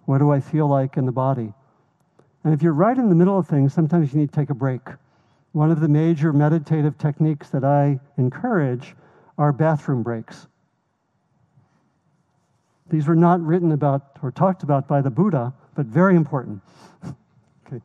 What 0.07 0.19
do 0.19 0.33
I 0.33 0.41
feel 0.41 0.69
like 0.69 0.97
in 0.97 1.07
the 1.07 1.13
body? 1.13 1.53
And 2.43 2.53
if 2.53 2.63
you're 2.63 2.73
right 2.73 2.97
in 2.97 3.09
the 3.09 3.15
middle 3.15 3.39
of 3.39 3.47
things, 3.47 3.73
sometimes 3.73 4.13
you 4.13 4.19
need 4.21 4.33
to 4.33 4.37
take 4.37 4.51
a 4.51 4.55
break. 4.55 4.83
One 5.53 5.71
of 5.71 5.81
the 5.81 5.89
major 5.89 6.33
meditative 6.33 6.97
techniques 6.97 7.51
that 7.51 7.65
I 7.65 7.99
encourage 8.17 8.95
are 9.37 9.53
bathroom 9.53 10.03
breaks. 10.03 10.47
These 12.89 13.07
were 13.07 13.17
not 13.17 13.41
written 13.41 13.73
about 13.73 14.19
or 14.23 14.31
talked 14.31 14.63
about 14.63 14.87
by 14.87 15.01
the 15.01 15.11
Buddha, 15.11 15.53
but 15.75 15.87
very 15.87 16.17
important. 16.17 16.61
okay. 17.67 17.81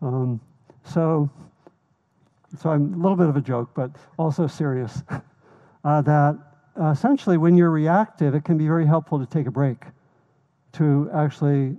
Um, 0.00 0.40
so, 0.84 1.28
so 2.60 2.70
I'm 2.70 2.94
a 2.94 2.96
little 2.96 3.16
bit 3.16 3.28
of 3.28 3.36
a 3.36 3.40
joke, 3.40 3.70
but 3.74 3.90
also 4.16 4.46
serious. 4.46 5.02
uh, 5.84 6.02
that 6.02 6.38
essentially, 6.92 7.36
when 7.36 7.56
you're 7.56 7.70
reactive, 7.70 8.34
it 8.34 8.44
can 8.44 8.56
be 8.56 8.66
very 8.66 8.86
helpful 8.86 9.18
to 9.18 9.26
take 9.26 9.46
a 9.46 9.50
break, 9.50 9.84
to 10.72 11.10
actually 11.12 11.76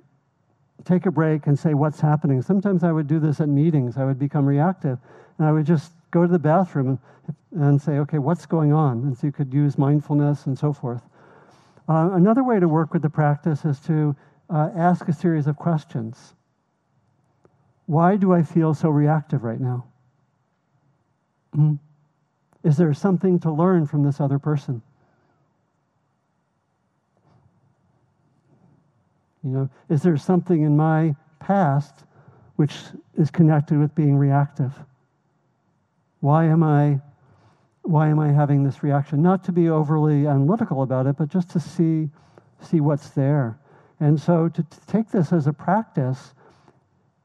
take 0.86 1.06
a 1.06 1.12
break 1.12 1.48
and 1.48 1.58
say 1.58 1.74
what's 1.74 2.00
happening. 2.00 2.42
Sometimes 2.42 2.84
I 2.84 2.92
would 2.92 3.08
do 3.08 3.20
this 3.20 3.42
at 3.42 3.50
meetings. 3.50 3.98
I 3.98 4.06
would 4.06 4.20
become 4.20 4.46
reactive, 4.46 5.00
and 5.38 5.48
I 5.48 5.52
would 5.52 5.66
just 5.66 5.92
go 6.12 6.22
to 6.22 6.28
the 6.28 6.40
bathroom 6.40 7.00
and, 7.56 7.82
say, 7.82 8.00
okay, 8.00 8.20
what's 8.20 8.46
going 8.46 8.72
on? 8.72 9.04
And 9.04 9.18
so 9.18 9.28
you 9.28 9.34
could 9.34 9.54
use 9.54 9.78
mindfulness 9.78 10.46
and 10.46 10.58
so 10.58 10.72
forth. 10.72 11.02
Uh, 11.90 12.12
another 12.14 12.44
way 12.44 12.60
to 12.60 12.68
work 12.68 12.94
with 12.94 13.02
the 13.02 13.10
practice 13.10 13.66
is 13.66 13.80
to 13.82 14.16
uh, 14.50 14.70
ask 14.76 15.08
a 15.08 15.14
series 15.14 15.48
of 15.48 15.58
questions. 15.58 16.34
Why 17.86 18.16
do 18.16 18.34
I 18.34 18.44
feel 18.44 18.74
so 18.74 18.90
reactive 18.90 19.44
right 19.44 19.60
now? 19.60 19.86
Mm-hmm. 21.56 21.76
Is 22.68 22.78
there 22.78 22.94
something 22.94 23.40
to 23.40 23.52
learn 23.52 23.86
from 23.88 24.04
this 24.04 24.20
other 24.20 24.40
person? 24.40 24.82
You 29.48 29.54
know, 29.54 29.70
is 29.88 30.02
there 30.02 30.18
something 30.18 30.64
in 30.64 30.76
my 30.76 31.16
past 31.40 32.04
which 32.58 32.76
is 33.16 33.32
connected 33.32 33.80
with 33.80 33.96
being 33.96 34.18
reactive? 34.18 34.74
Why 36.20 36.46
am 36.46 36.64
I 36.64 37.00
why 37.84 38.10
am 38.10 38.20
I 38.20 38.34
having 38.34 38.64
this 38.64 38.84
reaction? 38.84 39.22
Not 39.22 39.46
to 39.46 39.54
be 39.54 39.70
overly 39.70 40.28
analytical 40.28 40.82
about 40.82 41.08
it, 41.08 41.16
but 41.16 41.30
just 41.30 41.50
to 41.52 41.62
see 41.62 42.10
see 42.62 42.82
what's 42.82 43.12
there. 43.12 43.58
And 44.02 44.20
so 44.20 44.50
to, 44.50 44.66
take 44.88 45.10
this 45.10 45.32
as 45.32 45.48
a 45.48 45.54
practice, 45.54 46.34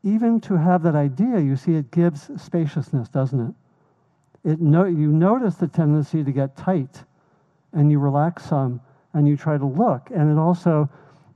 even 0.05 0.41
to 0.43 0.55
have 0.55 0.85
that 0.85 0.95
idea, 0.95 1.41
you 1.41 1.57
see, 1.57 1.75
it 1.75 1.91
gives 1.91 2.31
spaciousness, 2.41 3.09
doesn't 3.09 3.41
it? 3.41 4.51
It 4.53 4.61
no, 4.61 4.85
you 4.85 5.09
notice 5.09 5.57
the 5.57 5.67
tendency 5.67 6.23
to 6.23 6.31
get 6.31 6.57
tight, 6.57 7.03
and 7.73 7.91
you 7.91 7.99
relax 7.99 8.45
some, 8.45 8.81
and 9.13 9.27
you 9.27 9.37
try 9.37 9.59
to 9.59 9.67
look. 9.67 10.11
And 10.15 10.31
it 10.31 10.39
also 10.39 10.89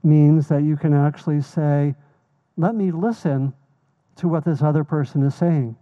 means 0.07 0.47
that 0.47 0.63
you 0.63 0.75
can 0.75 0.93
actually 0.93 1.41
say, 1.41 1.95
"Let 2.55 2.73
me 2.73 2.91
listen 2.91 3.53
to 4.15 4.27
what 4.27 4.45
this 4.45 4.63
other 4.63 4.83
person 4.83 5.21
is 5.21 5.35
saying. 5.35 5.75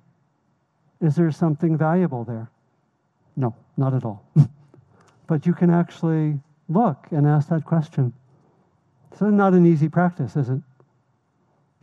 Is 0.99 1.15
there 1.15 1.31
something 1.31 1.77
valuable 1.77 2.23
there?" 2.25 2.49
No, 3.35 3.55
not 3.77 3.93
at 3.93 4.03
all. 4.03 4.25
but 5.27 5.45
you 5.45 5.53
can 5.53 5.69
actually 5.69 6.39
look 6.69 7.07
and 7.11 7.27
ask 7.27 7.49
that 7.49 7.65
question. 7.65 8.13
So 9.17 9.29
not 9.29 9.53
an 9.53 9.65
easy 9.65 9.87
practice, 9.87 10.35
is 10.35 10.49
it? 10.49 10.61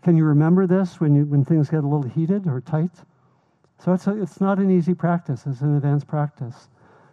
Can 0.03 0.17
you 0.17 0.25
remember 0.25 0.67
this 0.67 1.01
when, 1.01 1.15
you, 1.15 1.25
when 1.25 1.45
things 1.45 1.71
get 1.71 1.85
a 1.85 1.87
little 1.87 2.03
heated 2.03 2.47
or 2.47 2.61
tight? 2.61 2.91
So 3.79 3.93
it's, 3.93 4.07
a, 4.07 4.21
it's 4.21 4.41
not 4.41 4.59
an 4.59 4.71
easy 4.71 4.95
practice, 4.95 5.45
it's 5.47 5.61
an 5.61 5.77
advanced 5.77 6.07
practice. 6.07 6.69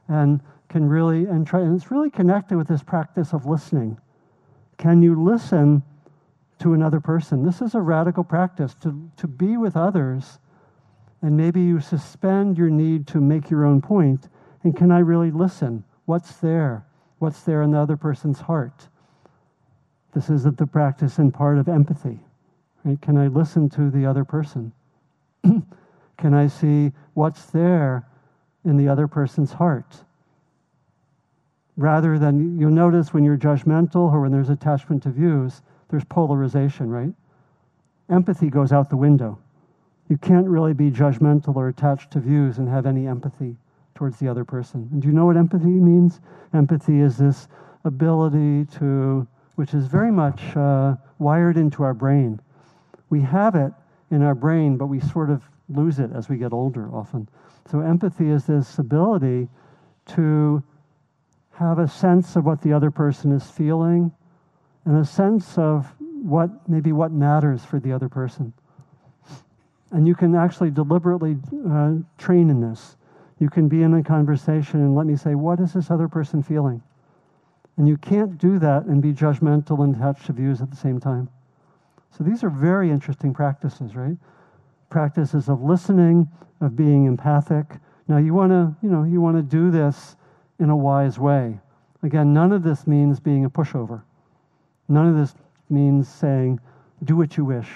And 0.08 0.42
can 0.70 0.88
really, 0.88 1.26
and 1.26 1.46
try, 1.46 1.62
and 1.62 1.76
it's 1.76 1.92
really 1.92 2.10
connected 2.10 2.58
with 2.58 2.68
this 2.68 2.84
practice 2.84 3.34
of 3.34 3.46
listening. 3.46 3.98
Can 4.80 5.02
you 5.02 5.22
listen 5.22 5.84
to 6.60 6.74
another 6.74 7.02
person? 7.02 7.46
This 7.46 7.62
is 7.62 7.76
a 7.76 7.82
radical 7.82 8.24
practice 8.24 8.74
to, 8.76 9.12
to 9.18 9.28
be 9.28 9.58
with 9.58 9.76
others, 9.76 10.40
and 11.22 11.36
maybe 11.36 11.62
you 11.62 11.82
suspend 11.82 12.58
your 12.58 12.70
need 12.70 13.06
to 13.08 13.20
make 13.20 13.50
your 13.50 13.66
own 13.66 13.82
point. 13.82 14.30
And 14.64 14.76
can 14.76 14.90
I 14.90 15.00
really 15.00 15.32
listen? 15.32 15.84
What's 16.06 16.38
there? 16.38 16.86
What's 17.20 17.42
there 17.42 17.62
in 17.62 17.72
the 17.72 17.78
other 17.78 17.98
person's 17.98 18.40
heart? 18.40 18.88
This 20.14 20.30
is 20.30 20.44
the 20.44 20.66
practice 20.66 21.20
and 21.20 21.34
part 21.34 21.58
of 21.58 21.68
empathy, 21.68 22.20
Right? 22.86 23.00
Can 23.02 23.18
I 23.18 23.28
listen 23.28 23.70
to 23.72 23.92
the 23.92 24.06
other 24.06 24.24
person? 24.24 24.72
Can 25.44 26.34
I 26.34 26.48
see 26.48 26.94
what's 27.14 27.46
there 27.48 28.08
in 28.64 28.78
the 28.78 28.88
other 28.88 29.10
person's 29.10 29.52
heart? 29.52 30.04
Rather 31.80 32.20
than, 32.20 32.60
you'll 32.60 32.70
notice 32.72 33.14
when 33.14 33.24
you're 33.24 33.38
judgmental 33.38 34.12
or 34.12 34.20
when 34.20 34.34
there's 34.34 34.50
attachment 34.50 35.02
to 35.02 35.10
views, 35.10 35.62
there's 35.88 36.04
polarization, 36.04 36.90
right? 36.90 37.14
Empathy 38.10 38.50
goes 38.50 38.74
out 38.74 38.90
the 38.90 38.98
window. 38.98 39.40
You 40.10 40.18
can't 40.18 40.46
really 40.46 40.74
be 40.74 40.92
judgmental 40.92 41.56
or 41.56 41.70
attached 41.70 42.12
to 42.12 42.20
views 42.20 42.58
and 42.58 42.68
have 42.68 42.86
any 42.86 43.08
empathy 43.08 43.56
towards 43.96 44.20
the 44.20 44.28
other 44.28 44.44
person. 44.44 44.90
And 44.92 45.02
do 45.02 45.08
you 45.08 45.14
know 45.14 45.26
what 45.26 45.38
empathy 45.38 45.68
means? 45.68 46.20
Empathy 46.54 47.00
is 47.00 47.16
this 47.16 47.48
ability 47.86 48.66
to, 48.78 49.26
which 49.56 49.74
is 49.74 49.88
very 49.88 50.12
much 50.12 50.42
uh, 50.58 50.98
wired 51.18 51.56
into 51.56 51.84
our 51.84 51.94
brain. 51.94 52.42
We 53.10 53.22
have 53.22 53.56
it 53.56 53.72
in 54.12 54.22
our 54.22 54.36
brain, 54.36 54.76
but 54.76 54.88
we 54.88 55.00
sort 55.00 55.30
of 55.30 55.44
lose 55.70 56.00
it 56.00 56.12
as 56.14 56.28
we 56.28 56.36
get 56.36 56.52
older 56.52 56.94
often. 56.94 57.30
So, 57.72 57.80
empathy 57.80 58.30
is 58.30 58.46
this 58.46 58.80
ability 58.80 59.48
to 60.08 60.62
have 61.60 61.78
a 61.78 61.88
sense 61.88 62.38
of 62.38 62.46
what 62.46 62.62
the 62.62 62.72
other 62.72 62.90
person 62.90 63.34
is 63.34 63.44
feeling 63.44 64.10
and 64.86 64.98
a 64.98 65.04
sense 65.04 65.58
of 65.58 65.94
what 66.00 66.50
maybe 66.70 66.94
what 66.94 67.12
matters 67.12 67.66
for 67.66 67.82
the 67.82 67.92
other 67.92 68.08
person. 68.08 68.54
And 69.92 70.08
you 70.08 70.16
can 70.16 70.36
actually 70.36 70.72
deliberately 70.72 71.36
uh, 71.70 71.96
train 72.18 72.50
in 72.50 72.62
this. 72.62 72.96
You 73.40 73.50
can 73.50 73.68
be 73.68 73.84
in 73.84 73.94
a 73.94 74.02
conversation 74.02 74.80
and 74.80 74.96
let 74.96 75.06
me 75.06 75.18
say, 75.18 75.36
what 75.36 75.60
is 75.60 75.74
this 75.74 75.92
other 75.92 76.08
person 76.08 76.42
feeling? 76.42 76.82
And 77.76 77.90
you 77.90 77.98
can't 77.98 78.38
do 78.38 78.58
that 78.60 78.86
and 78.86 79.02
be 79.02 79.12
judgmental 79.12 79.84
and 79.84 79.94
attached 79.96 80.28
to 80.28 80.34
views 80.34 80.62
at 80.62 80.70
the 80.70 80.78
same 80.78 80.98
time. 80.98 81.28
So 82.18 82.24
these 82.24 82.42
are 82.42 82.50
very 82.50 82.90
interesting 82.90 83.34
practices, 83.34 83.98
right? 83.98 84.18
Practices 84.90 85.50
of 85.50 85.62
listening, 85.62 86.30
of 86.62 86.78
being 86.78 87.06
empathic. 87.06 87.66
Now 88.08 88.18
you 88.18 88.34
want 88.34 88.52
to, 88.52 88.76
you 88.82 88.90
know, 88.90 89.04
you 89.04 89.20
want 89.20 89.36
to 89.36 89.44
do 89.44 89.72
this 89.72 90.16
in 90.60 90.70
a 90.70 90.76
wise 90.76 91.18
way. 91.18 91.60
Again, 92.04 92.34
none 92.34 92.52
of 92.52 92.64
this 92.64 92.88
means 92.88 93.20
being 93.20 93.46
a 93.46 93.50
pushover. 93.50 94.04
None 94.88 95.08
of 95.08 95.16
this 95.16 95.36
means 95.70 96.08
saying, 96.08 96.60
do 97.04 97.16
what 97.16 97.38
you 97.38 97.46
wish. 97.46 97.70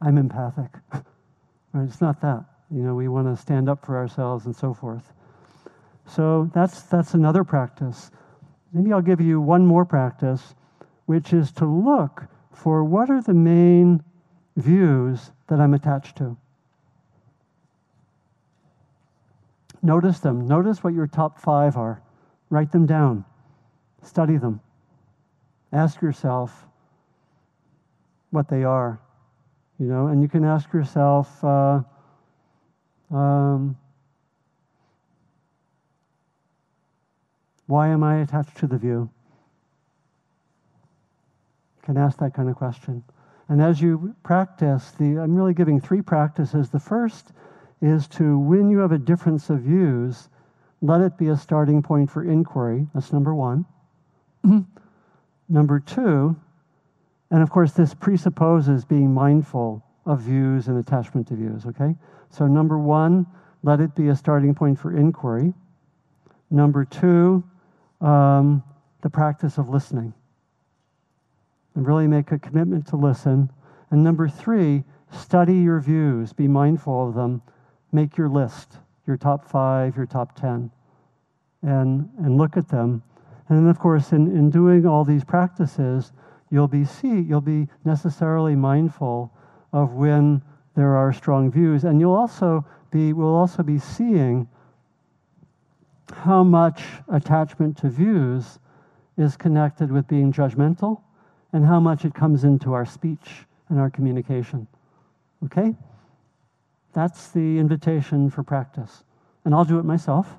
I'm 0.00 0.18
empathic. 0.18 0.70
right? 0.92 1.84
It's 1.84 2.00
not 2.00 2.20
that. 2.22 2.44
You 2.70 2.82
know, 2.82 2.94
we 2.94 3.08
want 3.08 3.34
to 3.34 3.40
stand 3.40 3.68
up 3.68 3.84
for 3.84 3.96
ourselves 3.96 4.46
and 4.46 4.54
so 4.54 4.72
forth. 4.72 5.12
So 6.06 6.50
that's 6.54 6.82
that's 6.82 7.14
another 7.14 7.44
practice. 7.44 8.10
Maybe 8.72 8.92
I'll 8.92 9.02
give 9.02 9.20
you 9.20 9.40
one 9.40 9.66
more 9.66 9.84
practice, 9.84 10.54
which 11.06 11.32
is 11.32 11.52
to 11.52 11.66
look 11.66 12.24
for 12.52 12.84
what 12.84 13.10
are 13.10 13.20
the 13.20 13.34
main 13.34 14.02
views 14.56 15.30
that 15.48 15.60
I'm 15.60 15.74
attached 15.74 16.16
to. 16.18 16.36
Notice 19.82 20.20
them. 20.20 20.46
Notice 20.46 20.84
what 20.84 20.94
your 20.94 21.06
top 21.06 21.40
five 21.40 21.76
are. 21.76 22.02
Write 22.50 22.72
them 22.72 22.84
down. 22.84 23.24
Study 24.02 24.36
them. 24.36 24.60
Ask 25.72 26.02
yourself 26.02 26.66
what 28.30 28.48
they 28.48 28.64
are. 28.64 29.00
You 29.78 29.86
know, 29.86 30.08
and 30.08 30.20
you 30.20 30.28
can 30.28 30.44
ask 30.44 30.72
yourself, 30.72 31.42
uh, 31.42 31.80
um, 33.10 33.76
why 37.66 37.88
am 37.88 38.02
I 38.02 38.20
attached 38.20 38.56
to 38.58 38.66
the 38.66 38.76
view? 38.76 39.08
You 41.76 41.82
can 41.82 41.96
ask 41.96 42.18
that 42.18 42.34
kind 42.34 42.50
of 42.50 42.56
question. 42.56 43.02
And 43.48 43.62
as 43.62 43.80
you 43.80 44.14
practice, 44.22 44.90
the, 44.92 45.18
I'm 45.18 45.34
really 45.34 45.54
giving 45.54 45.80
three 45.80 46.02
practices. 46.02 46.68
The 46.68 46.78
first 46.78 47.32
is 47.80 48.06
to, 48.08 48.38
when 48.38 48.70
you 48.70 48.78
have 48.78 48.92
a 48.92 48.98
difference 48.98 49.50
of 49.50 49.60
views, 49.60 50.28
let 50.82 51.00
it 51.00 51.18
be 51.18 51.28
a 51.28 51.36
starting 51.36 51.82
point 51.82 52.10
for 52.10 52.24
inquiry. 52.24 52.86
That's 52.94 53.12
number 53.12 53.34
one. 53.34 53.66
number 55.48 55.80
two, 55.80 56.36
and 57.30 57.42
of 57.42 57.50
course, 57.50 57.72
this 57.72 57.94
presupposes 57.94 58.84
being 58.84 59.12
mindful 59.12 59.84
of 60.06 60.20
views 60.20 60.68
and 60.68 60.78
attachment 60.78 61.28
to 61.28 61.34
views, 61.34 61.66
okay? 61.66 61.94
So, 62.30 62.46
number 62.46 62.78
one, 62.78 63.26
let 63.62 63.80
it 63.80 63.94
be 63.94 64.08
a 64.08 64.16
starting 64.16 64.54
point 64.54 64.78
for 64.78 64.96
inquiry. 64.96 65.52
Number 66.50 66.84
two, 66.84 67.44
um, 68.00 68.62
the 69.02 69.10
practice 69.10 69.58
of 69.58 69.68
listening. 69.68 70.14
And 71.74 71.86
really 71.86 72.08
make 72.08 72.32
a 72.32 72.38
commitment 72.38 72.86
to 72.88 72.96
listen. 72.96 73.50
And 73.90 74.02
number 74.02 74.28
three, 74.28 74.82
study 75.12 75.58
your 75.58 75.80
views, 75.80 76.32
be 76.32 76.48
mindful 76.48 77.08
of 77.08 77.14
them, 77.14 77.42
make 77.92 78.16
your 78.16 78.28
list, 78.28 78.78
your 79.10 79.16
top 79.16 79.44
five, 79.44 79.96
your 79.96 80.06
top 80.06 80.36
10, 80.40 80.70
and, 81.62 82.08
and 82.18 82.38
look 82.38 82.56
at 82.56 82.68
them. 82.68 83.02
And 83.48 83.58
then, 83.58 83.66
of 83.66 83.80
course, 83.80 84.12
in, 84.12 84.28
in 84.28 84.50
doing 84.50 84.86
all 84.86 85.04
these 85.04 85.24
practices, 85.24 86.12
you'll 86.48 86.68
be 86.68 86.84
see 86.84 87.20
you'll 87.20 87.40
be 87.40 87.68
necessarily 87.84 88.54
mindful 88.54 89.32
of 89.72 89.94
when 89.94 90.42
there 90.76 90.94
are 90.94 91.12
strong 91.12 91.50
views. 91.50 91.82
And 91.82 91.98
you'll 92.00 92.14
also 92.14 92.64
be 92.92 93.12
will 93.12 93.34
also 93.34 93.64
be 93.64 93.78
seeing 93.78 94.48
how 96.12 96.44
much 96.44 96.84
attachment 97.08 97.76
to 97.78 97.88
views 97.88 98.60
is 99.18 99.36
connected 99.36 99.90
with 99.90 100.06
being 100.06 100.32
judgmental 100.32 101.00
and 101.52 101.66
how 101.66 101.80
much 101.80 102.04
it 102.04 102.14
comes 102.14 102.44
into 102.44 102.72
our 102.72 102.86
speech 102.86 103.44
and 103.68 103.80
our 103.80 103.90
communication. 103.90 104.68
Okay 105.44 105.74
that's 106.92 107.28
the 107.28 107.58
invitation 107.58 108.30
for 108.30 108.42
practice 108.42 109.04
and 109.44 109.54
i'll 109.54 109.64
do 109.64 109.78
it 109.78 109.84
myself 109.84 110.36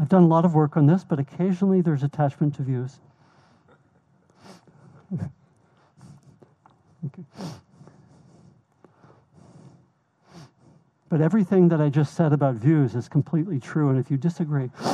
i've 0.00 0.08
done 0.08 0.22
a 0.22 0.28
lot 0.28 0.44
of 0.44 0.54
work 0.54 0.76
on 0.76 0.86
this 0.86 1.04
but 1.04 1.18
occasionally 1.18 1.80
there's 1.80 2.02
attachment 2.02 2.54
to 2.54 2.62
views. 2.62 3.00
But 11.08 11.22
everything 11.22 11.68
that 11.68 11.80
I 11.80 11.88
just 11.88 12.14
said 12.14 12.32
about 12.32 12.56
views 12.56 12.94
is 12.94 13.08
completely 13.08 13.58
true, 13.58 13.88
and 13.88 13.98
if 13.98 14.10
you 14.10 14.18
disagree, 14.18 14.70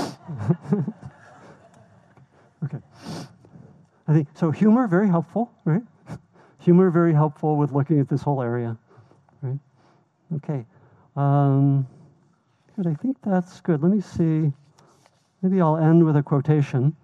okay. 2.64 2.78
I 4.06 4.12
think 4.12 4.28
so. 4.34 4.52
Humor 4.52 4.86
very 4.86 5.08
helpful, 5.08 5.50
right? 5.64 5.82
Humor 6.64 6.88
very 6.90 7.12
helpful 7.12 7.56
with 7.56 7.72
looking 7.72 8.00
at 8.00 8.08
this 8.08 8.22
whole 8.22 8.40
area, 8.40 8.74
right? 9.42 9.58
Okay. 10.36 10.64
Um, 11.14 11.86
good. 12.74 12.86
I 12.86 12.94
think 12.94 13.18
that's 13.22 13.60
good. 13.60 13.82
Let 13.82 13.92
me 13.92 14.00
see. 14.00 14.50
Maybe 15.42 15.60
I'll 15.60 15.76
end 15.76 16.02
with 16.06 16.16
a 16.16 16.22
quotation. 16.22 16.96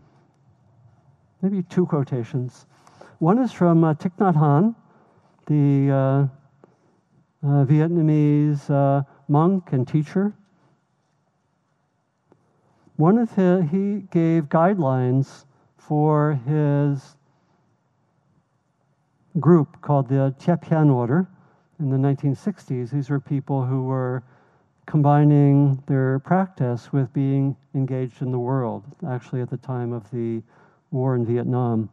Maybe 1.42 1.62
two 1.64 1.84
quotations. 1.84 2.64
One 3.18 3.36
is 3.38 3.52
from 3.52 3.84
uh, 3.84 3.92
Thich 3.92 4.16
Nhat 4.16 4.34
Hanh, 4.34 4.74
the 5.44 5.92
uh, 5.92 7.46
uh, 7.46 7.64
Vietnamese 7.66 8.70
uh, 8.70 9.02
monk 9.28 9.72
and 9.72 9.86
teacher. 9.86 10.32
One 12.96 13.18
of 13.18 13.30
his, 13.34 13.70
he 13.70 14.06
gave 14.10 14.44
guidelines 14.44 15.44
for 15.76 16.40
his 16.46 17.16
group 19.38 19.80
called 19.80 20.08
the 20.08 20.34
Tiep 20.40 20.90
Order 20.90 21.28
in 21.78 21.90
the 21.90 21.96
1960s. 21.96 22.90
These 22.90 23.10
were 23.10 23.20
people 23.20 23.64
who 23.64 23.84
were 23.84 24.22
combining 24.86 25.82
their 25.86 26.18
practice 26.18 26.92
with 26.92 27.12
being 27.12 27.56
engaged 27.74 28.22
in 28.22 28.32
the 28.32 28.38
world, 28.38 28.84
actually, 29.08 29.40
at 29.40 29.50
the 29.50 29.56
time 29.58 29.92
of 29.92 30.10
the 30.10 30.42
war 30.90 31.14
in 31.14 31.24
Vietnam. 31.24 31.88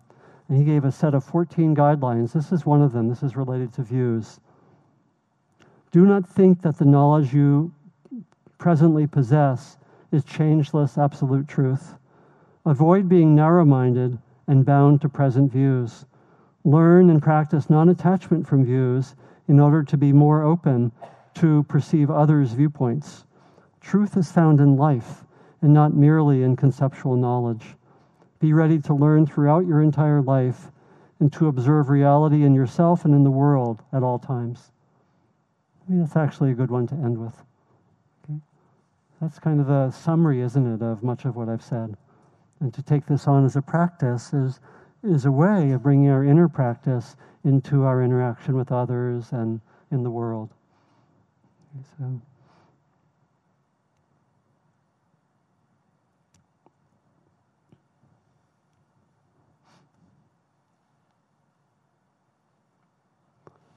And 0.49 0.57
he 0.57 0.63
gave 0.63 0.85
a 0.85 0.91
set 0.91 1.13
of 1.13 1.23
14 1.23 1.75
guidelines. 1.75 2.31
This 2.31 2.51
is 2.51 2.65
one 2.65 2.81
of 2.81 2.93
them. 2.93 3.07
This 3.07 3.21
is 3.21 3.35
related 3.35 3.71
to 3.73 3.83
views. 3.83 4.39
Do 5.91 6.05
not 6.05 6.27
think 6.27 6.61
that 6.63 6.77
the 6.77 6.85
knowledge 6.85 7.33
you 7.33 7.71
presently 8.57 9.05
possess 9.05 9.77
is 10.11 10.23
changeless 10.23 10.97
absolute 10.97 11.47
truth. 11.47 11.95
Avoid 12.65 13.07
being 13.07 13.35
narrow 13.35 13.65
minded 13.65 14.17
and 14.47 14.65
bound 14.65 15.01
to 15.01 15.09
present 15.09 15.51
views. 15.51 16.05
Learn 16.67 17.09
and 17.09 17.21
practice 17.21 17.69
non 17.69 17.87
attachment 17.87 18.45
from 18.45 18.65
views 18.65 19.15
in 19.47 19.57
order 19.57 19.83
to 19.83 19.95
be 19.95 20.11
more 20.11 20.43
open 20.43 20.91
to 21.35 21.63
perceive 21.63 22.11
others' 22.11 22.51
viewpoints. 22.51 23.23
Truth 23.79 24.17
is 24.17 24.33
found 24.33 24.59
in 24.59 24.75
life 24.75 25.23
and 25.61 25.73
not 25.73 25.93
merely 25.93 26.43
in 26.43 26.57
conceptual 26.57 27.15
knowledge. 27.15 27.77
Be 28.41 28.51
ready 28.51 28.79
to 28.79 28.93
learn 28.93 29.25
throughout 29.25 29.65
your 29.65 29.81
entire 29.81 30.21
life 30.21 30.69
and 31.21 31.31
to 31.31 31.47
observe 31.47 31.87
reality 31.87 32.43
in 32.43 32.53
yourself 32.53 33.05
and 33.05 33.13
in 33.13 33.23
the 33.23 33.31
world 33.31 33.81
at 33.93 34.03
all 34.03 34.19
times. 34.19 34.73
I 35.87 35.93
mean, 35.93 36.01
that's 36.01 36.17
actually 36.17 36.51
a 36.51 36.55
good 36.55 36.69
one 36.69 36.85
to 36.87 36.95
end 36.95 37.17
with. 37.17 37.45
Okay? 38.25 38.41
That's 39.21 39.39
kind 39.39 39.61
of 39.61 39.69
a 39.69 39.89
summary, 39.93 40.41
isn't 40.41 40.73
it, 40.73 40.81
of 40.83 41.01
much 41.01 41.23
of 41.23 41.37
what 41.37 41.47
I've 41.47 41.63
said. 41.63 41.95
And 42.59 42.73
to 42.73 42.81
take 42.81 43.05
this 43.05 43.25
on 43.25 43.45
as 43.45 43.55
a 43.55 43.61
practice 43.61 44.33
is, 44.33 44.59
is 45.07 45.25
a 45.25 45.31
way 45.31 45.71
of 45.71 45.83
bringing 45.83 46.09
our 46.09 46.23
inner 46.23 46.49
practice 46.49 47.15
into 47.43 47.83
our 47.83 48.03
interaction 48.03 48.55
with 48.55 48.71
others 48.71 49.31
and 49.31 49.61
in 49.91 50.03
the 50.03 50.11
world. 50.11 50.49
So. 51.97 52.21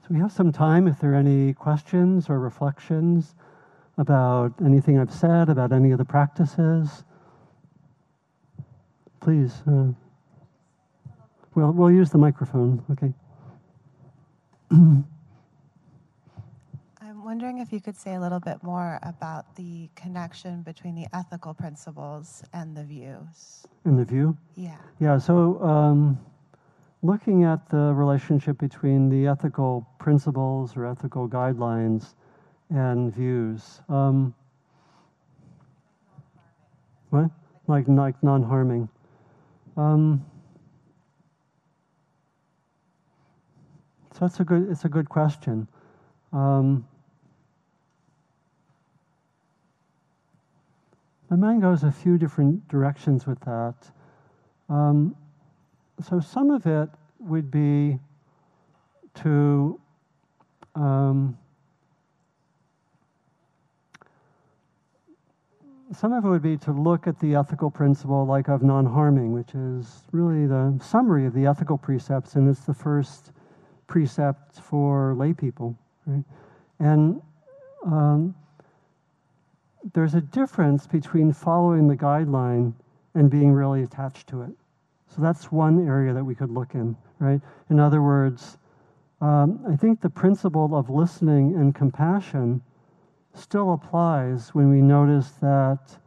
So 0.01 0.07
we 0.09 0.19
have 0.19 0.31
some 0.31 0.51
time 0.51 0.87
if 0.87 0.99
there 0.99 1.13
are 1.13 1.15
any 1.15 1.53
questions 1.53 2.29
or 2.29 2.39
reflections 2.39 3.35
about 3.97 4.53
anything 4.65 4.99
I've 4.99 5.13
said, 5.13 5.47
about 5.49 5.71
any 5.71 5.91
of 5.91 5.97
the 5.97 6.05
practices. 6.05 7.03
Please. 9.19 9.53
Uh, 9.67 9.91
we'll, 11.55 11.71
we'll 11.71 11.91
use 11.91 12.09
the 12.09 12.17
microphone, 12.17 12.83
okay? 12.91 13.13
I'm 14.71 15.05
wondering 17.23 17.59
if 17.59 17.71
you 17.73 17.81
could 17.81 17.97
say 17.97 18.15
a 18.15 18.19
little 18.19 18.39
bit 18.39 18.63
more 18.63 18.99
about 19.03 19.55
the 19.55 19.89
connection 19.95 20.61
between 20.63 20.95
the 20.95 21.07
ethical 21.13 21.53
principles 21.53 22.43
and 22.53 22.75
the 22.75 22.83
views. 22.83 23.65
And 23.85 23.99
the 23.99 24.05
view? 24.05 24.37
Yeah. 24.55 24.77
Yeah, 24.99 25.17
so 25.17 25.61
um, 25.61 26.17
looking 27.03 27.43
at 27.43 27.69
the 27.69 27.93
relationship 27.93 28.57
between 28.57 29.09
the 29.09 29.27
ethical 29.27 29.87
principles 29.99 30.77
or 30.77 30.85
ethical 30.85 31.27
guidelines 31.27 32.15
and 32.69 33.13
views. 33.13 33.81
Um, 33.89 34.33
what? 37.09 37.29
Like, 37.67 37.87
like 37.87 38.21
non 38.23 38.41
harming. 38.41 38.89
Um, 39.77 40.25
so 44.13 44.19
that's 44.21 44.39
a 44.39 44.43
good. 44.43 44.69
It's 44.69 44.85
a 44.85 44.89
good 44.89 45.09
question. 45.09 45.67
Um, 46.33 46.85
my 51.29 51.37
mind 51.37 51.61
goes 51.61 51.83
a 51.83 51.91
few 51.91 52.17
different 52.17 52.67
directions 52.67 53.25
with 53.25 53.39
that. 53.41 53.75
Um, 54.69 55.15
so 56.01 56.19
some 56.19 56.51
of 56.51 56.65
it 56.65 56.89
would 57.19 57.49
be 57.49 57.99
to 59.15 59.79
um, 60.75 61.37
some 65.93 66.13
of 66.13 66.23
it 66.25 66.27
would 66.27 66.41
be 66.41 66.57
to 66.57 66.71
look 66.71 67.07
at 67.07 67.19
the 67.19 67.35
ethical 67.35 67.69
principle 67.69 68.25
like 68.25 68.47
of 68.47 68.61
non-harming, 68.61 69.33
which 69.33 69.53
is 69.55 70.03
really 70.11 70.47
the 70.47 70.77
summary 70.81 71.25
of 71.25 71.33
the 71.33 71.45
ethical 71.45 71.77
precepts, 71.77 72.35
and 72.35 72.49
it's 72.49 72.61
the 72.61 72.73
first 72.73 73.31
precept 73.91 74.55
for 74.61 75.13
lay 75.15 75.33
people. 75.33 75.77
Right? 76.05 76.23
And 76.79 77.21
um, 77.85 78.33
there's 79.93 80.15
a 80.15 80.21
difference 80.21 80.87
between 80.87 81.33
following 81.33 81.89
the 81.89 81.97
guideline 81.97 82.73
and 83.15 83.29
being 83.29 83.51
really 83.51 83.83
attached 83.83 84.27
to 84.27 84.43
it. 84.43 84.51
So 85.13 85.21
that's 85.21 85.51
one 85.51 85.85
area 85.85 86.13
that 86.13 86.23
we 86.23 86.35
could 86.35 86.49
look 86.49 86.73
in, 86.73 86.95
right? 87.19 87.41
In 87.69 87.81
other 87.81 88.01
words, 88.01 88.57
um, 89.19 89.59
I 89.69 89.75
think 89.75 89.99
the 89.99 90.09
principle 90.09 90.73
of 90.73 90.89
listening 90.89 91.55
and 91.55 91.75
compassion 91.75 92.61
still 93.33 93.73
applies 93.73 94.55
when 94.55 94.69
we 94.69 94.81
notice 94.81 95.31
that 95.41 95.97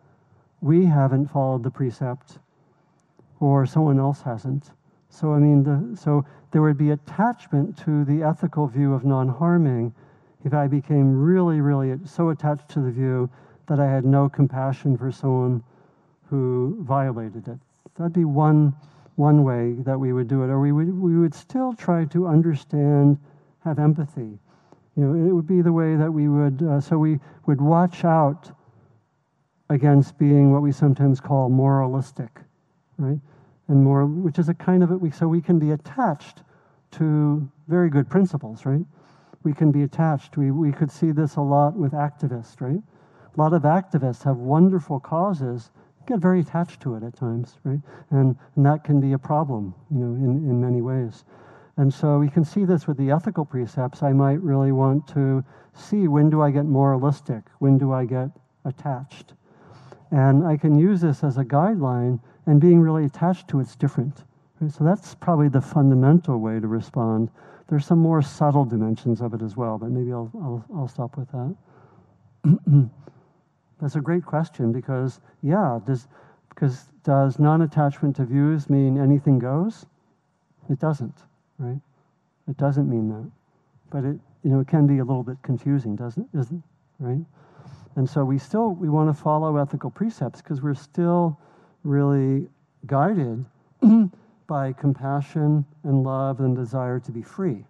we 0.63 0.87
haven't 0.87 1.27
followed 1.27 1.63
the 1.63 1.71
precept 1.71 2.39
or 3.41 3.67
someone 3.67 3.99
else 3.99 4.23
hasn't. 4.23 4.71
So, 5.15 5.33
I 5.33 5.39
mean, 5.39 5.63
the, 5.63 5.97
so 5.97 6.25
there 6.51 6.63
would 6.63 6.77
be 6.77 6.91
attachment 6.91 7.77
to 7.85 8.05
the 8.05 8.23
ethical 8.23 8.67
view 8.67 8.95
of 8.95 9.05
non 9.05 9.29
harming 9.29 9.95
if 10.45 10.53
I 10.53 10.67
became 10.67 11.17
really, 11.17 11.61
really 11.61 11.99
so 12.05 12.31
attached 12.31 12.69
to 12.71 12.81
the 12.81 12.91
view 12.91 13.31
that 13.67 13.81
I 13.81 13.87
had 13.87 14.05
no 14.05 14.29
compassion 14.29 14.97
for 14.97 15.11
someone 15.11 15.63
who 16.29 16.77
violated 16.81 17.49
it. 17.49 17.59
That'd 17.97 18.13
be 18.13 18.25
one, 18.25 18.75
one 19.17 19.45
way 19.45 19.75
that 19.85 19.99
we 19.99 20.13
would 20.13 20.29
do 20.29 20.43
it. 20.43 20.49
Or 20.49 20.61
we 20.61 20.73
would, 20.73 21.01
we 21.01 21.17
would 21.17 21.35
still 21.35 21.73
try 21.73 22.05
to 22.07 22.27
understand, 22.27 23.19
have 23.65 23.79
empathy 23.79 24.39
you 24.97 25.05
know, 25.05 25.29
it 25.29 25.33
would 25.33 25.47
be 25.47 25.61
the 25.61 25.73
way 25.73 25.97
that 25.97 26.13
we 26.13 26.29
would, 26.29 26.63
uh, 26.63 26.81
so 26.81 26.99
we 26.99 27.19
would 27.47 27.61
watch 27.61 28.05
out 28.05 28.51
against 29.69 30.19
being 30.19 30.53
what 30.53 30.63
we 30.63 30.71
sometimes 30.71 31.21
call 31.21 31.49
moralistic, 31.49 32.41
right? 32.99 33.19
And 33.69 33.83
more, 33.83 34.05
which 34.05 34.39
is 34.39 34.49
a 34.49 34.55
kind 34.55 34.83
of 34.83 34.91
it, 34.91 35.15
so 35.15 35.27
we 35.27 35.41
can 35.41 35.59
be 35.59 35.71
attached 35.71 36.43
to 36.93 37.49
very 37.67 37.89
good 37.91 38.09
principles, 38.09 38.67
right? 38.67 38.85
We 39.43 39.53
can 39.53 39.73
be 39.73 39.83
attached. 39.83 40.37
We, 40.37 40.51
we 40.51 40.73
could 40.73 40.91
see 40.91 41.13
this 41.13 41.37
a 41.37 41.41
lot 41.41 41.75
with 41.75 41.93
activists, 41.93 42.61
right? 42.61 42.83
A 43.37 43.41
lot 43.41 43.53
of 43.53 43.63
activists 43.63 44.23
have 44.25 44.37
wonderful 44.37 45.01
causes, 45.01 45.71
get 46.07 46.19
very 46.19 46.41
attached 46.41 46.81
to 46.83 46.95
it 46.95 47.03
at 47.03 47.17
times, 47.17 47.59
right? 47.65 47.81
And, 48.11 48.37
and 48.57 48.67
that 48.67 48.85
can 48.85 49.01
be 49.01 49.13
a 49.13 49.19
problem, 49.19 49.75
you 49.91 49.99
know, 49.99 50.15
in, 50.15 50.49
in 50.49 50.61
many 50.61 50.83
ways. 50.83 51.25
And 51.77 51.93
so 51.93 52.19
we 52.19 52.29
can 52.29 52.45
see 52.45 52.65
this 52.65 52.87
with 52.87 52.97
the 52.97 53.11
ethical 53.11 53.45
precepts. 53.45 54.03
I 54.03 54.13
might 54.13 54.41
really 54.41 54.71
want 54.71 55.09
to 55.09 55.45
see 55.75 56.07
when 56.07 56.31
do 56.31 56.41
I 56.41 56.51
get 56.51 56.67
moralistic? 56.67 57.43
When 57.59 57.79
do 57.79 57.93
I 57.93 58.05
get 58.05 58.29
attached? 58.65 59.35
And 60.11 60.47
I 60.47 60.57
can 60.57 60.79
use 60.79 61.01
this 61.01 61.25
as 61.25 61.39
a 61.39 61.45
guideline, 61.45 62.21
and 62.47 62.61
being 62.61 62.81
really 62.81 63.05
attached 63.05 63.49
to 63.49 63.61
it's 63.61 63.77
different. 63.77 64.25
Right? 64.61 64.73
So 64.73 64.85
that's 64.85 65.15
probably 65.15 65.49
the 65.49 65.61
fundamental 65.61 66.39
way 66.39 66.61
to 66.61 66.67
respond. 66.67 67.31
There's 67.69 67.87
some 67.87 67.99
more 67.99 68.23
subtle 68.23 68.65
dimensions 68.65 69.21
of 69.21 69.35
it 69.35 69.43
as 69.43 69.57
well, 69.57 69.79
but 69.79 69.91
maybe 69.91 70.13
I'll, 70.13 70.31
I'll, 70.35 70.65
I'll 70.75 70.89
stop 70.89 71.17
with 71.17 71.31
that. 71.33 71.57
that's 73.81 73.97
a 73.97 74.01
great 74.01 74.25
question 74.25 74.73
because, 74.73 75.21
yeah, 75.43 75.81
does, 75.87 76.09
because 76.51 76.91
does 77.03 77.39
non 77.39 77.63
attachment 77.63 78.17
to 78.17 78.25
views 78.25 78.69
mean 78.69 79.01
anything 79.01 79.39
goes? 79.39 79.87
It 80.69 80.79
doesn't 80.79 81.15
right? 81.59 81.81
It 82.49 82.57
doesn't 82.57 82.89
mean 82.89 83.09
that. 83.09 83.31
But 83.91 84.05
it, 84.05 84.19
you 84.43 84.51
know, 84.51 84.61
it 84.61 84.69
can 84.69 84.87
be 84.87 84.99
a 84.99 85.05
little 85.05 85.23
bit 85.23 85.37
confusing, 85.43 85.97
doesn't 85.97 86.29
it? 86.33 86.39
Isn't 86.39 86.63
right? 86.99 87.25
And 87.97 88.09
so 88.09 88.25
we 88.25 88.39
still 88.39 88.71
we 88.71 88.89
want 88.89 89.15
to 89.15 89.23
follow 89.23 89.57
ethical 89.57 89.91
precepts 89.91 90.43
because 90.43 90.63
we're 90.63 90.75
still 90.75 91.39
really 91.85 92.49
guided 92.87 93.45
by 94.47 94.73
compassion 94.73 95.65
and 95.85 96.03
love 96.03 96.41
and 96.41 96.57
desire 96.57 96.99
to 97.01 97.13
be 97.13 97.23
free, 97.23 97.65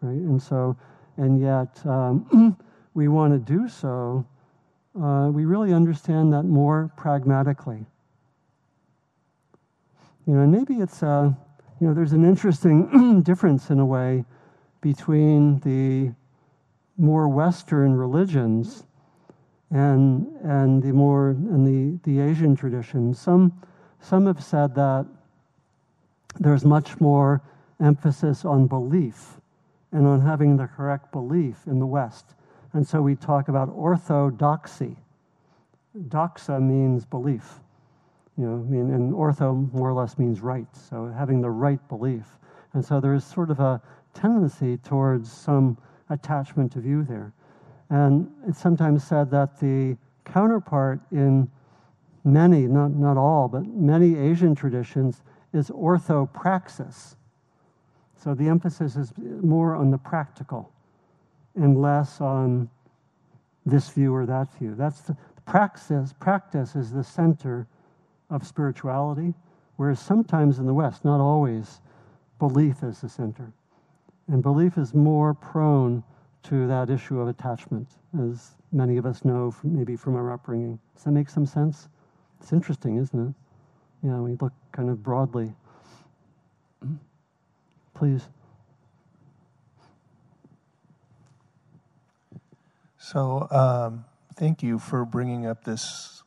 right? 0.00 0.12
And 0.12 0.40
so, 0.40 0.76
and 1.16 1.40
yet 1.40 1.84
um, 1.86 2.56
we 2.94 3.08
want 3.08 3.32
to 3.32 3.38
do 3.38 3.68
so. 3.68 4.24
Uh, 5.00 5.30
we 5.32 5.44
really 5.44 5.72
understand 5.72 6.32
that 6.32 6.44
more 6.44 6.90
pragmatically. 6.96 7.84
You 10.26 10.34
know, 10.34 10.40
and 10.42 10.52
maybe 10.52 10.74
it's 10.74 11.02
uh, 11.02 11.32
you 11.80 11.88
know, 11.88 11.94
there's 11.94 12.12
an 12.12 12.24
interesting 12.24 13.20
difference 13.24 13.70
in 13.70 13.80
a 13.80 13.86
way 13.86 14.24
between 14.82 15.58
the 15.60 16.12
more 16.98 17.26
Western 17.28 17.94
religions 17.94 18.84
and 19.70 20.26
and 20.42 20.82
the 20.82 20.92
more 20.92 21.30
and 21.30 21.66
the, 21.66 22.10
the 22.10 22.20
Asian 22.20 22.56
traditions. 22.56 23.20
Some 23.20 23.52
some 24.00 24.26
have 24.26 24.42
said 24.42 24.74
that 24.74 25.06
there's 26.38 26.64
much 26.64 27.00
more 27.00 27.42
emphasis 27.80 28.44
on 28.44 28.66
belief 28.66 29.40
and 29.92 30.06
on 30.06 30.20
having 30.20 30.56
the 30.56 30.66
correct 30.66 31.12
belief 31.12 31.66
in 31.66 31.78
the 31.78 31.86
West. 31.86 32.34
And 32.72 32.86
so 32.86 33.02
we 33.02 33.16
talk 33.16 33.48
about 33.48 33.68
orthodoxy. 33.70 34.96
Doxa 36.08 36.62
means 36.62 37.04
belief. 37.04 37.60
You 38.38 38.46
know, 38.46 38.54
I 38.54 38.70
mean, 38.70 38.94
and 38.94 39.12
ortho 39.12 39.72
more 39.72 39.88
or 39.88 39.92
less 39.92 40.18
means 40.18 40.40
right, 40.40 40.68
so 40.74 41.12
having 41.16 41.40
the 41.40 41.50
right 41.50 41.80
belief. 41.88 42.38
And 42.72 42.84
so 42.84 43.00
there 43.00 43.12
is 43.12 43.24
sort 43.24 43.50
of 43.50 43.58
a 43.58 43.82
tendency 44.14 44.76
towards 44.78 45.30
some 45.30 45.76
attachment 46.08 46.72
to 46.72 46.80
view 46.80 47.02
there. 47.02 47.32
And 47.90 48.30
it's 48.46 48.60
sometimes 48.60 49.04
said 49.04 49.30
that 49.32 49.58
the 49.58 49.96
counterpart 50.24 51.00
in 51.10 51.50
many, 52.24 52.66
not, 52.66 52.92
not 52.92 53.16
all, 53.16 53.48
but 53.48 53.66
many 53.66 54.16
Asian 54.16 54.54
traditions 54.54 55.22
is 55.52 55.70
orthopraxis. 55.70 57.16
So 58.16 58.34
the 58.34 58.48
emphasis 58.48 58.96
is 58.96 59.12
more 59.18 59.74
on 59.74 59.90
the 59.90 59.98
practical 59.98 60.72
and 61.56 61.80
less 61.80 62.20
on 62.20 62.68
this 63.66 63.88
view 63.88 64.14
or 64.14 64.24
that 64.26 64.52
view. 64.58 64.74
That's 64.74 65.00
the, 65.00 65.16
praxis, 65.50 66.12
practice 66.12 66.76
is 66.76 66.92
the 66.92 67.02
center 67.02 67.66
of 68.30 68.46
spirituality, 68.46 69.34
whereas 69.76 69.98
sometimes 69.98 70.60
in 70.60 70.66
the 70.66 70.74
West, 70.74 71.04
not 71.04 71.20
always, 71.20 71.80
belief 72.38 72.84
is 72.84 73.00
the 73.00 73.08
center. 73.08 73.52
And 74.28 74.44
belief 74.44 74.78
is 74.78 74.94
more 74.94 75.34
prone 75.34 76.04
to 76.44 76.66
that 76.66 76.90
issue 76.90 77.20
of 77.20 77.28
attachment, 77.28 77.88
as 78.18 78.52
many 78.72 78.96
of 78.96 79.06
us 79.06 79.24
know 79.24 79.50
from, 79.50 79.76
maybe 79.76 79.96
from 79.96 80.16
our 80.16 80.32
upbringing. 80.32 80.78
Does 80.94 81.04
that 81.04 81.12
make 81.12 81.28
some 81.28 81.46
sense? 81.46 81.88
It's 82.40 82.52
interesting, 82.52 82.96
isn't 82.96 83.28
it? 83.28 83.34
Yeah, 84.06 84.18
we 84.18 84.36
look 84.40 84.52
kind 84.72 84.88
of 84.88 85.02
broadly. 85.02 85.52
Please. 87.94 88.26
So, 92.98 93.46
um, 93.50 94.04
thank 94.36 94.62
you 94.62 94.78
for 94.78 95.04
bringing 95.04 95.46
up 95.46 95.64
this 95.64 96.22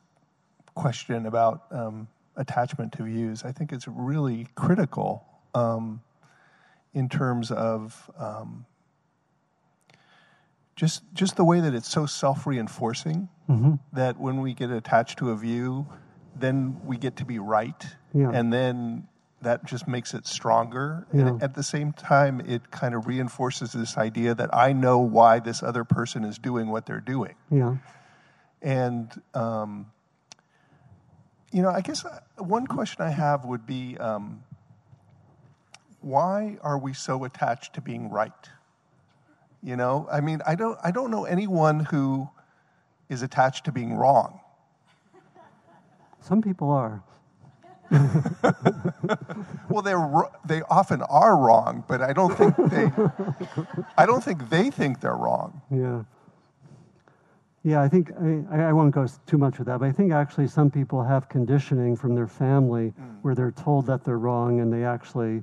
question 0.74 1.26
about 1.26 1.64
um, 1.70 2.08
attachment 2.36 2.92
to 2.92 3.04
views. 3.04 3.44
I 3.44 3.52
think 3.52 3.72
it's 3.72 3.88
really 3.88 4.46
critical 4.54 5.24
um, 5.54 6.02
in 6.92 7.08
terms 7.08 7.50
of 7.50 8.10
um, 8.18 8.66
just 10.76 11.02
just 11.14 11.36
the 11.36 11.44
way 11.44 11.60
that 11.60 11.74
it's 11.74 11.88
so 11.90 12.06
self-reinforcing 12.06 13.28
hmm 13.46 13.74
that 13.92 14.18
when 14.18 14.40
we 14.40 14.54
get 14.54 14.70
attached 14.70 15.18
to 15.18 15.30
a 15.30 15.36
view, 15.36 15.86
then 16.34 16.80
we 16.84 16.96
get 16.96 17.16
to 17.16 17.24
be 17.24 17.38
right, 17.38 17.86
Yeah. 18.12 18.30
and 18.30 18.52
then 18.52 19.06
that 19.42 19.64
just 19.66 19.86
makes 19.86 20.14
it 20.14 20.26
stronger. 20.26 21.06
Yeah. 21.12 21.26
And 21.26 21.42
at 21.42 21.54
the 21.54 21.62
same 21.62 21.92
time, 21.92 22.40
it 22.40 22.70
kind 22.70 22.94
of 22.94 23.06
reinforces 23.06 23.72
this 23.72 23.98
idea 23.98 24.34
that 24.34 24.48
I 24.54 24.72
know 24.72 24.98
why 24.98 25.38
this 25.38 25.62
other 25.62 25.84
person 25.84 26.24
is 26.24 26.38
doing 26.38 26.70
what 26.70 26.86
they're 26.86 27.00
doing. 27.00 27.34
Yeah. 27.50 27.76
And, 28.62 29.20
um, 29.34 29.92
you 31.52 31.60
know, 31.60 31.68
I 31.68 31.82
guess 31.82 32.06
uh, 32.06 32.18
one 32.38 32.66
question 32.66 33.02
I 33.04 33.10
have 33.10 33.44
would 33.44 33.66
be 33.66 33.98
um, 33.98 34.42
why 36.00 36.56
are 36.62 36.78
we 36.78 36.94
so 36.94 37.24
attached 37.24 37.74
to 37.74 37.82
being 37.82 38.08
right? 38.10 38.48
You 39.64 39.76
know, 39.76 40.06
I 40.12 40.20
mean, 40.20 40.42
I 40.46 40.54
don't, 40.56 40.78
I 40.84 40.90
don't 40.90 41.10
know 41.10 41.24
anyone 41.24 41.80
who 41.80 42.28
is 43.08 43.22
attached 43.22 43.64
to 43.64 43.72
being 43.72 43.94
wrong. 43.94 44.40
Some 46.20 46.42
people 46.42 46.70
are. 46.70 47.02
Well, 49.68 49.82
they're, 49.82 50.08
they 50.46 50.62
often 50.70 51.02
are 51.02 51.36
wrong, 51.36 51.84
but 51.88 52.00
I 52.00 52.12
don't 52.12 52.36
think 52.36 52.54
they, 52.70 52.92
I 53.98 54.06
don't 54.06 54.22
think 54.22 54.48
they 54.48 54.70
think 54.70 55.00
they're 55.00 55.16
wrong. 55.16 55.62
Yeah. 55.70 56.04
Yeah, 57.64 57.80
I 57.80 57.88
think 57.88 58.12
I, 58.52 58.66
I 58.66 58.72
won't 58.72 58.94
go 58.94 59.06
too 59.26 59.38
much 59.38 59.58
with 59.58 59.66
that, 59.66 59.80
but 59.80 59.86
I 59.86 59.92
think 59.92 60.12
actually 60.12 60.46
some 60.46 60.70
people 60.70 61.02
have 61.02 61.28
conditioning 61.28 61.96
from 61.96 62.14
their 62.14 62.26
family 62.28 62.92
mm. 62.92 63.18
where 63.22 63.34
they're 63.34 63.50
told 63.50 63.86
that 63.86 64.04
they're 64.04 64.18
wrong 64.18 64.60
and 64.60 64.72
they 64.72 64.84
actually 64.84 65.42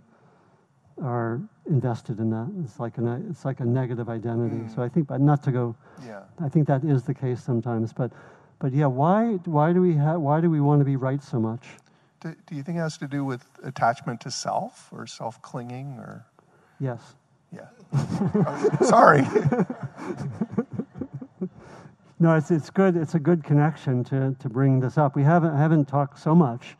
are 1.01 1.41
invested 1.69 2.19
in 2.19 2.29
that. 2.31 2.51
It's 2.63 2.79
like 2.79 2.97
a 2.97 3.21
it's 3.29 3.45
like 3.45 3.59
a 3.59 3.65
negative 3.65 4.09
identity. 4.09 4.67
So 4.67 4.77
mm. 4.77 4.85
I 4.85 4.89
think, 4.89 5.07
but 5.07 5.21
not 5.21 5.43
to 5.43 5.51
go. 5.51 5.75
Yeah. 6.05 6.21
I 6.39 6.49
think 6.49 6.67
that 6.67 6.83
is 6.83 7.03
the 7.03 7.13
case 7.13 7.43
sometimes, 7.43 7.93
but 7.93 8.11
but 8.59 8.73
yeah, 8.73 8.87
why 8.87 9.33
why 9.45 9.73
do 9.73 9.81
we 9.81 9.95
have 9.95 10.19
why 10.21 10.41
do 10.41 10.49
we 10.49 10.61
want 10.61 10.81
to 10.81 10.85
be 10.85 10.95
right 10.95 11.23
so 11.23 11.39
much? 11.39 11.67
Do, 12.21 12.35
do 12.45 12.55
you 12.55 12.63
think 12.63 12.77
it 12.77 12.81
has 12.81 12.97
to 12.99 13.07
do 13.07 13.25
with 13.25 13.45
attachment 13.63 14.21
to 14.21 14.31
self 14.31 14.89
or 14.91 15.07
self 15.07 15.41
clinging 15.41 15.97
or? 15.97 16.25
Yes. 16.79 17.01
Yeah. 17.53 17.67
Oh, 17.93 18.77
Sorry. 18.81 19.23
No, 22.21 22.35
it's 22.35 22.51
it's 22.51 22.69
good. 22.69 22.95
It's 22.95 23.15
a 23.15 23.19
good 23.19 23.43
connection 23.43 24.03
to 24.03 24.35
to 24.39 24.47
bring 24.47 24.79
this 24.79 24.95
up. 24.95 25.15
We 25.15 25.23
haven't 25.23 25.57
haven't 25.57 25.87
talked 25.87 26.19
so 26.19 26.35
much 26.35 26.77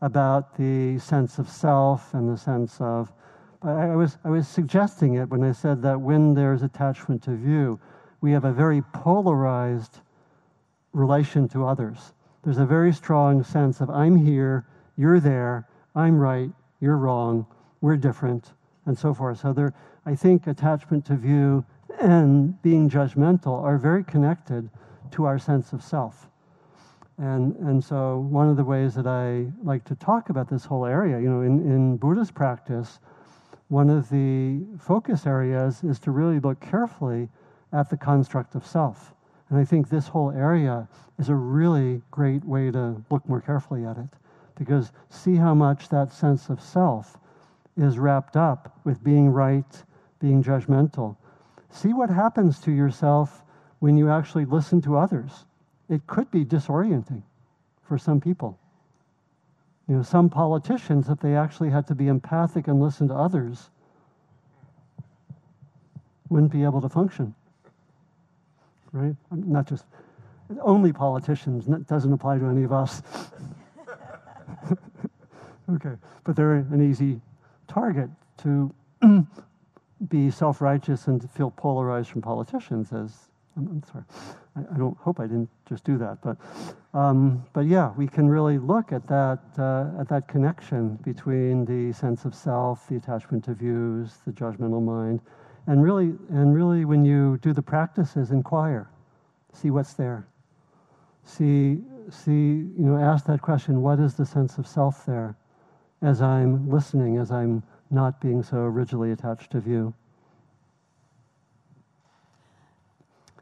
about 0.00 0.56
the 0.56 1.00
sense 1.00 1.40
of 1.40 1.48
self 1.48 2.14
and 2.14 2.32
the 2.32 2.38
sense 2.38 2.80
of. 2.80 3.12
I 3.66 3.96
was 3.96 4.18
I 4.24 4.30
was 4.30 4.46
suggesting 4.46 5.14
it 5.14 5.28
when 5.28 5.42
I 5.42 5.52
said 5.52 5.82
that 5.82 6.00
when 6.00 6.34
there's 6.34 6.62
attachment 6.62 7.22
to 7.24 7.34
view, 7.34 7.80
we 8.20 8.30
have 8.32 8.44
a 8.44 8.52
very 8.52 8.82
polarized 8.92 10.00
relation 10.92 11.48
to 11.48 11.66
others. 11.66 12.14
There's 12.44 12.58
a 12.58 12.66
very 12.66 12.92
strong 12.92 13.42
sense 13.42 13.80
of 13.80 13.90
I'm 13.90 14.16
here, 14.16 14.66
you're 14.96 15.20
there, 15.20 15.68
I'm 15.96 16.16
right, 16.16 16.50
you're 16.80 16.96
wrong, 16.96 17.46
we're 17.80 17.96
different, 17.96 18.52
and 18.86 18.96
so 18.96 19.12
forth. 19.12 19.40
So 19.40 19.52
there, 19.52 19.74
I 20.06 20.14
think 20.14 20.46
attachment 20.46 21.04
to 21.06 21.16
view 21.16 21.64
and 22.00 22.60
being 22.62 22.88
judgmental 22.88 23.62
are 23.62 23.78
very 23.78 24.04
connected 24.04 24.70
to 25.12 25.24
our 25.24 25.38
sense 25.38 25.72
of 25.72 25.82
self. 25.82 26.28
And, 27.18 27.56
and 27.56 27.82
so 27.82 28.18
one 28.30 28.48
of 28.48 28.56
the 28.56 28.64
ways 28.64 28.94
that 28.94 29.06
I 29.06 29.50
like 29.64 29.84
to 29.86 29.94
talk 29.94 30.28
about 30.28 30.48
this 30.48 30.64
whole 30.64 30.84
area, 30.84 31.18
you 31.18 31.30
know, 31.30 31.40
in, 31.40 31.60
in 31.60 31.96
Buddhist 31.96 32.34
practice, 32.34 33.00
one 33.68 33.90
of 33.90 34.08
the 34.10 34.60
focus 34.78 35.26
areas 35.26 35.82
is 35.82 35.98
to 36.00 36.10
really 36.10 36.38
look 36.38 36.60
carefully 36.60 37.28
at 37.72 37.90
the 37.90 37.96
construct 37.96 38.54
of 38.54 38.66
self. 38.66 39.12
And 39.48 39.58
I 39.58 39.64
think 39.64 39.88
this 39.88 40.08
whole 40.08 40.30
area 40.30 40.88
is 41.18 41.28
a 41.28 41.34
really 41.34 42.02
great 42.10 42.44
way 42.44 42.70
to 42.70 43.02
look 43.10 43.28
more 43.28 43.40
carefully 43.40 43.84
at 43.84 43.98
it 43.98 44.08
because 44.56 44.92
see 45.10 45.36
how 45.36 45.54
much 45.54 45.88
that 45.88 46.12
sense 46.12 46.48
of 46.48 46.60
self 46.60 47.18
is 47.76 47.98
wrapped 47.98 48.36
up 48.36 48.80
with 48.84 49.04
being 49.04 49.28
right, 49.28 49.84
being 50.20 50.42
judgmental. 50.42 51.16
See 51.70 51.92
what 51.92 52.10
happens 52.10 52.58
to 52.60 52.72
yourself 52.72 53.42
when 53.80 53.96
you 53.96 54.08
actually 54.10 54.46
listen 54.46 54.80
to 54.82 54.96
others. 54.96 55.44
It 55.88 56.06
could 56.06 56.30
be 56.30 56.44
disorienting 56.44 57.22
for 57.82 57.98
some 57.98 58.20
people. 58.20 58.58
You 59.88 59.96
know, 59.96 60.02
some 60.02 60.28
politicians, 60.28 61.08
if 61.08 61.20
they 61.20 61.36
actually 61.36 61.70
had 61.70 61.86
to 61.86 61.94
be 61.94 62.08
empathic 62.08 62.66
and 62.66 62.80
listen 62.80 63.08
to 63.08 63.14
others, 63.14 63.70
wouldn't 66.28 66.50
be 66.50 66.64
able 66.64 66.80
to 66.80 66.88
function. 66.88 67.34
Right? 68.92 69.14
Not 69.30 69.68
just 69.68 69.84
only 70.60 70.92
politicians, 70.92 71.68
it 71.68 71.86
doesn't 71.86 72.12
apply 72.12 72.38
to 72.38 72.46
any 72.46 72.64
of 72.64 72.72
us. 72.72 73.02
okay, 75.70 75.96
but 76.24 76.34
they're 76.34 76.54
an 76.54 76.88
easy 76.88 77.20
target 77.68 78.10
to 78.38 78.72
be 80.08 80.30
self 80.30 80.60
righteous 80.60 81.06
and 81.06 81.20
to 81.20 81.28
feel 81.28 81.50
polarized 81.50 82.10
from 82.10 82.22
politicians 82.22 82.92
as. 82.92 83.28
I'm, 83.56 83.68
I'm 83.68 83.82
sorry. 83.90 84.04
I, 84.54 84.74
I, 84.74 84.78
don't 84.78 84.96
hope 84.98 85.18
I 85.18 85.26
didn't 85.26 85.48
just 85.68 85.84
do 85.84 85.96
that, 85.98 86.18
but 86.22 86.36
um, 86.92 87.44
but 87.52 87.66
yeah, 87.66 87.92
we 87.96 88.06
can 88.06 88.28
really 88.28 88.58
look 88.58 88.92
at 88.92 89.06
that 89.08 89.40
uh, 89.58 90.00
at 90.00 90.08
that 90.08 90.28
connection 90.28 90.96
between 90.96 91.64
the 91.64 91.92
sense 91.92 92.24
of 92.24 92.34
self, 92.34 92.86
the 92.88 92.96
attachment 92.96 93.44
to 93.44 93.54
views, 93.54 94.18
the 94.26 94.32
judgmental 94.32 94.82
mind, 94.82 95.20
and 95.66 95.82
really 95.82 96.14
and 96.30 96.54
really 96.54 96.84
when 96.84 97.04
you 97.04 97.38
do 97.42 97.52
the 97.52 97.62
practices, 97.62 98.30
inquire, 98.30 98.90
see 99.52 99.70
what's 99.70 99.94
there. 99.94 100.26
See 101.24 101.78
see 102.10 102.32
you 102.32 102.74
know 102.84 102.98
ask 102.98 103.24
that 103.26 103.40
question: 103.40 103.80
What 103.80 104.00
is 104.00 104.14
the 104.14 104.26
sense 104.26 104.58
of 104.58 104.66
self 104.66 105.06
there? 105.06 105.36
As 106.02 106.20
I'm 106.20 106.68
listening, 106.68 107.16
as 107.16 107.32
I'm 107.32 107.62
not 107.90 108.20
being 108.20 108.42
so 108.42 108.58
rigidly 108.58 109.12
attached 109.12 109.52
to 109.52 109.60
view. 109.60 109.94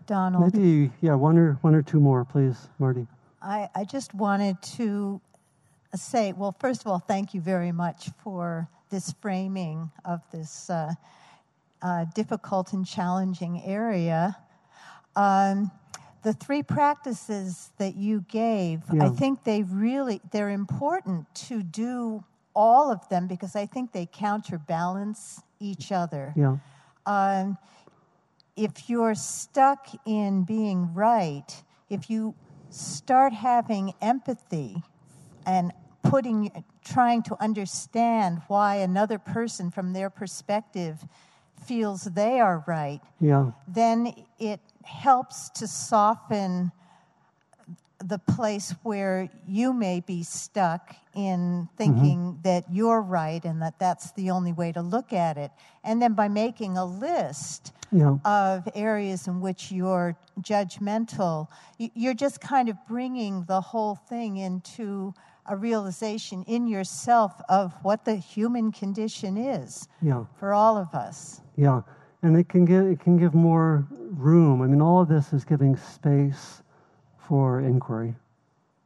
Donald, 0.07 0.55
Maybe, 0.55 0.91
yeah, 1.01 1.15
one 1.15 1.39
or 1.39 1.59
one 1.63 1.75
or 1.75 1.83
two 1.83 2.01
more, 2.01 2.25
please, 2.25 2.69
Marty. 2.79 3.07
I, 3.43 3.69
I 3.75 3.85
just 3.85 4.15
wanted 4.15 4.61
to 4.77 5.21
say, 5.95 6.33
well, 6.33 6.55
first 6.59 6.81
of 6.81 6.87
all, 6.89 6.99
thank 6.99 7.35
you 7.35 7.41
very 7.41 7.73
much 7.73 8.11
for 8.23 8.69
this 8.91 9.13
framing 9.21 9.91
of 10.05 10.21
this 10.31 10.71
uh, 10.71 10.93
uh, 11.83 12.07
difficult 12.15 12.73
and 12.73 12.87
challenging 12.87 13.63
area. 13.65 14.37
Um, 15.17 15.71
the 16.23 16.33
three 16.33 16.63
practices 16.63 17.71
that 17.79 17.97
you 17.97 18.25
gave, 18.29 18.83
Yeah. 18.93 19.07
I 19.07 19.09
think 19.11 19.45
they 19.45 19.63
really 19.63 20.21
they're 20.33 20.51
important 20.51 21.33
to 21.49 21.63
do 21.63 22.25
all 22.55 22.91
of 22.91 23.07
them 23.09 23.27
because 23.27 23.55
I 23.55 23.67
think 23.67 23.93
they 23.93 24.07
counterbalance 24.07 25.43
each 25.61 25.93
other. 25.93 26.33
Yeah, 26.37 26.57
um, 27.07 27.59
if 28.57 28.89
you're 28.89 29.15
stuck 29.15 29.89
in 30.07 30.45
being 30.45 30.95
right, 30.95 31.63
if 31.91 32.09
you 32.09 32.35
start 32.71 33.33
having 33.33 33.93
empathy 34.01 34.83
and 35.47 35.73
putting, 36.03 36.65
trying 36.85 37.23
to 37.25 37.37
understand 37.43 38.43
why 38.49 38.77
another 38.77 39.19
person 39.19 39.71
from 39.71 39.93
their 39.93 40.11
perspective 40.11 41.05
feels 41.67 42.05
they 42.05 42.41
are 42.41 42.65
right, 42.67 43.01
yeah, 43.21 43.51
then 43.67 44.13
it 44.39 44.61
helps 44.85 45.49
to 45.51 45.67
soften 45.67 46.71
the 47.99 48.19
place 48.19 48.75
where 48.83 49.31
you 49.47 49.73
may 49.73 50.01
be 50.01 50.23
stuck 50.23 50.95
in 51.15 51.39
mm-hmm. 51.39 51.77
thinking 51.77 52.39
that 52.43 52.65
you're 52.71 53.01
right 53.01 53.45
and 53.45 53.63
that 53.63 53.79
that's 53.79 54.13
the 54.13 54.31
only 54.31 54.53
way 54.53 54.73
to 54.73 54.83
look 54.83 55.13
at 55.13 55.37
it. 55.37 55.51
And 55.85 56.03
then 56.03 56.15
by 56.15 56.29
making 56.29 56.77
a 56.77 56.85
list 56.85 57.73
yeah, 57.93 58.17
of 58.25 58.69
areas 58.75 59.29
in 59.29 59.41
which 59.41 59.71
you're 59.71 60.17
judgmental, 60.41 61.49
you're 61.79 62.15
just 62.15 62.41
kind 62.41 62.69
of 62.69 62.77
bringing 62.89 63.45
the 63.45 63.61
whole 63.61 63.95
thing 63.95 64.39
into 64.39 65.15
a 65.47 65.57
realization 65.57 66.43
in 66.45 66.67
yourself 66.67 67.41
of 67.49 67.75
what 67.83 68.05
the 68.05 68.17
human 68.17 68.73
condition 68.73 69.37
is 69.37 69.89
yeah, 70.01 70.25
for 70.39 70.53
all 70.53 70.77
of 70.77 70.95
us. 70.95 71.41
yeah. 71.57 71.83
And 72.23 72.39
it 72.39 72.49
can 72.49 72.65
give 72.65 72.87
it 72.87 73.01
can 73.01 73.19
give 73.19 73.35
more 73.35 73.87
room. 73.91 74.63
I 74.63 74.67
mean, 74.67 74.81
all 74.81 75.03
of 75.03 75.09
this 75.09 75.35
is 75.35 75.45
giving 75.45 75.77
space 75.77 76.63
for 77.29 77.61
inquiry, 77.61 78.15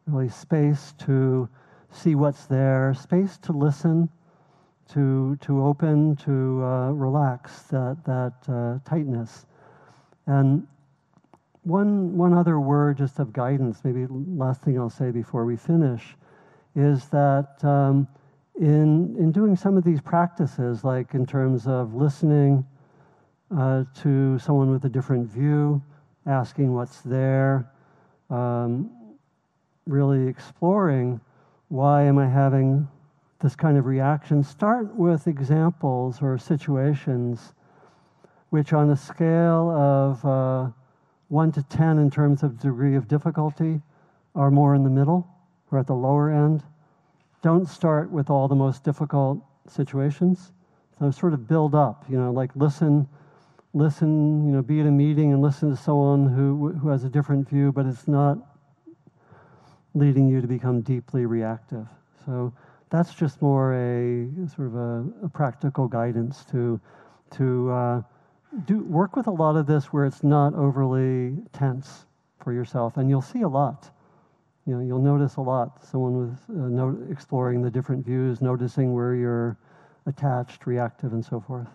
really 0.06 0.28
space 0.28 0.94
to 0.98 1.48
see 1.90 2.14
what's 2.14 2.46
there, 2.46 2.94
space 2.94 3.38
to 3.38 3.52
listen, 3.52 4.08
to, 4.92 5.36
to 5.40 5.62
open, 5.64 6.16
to 6.16 6.64
uh, 6.64 6.90
relax 6.90 7.62
that, 7.64 7.98
that 8.04 8.34
uh, 8.52 8.78
tightness. 8.88 9.46
And 10.26 10.66
one, 11.62 12.16
one 12.16 12.32
other 12.32 12.60
word 12.60 12.98
just 12.98 13.18
of 13.18 13.32
guidance, 13.32 13.80
maybe 13.84 14.06
last 14.08 14.62
thing 14.62 14.78
I'll 14.78 14.88
say 14.90 15.10
before 15.10 15.44
we 15.44 15.56
finish, 15.56 16.16
is 16.74 17.06
that 17.06 17.62
um, 17.64 18.08
in, 18.58 19.16
in 19.18 19.32
doing 19.32 19.56
some 19.56 19.76
of 19.76 19.84
these 19.84 20.00
practices, 20.00 20.84
like 20.84 21.14
in 21.14 21.26
terms 21.26 21.66
of 21.66 21.94
listening 21.94 22.64
uh, 23.56 23.84
to 24.02 24.38
someone 24.38 24.70
with 24.70 24.84
a 24.84 24.88
different 24.88 25.28
view, 25.28 25.82
asking 26.26 26.74
what's 26.74 27.00
there, 27.00 27.70
um, 28.30 28.90
really 29.86 30.28
exploring 30.28 31.20
why 31.68 32.02
am 32.02 32.18
I 32.18 32.26
having 32.26 32.88
this 33.40 33.54
kind 33.54 33.78
of 33.78 33.86
reaction, 33.86 34.42
start 34.42 34.94
with 34.96 35.28
examples 35.28 36.20
or 36.20 36.36
situations 36.38 37.52
which, 38.50 38.72
on 38.72 38.90
a 38.90 38.96
scale 38.96 39.70
of 39.70 40.24
uh, 40.24 40.70
1 41.28 41.52
to 41.52 41.62
10 41.62 41.98
in 41.98 42.10
terms 42.10 42.42
of 42.42 42.58
degree 42.58 42.96
of 42.96 43.06
difficulty, 43.06 43.80
are 44.34 44.50
more 44.50 44.74
in 44.74 44.82
the 44.82 44.90
middle 44.90 45.28
or 45.70 45.78
at 45.78 45.86
the 45.86 45.94
lower 45.94 46.30
end. 46.30 46.62
Don't 47.42 47.68
start 47.68 48.10
with 48.10 48.30
all 48.30 48.48
the 48.48 48.54
most 48.54 48.82
difficult 48.82 49.38
situations. 49.68 50.52
So 50.98 51.10
sort 51.10 51.34
of 51.34 51.46
build 51.46 51.74
up, 51.74 52.04
you 52.08 52.18
know, 52.18 52.32
like 52.32 52.50
listen, 52.56 53.06
listen, 53.78 54.44
you 54.44 54.52
know, 54.52 54.62
be 54.62 54.80
at 54.80 54.86
a 54.86 54.90
meeting 54.90 55.32
and 55.32 55.40
listen 55.40 55.70
to 55.70 55.76
someone 55.76 56.28
who, 56.28 56.72
who 56.80 56.88
has 56.88 57.04
a 57.04 57.08
different 57.08 57.48
view, 57.48 57.72
but 57.72 57.86
it's 57.86 58.08
not 58.08 58.38
leading 59.94 60.28
you 60.28 60.40
to 60.40 60.46
become 60.46 60.80
deeply 60.80 61.26
reactive. 61.26 61.86
So 62.26 62.52
that's 62.90 63.14
just 63.14 63.40
more 63.40 63.74
a 63.74 64.28
sort 64.48 64.68
of 64.68 64.74
a, 64.74 65.04
a 65.24 65.28
practical 65.28 65.86
guidance 65.88 66.44
to 66.50 66.80
to 67.30 67.70
uh, 67.70 68.02
do 68.64 68.82
work 68.84 69.14
with 69.14 69.26
a 69.26 69.30
lot 69.30 69.56
of 69.56 69.66
this 69.66 69.86
where 69.86 70.06
it's 70.06 70.24
not 70.24 70.54
overly 70.54 71.36
tense 71.52 72.06
for 72.42 72.52
yourself, 72.52 72.96
and 72.96 73.08
you'll 73.08 73.20
see 73.20 73.42
a 73.42 73.48
lot. 73.48 73.90
You 74.66 74.74
know, 74.74 74.80
you'll 74.80 75.02
notice 75.02 75.36
a 75.36 75.40
lot. 75.40 75.84
Someone 75.84 76.30
with 76.30 76.38
uh, 76.50 76.68
no, 76.68 76.98
exploring 77.10 77.62
the 77.62 77.70
different 77.70 78.04
views, 78.04 78.40
noticing 78.40 78.94
where 78.94 79.14
you're 79.14 79.56
attached, 80.06 80.66
reactive, 80.66 81.12
and 81.12 81.24
so 81.24 81.40
forth. 81.40 81.68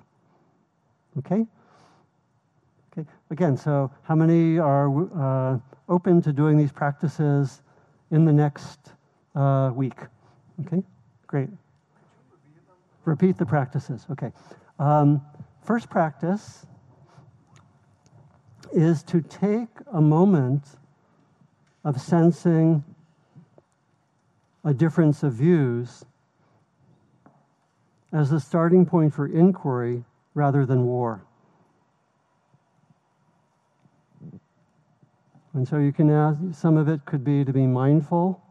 Okay. 1.20 1.46
Okay. 2.96 3.08
Again, 3.32 3.58
so 3.58 3.92
how 4.04 4.14
many 4.14 4.60
are 4.60 5.54
uh, 5.54 5.58
open 5.90 6.22
to 6.22 6.32
doing 6.32 6.58
these 6.58 6.72
practices 6.72 7.64
in 8.12 8.24
the 8.24 8.32
next 8.32 8.80
uh, 9.36 9.72
week? 9.74 9.98
Okay. 10.68 10.84
Great. 11.26 11.50
Repeat 13.06 13.38
the 13.38 13.46
practices. 13.48 14.06
Okay. 14.12 14.32
Um, 14.78 15.22
first 15.64 15.90
practice 15.90 16.68
is 18.72 19.02
to 19.04 19.22
take 19.22 19.70
a 19.92 20.02
moment 20.02 20.64
of 21.84 22.00
sensing 22.00 22.84
a 24.64 24.74
difference 24.74 25.24
of 25.24 25.34
views 25.34 26.06
as 28.12 28.30
the 28.30 28.40
starting 28.40 28.86
point 28.86 29.14
for 29.14 29.28
inquiry 29.28 30.04
rather 30.36 30.64
than 30.66 30.86
war. 30.86 31.26
And 35.54 35.68
so 35.68 35.78
you 35.78 35.94
can 35.94 36.10
ask, 36.10 36.38
some 36.52 36.78
of 36.78 36.88
it 36.88 37.06
could 37.06 37.24
be 37.24 37.46
to 37.46 37.54
be 37.54 37.68
mindful 37.68 38.42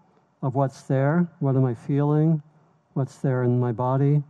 of 0.42 0.54
what's 0.54 0.82
there. 0.82 1.28
What 1.40 1.56
am 1.56 1.64
I 1.64 1.74
feeling? 1.74 2.42
what's 2.94 3.18
there 3.18 3.42
in 3.42 3.58
my 3.58 3.72
body, 3.72 4.22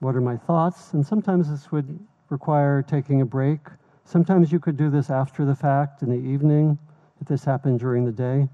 what 0.00 0.16
are 0.16 0.20
my 0.20 0.36
thoughts, 0.36 0.92
and 0.92 1.06
sometimes 1.06 1.50
this 1.50 1.70
would 1.70 1.98
require 2.30 2.82
taking 2.82 3.20
a 3.20 3.24
break. 3.24 3.60
Sometimes 4.04 4.50
you 4.50 4.58
could 4.58 4.76
do 4.76 4.90
this 4.90 5.10
after 5.10 5.44
the 5.44 5.54
fact 5.54 6.02
in 6.02 6.08
the 6.08 6.16
evening, 6.16 6.78
if 7.20 7.28
this 7.28 7.44
happened 7.44 7.78
during 7.80 8.04
the 8.04 8.12
day, 8.12 8.48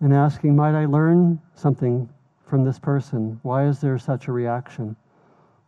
and 0.00 0.14
asking, 0.14 0.56
Might 0.56 0.74
I 0.74 0.86
learn 0.86 1.40
something 1.54 2.08
from 2.46 2.64
this 2.64 2.78
person? 2.78 3.38
Why 3.42 3.66
is 3.66 3.80
there 3.80 3.98
such 3.98 4.28
a 4.28 4.32
reaction? 4.32 4.96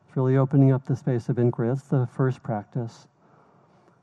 It's 0.07 0.17
really 0.17 0.37
opening 0.37 0.73
up 0.73 0.85
the 0.87 0.97
space 0.97 1.29
of 1.29 1.39
inquiry. 1.39 1.69
That's 1.69 1.89
the 1.89 2.09
first 2.15 2.43
practice. 2.43 3.07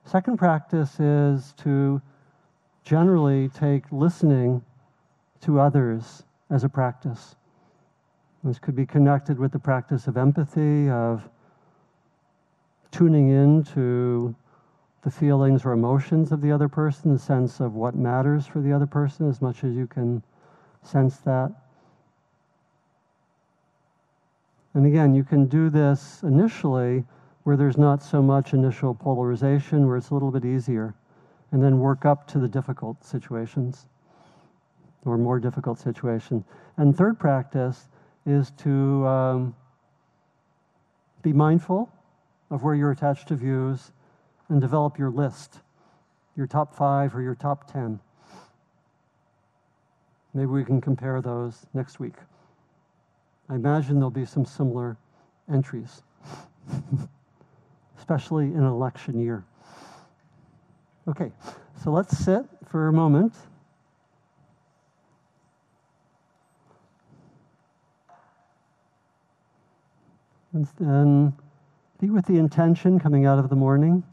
Second 0.05 0.37
practice 0.37 0.99
is 0.99 1.53
to 1.57 2.01
generally 2.83 3.49
take 3.49 3.83
listening 3.91 4.63
to 5.41 5.59
others 5.59 6.23
as 6.49 6.63
a 6.63 6.69
practice. 6.69 7.35
This 8.43 8.59
could 8.59 8.75
be 8.75 8.85
connected 8.85 9.37
with 9.37 9.51
the 9.51 9.59
practice 9.59 10.07
of 10.07 10.17
empathy, 10.17 10.89
of 10.89 11.29
tuning 12.89 13.29
in 13.29 13.63
to 13.63 14.35
the 15.03 15.11
feelings 15.11 15.65
or 15.65 15.71
emotions 15.71 16.31
of 16.31 16.41
the 16.41 16.51
other 16.51 16.67
person, 16.67 17.13
the 17.13 17.19
sense 17.19 17.59
of 17.59 17.75
what 17.75 17.95
matters 17.95 18.45
for 18.45 18.59
the 18.59 18.73
other 18.73 18.85
person, 18.85 19.29
as 19.29 19.41
much 19.41 19.63
as 19.63 19.73
you 19.73 19.87
can 19.87 20.23
sense 20.83 21.17
that. 21.17 21.51
And 24.73 24.85
again, 24.85 25.13
you 25.13 25.23
can 25.23 25.45
do 25.45 25.69
this 25.69 26.23
initially 26.23 27.03
where 27.43 27.57
there's 27.57 27.77
not 27.77 28.03
so 28.03 28.21
much 28.21 28.53
initial 28.53 28.93
polarization, 28.93 29.87
where 29.87 29.97
it's 29.97 30.09
a 30.09 30.13
little 30.13 30.31
bit 30.31 30.45
easier, 30.45 30.93
and 31.51 31.61
then 31.61 31.79
work 31.79 32.05
up 32.05 32.27
to 32.27 32.39
the 32.39 32.47
difficult 32.47 33.03
situations 33.03 33.87
or 35.05 35.17
more 35.17 35.39
difficult 35.39 35.79
situations. 35.79 36.43
And 36.77 36.95
third 36.95 37.19
practice 37.19 37.87
is 38.25 38.51
to 38.57 39.05
um, 39.07 39.55
be 41.21 41.33
mindful 41.33 41.91
of 42.49 42.63
where 42.63 42.75
you're 42.75 42.91
attached 42.91 43.27
to 43.29 43.35
views 43.35 43.91
and 44.49 44.61
develop 44.61 44.99
your 44.99 45.09
list, 45.09 45.61
your 46.35 46.45
top 46.45 46.75
five 46.75 47.15
or 47.15 47.21
your 47.21 47.35
top 47.35 47.71
10. 47.71 47.99
Maybe 50.33 50.45
we 50.47 50.63
can 50.63 50.79
compare 50.79 51.21
those 51.21 51.65
next 51.73 51.99
week. 51.99 52.15
I 53.49 53.55
imagine 53.55 53.95
there'll 53.95 54.09
be 54.09 54.25
some 54.25 54.45
similar 54.45 54.97
entries, 55.51 56.03
especially 58.11 58.47
in 58.47 58.65
election 58.65 59.21
year. 59.21 59.45
Okay, 61.07 61.31
so 61.81 61.91
let's 61.91 62.17
sit 62.17 62.45
for 62.67 62.89
a 62.89 62.93
moment. 62.93 63.33
And 70.51 70.67
then 70.77 71.33
be 72.01 72.09
with 72.09 72.25
the 72.25 72.37
intention 72.37 72.99
coming 72.99 73.25
out 73.25 73.39
of 73.39 73.49
the 73.49 73.55
morning. 73.55 74.03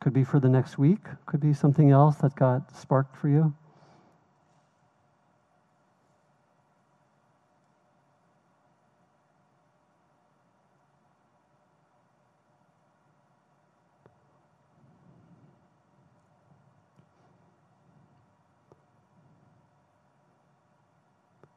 Could 0.00 0.14
be 0.14 0.24
for 0.24 0.40
the 0.40 0.48
next 0.48 0.78
week, 0.78 1.04
could 1.26 1.40
be 1.40 1.52
something 1.52 1.90
else 1.90 2.16
that 2.16 2.34
got 2.34 2.74
sparked 2.74 3.14
for 3.18 3.28
you. 3.28 3.54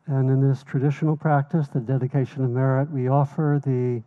And 0.08 0.30
in 0.30 0.48
this 0.48 0.64
traditional 0.64 1.18
practice, 1.18 1.68
the 1.68 1.82
dedication 1.82 2.44
of 2.44 2.50
merit, 2.50 2.90
we 2.90 3.10
offer 3.10 3.62
the 3.64 4.02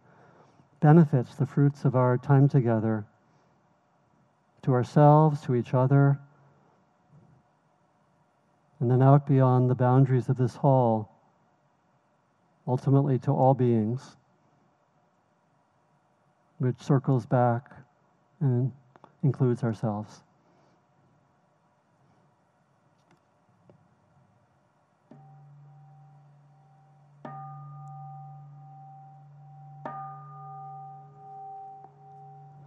benefits, 0.81 1.35
the 1.35 1.45
fruits 1.45 1.85
of 1.85 1.95
our 1.95 2.17
time 2.17 2.49
together 2.49 3.05
to 4.63 4.73
ourselves, 4.73 5.43
to 5.43 5.55
each 5.55 5.75
other, 5.75 6.19
and 8.79 8.91
then 8.91 9.03
out 9.03 9.27
beyond 9.27 9.69
the 9.69 9.75
boundaries 9.75 10.31
of 10.31 10.39
this 10.39 10.57
hall, 10.57 11.11
ultimately 12.67 13.19
to 13.19 13.31
all 13.31 13.53
beings, 13.53 14.17
which 16.59 16.81
circles 16.81 17.27
back 17.27 17.71
and 18.41 18.73
includes 19.23 19.63
ourselves. 19.63 20.23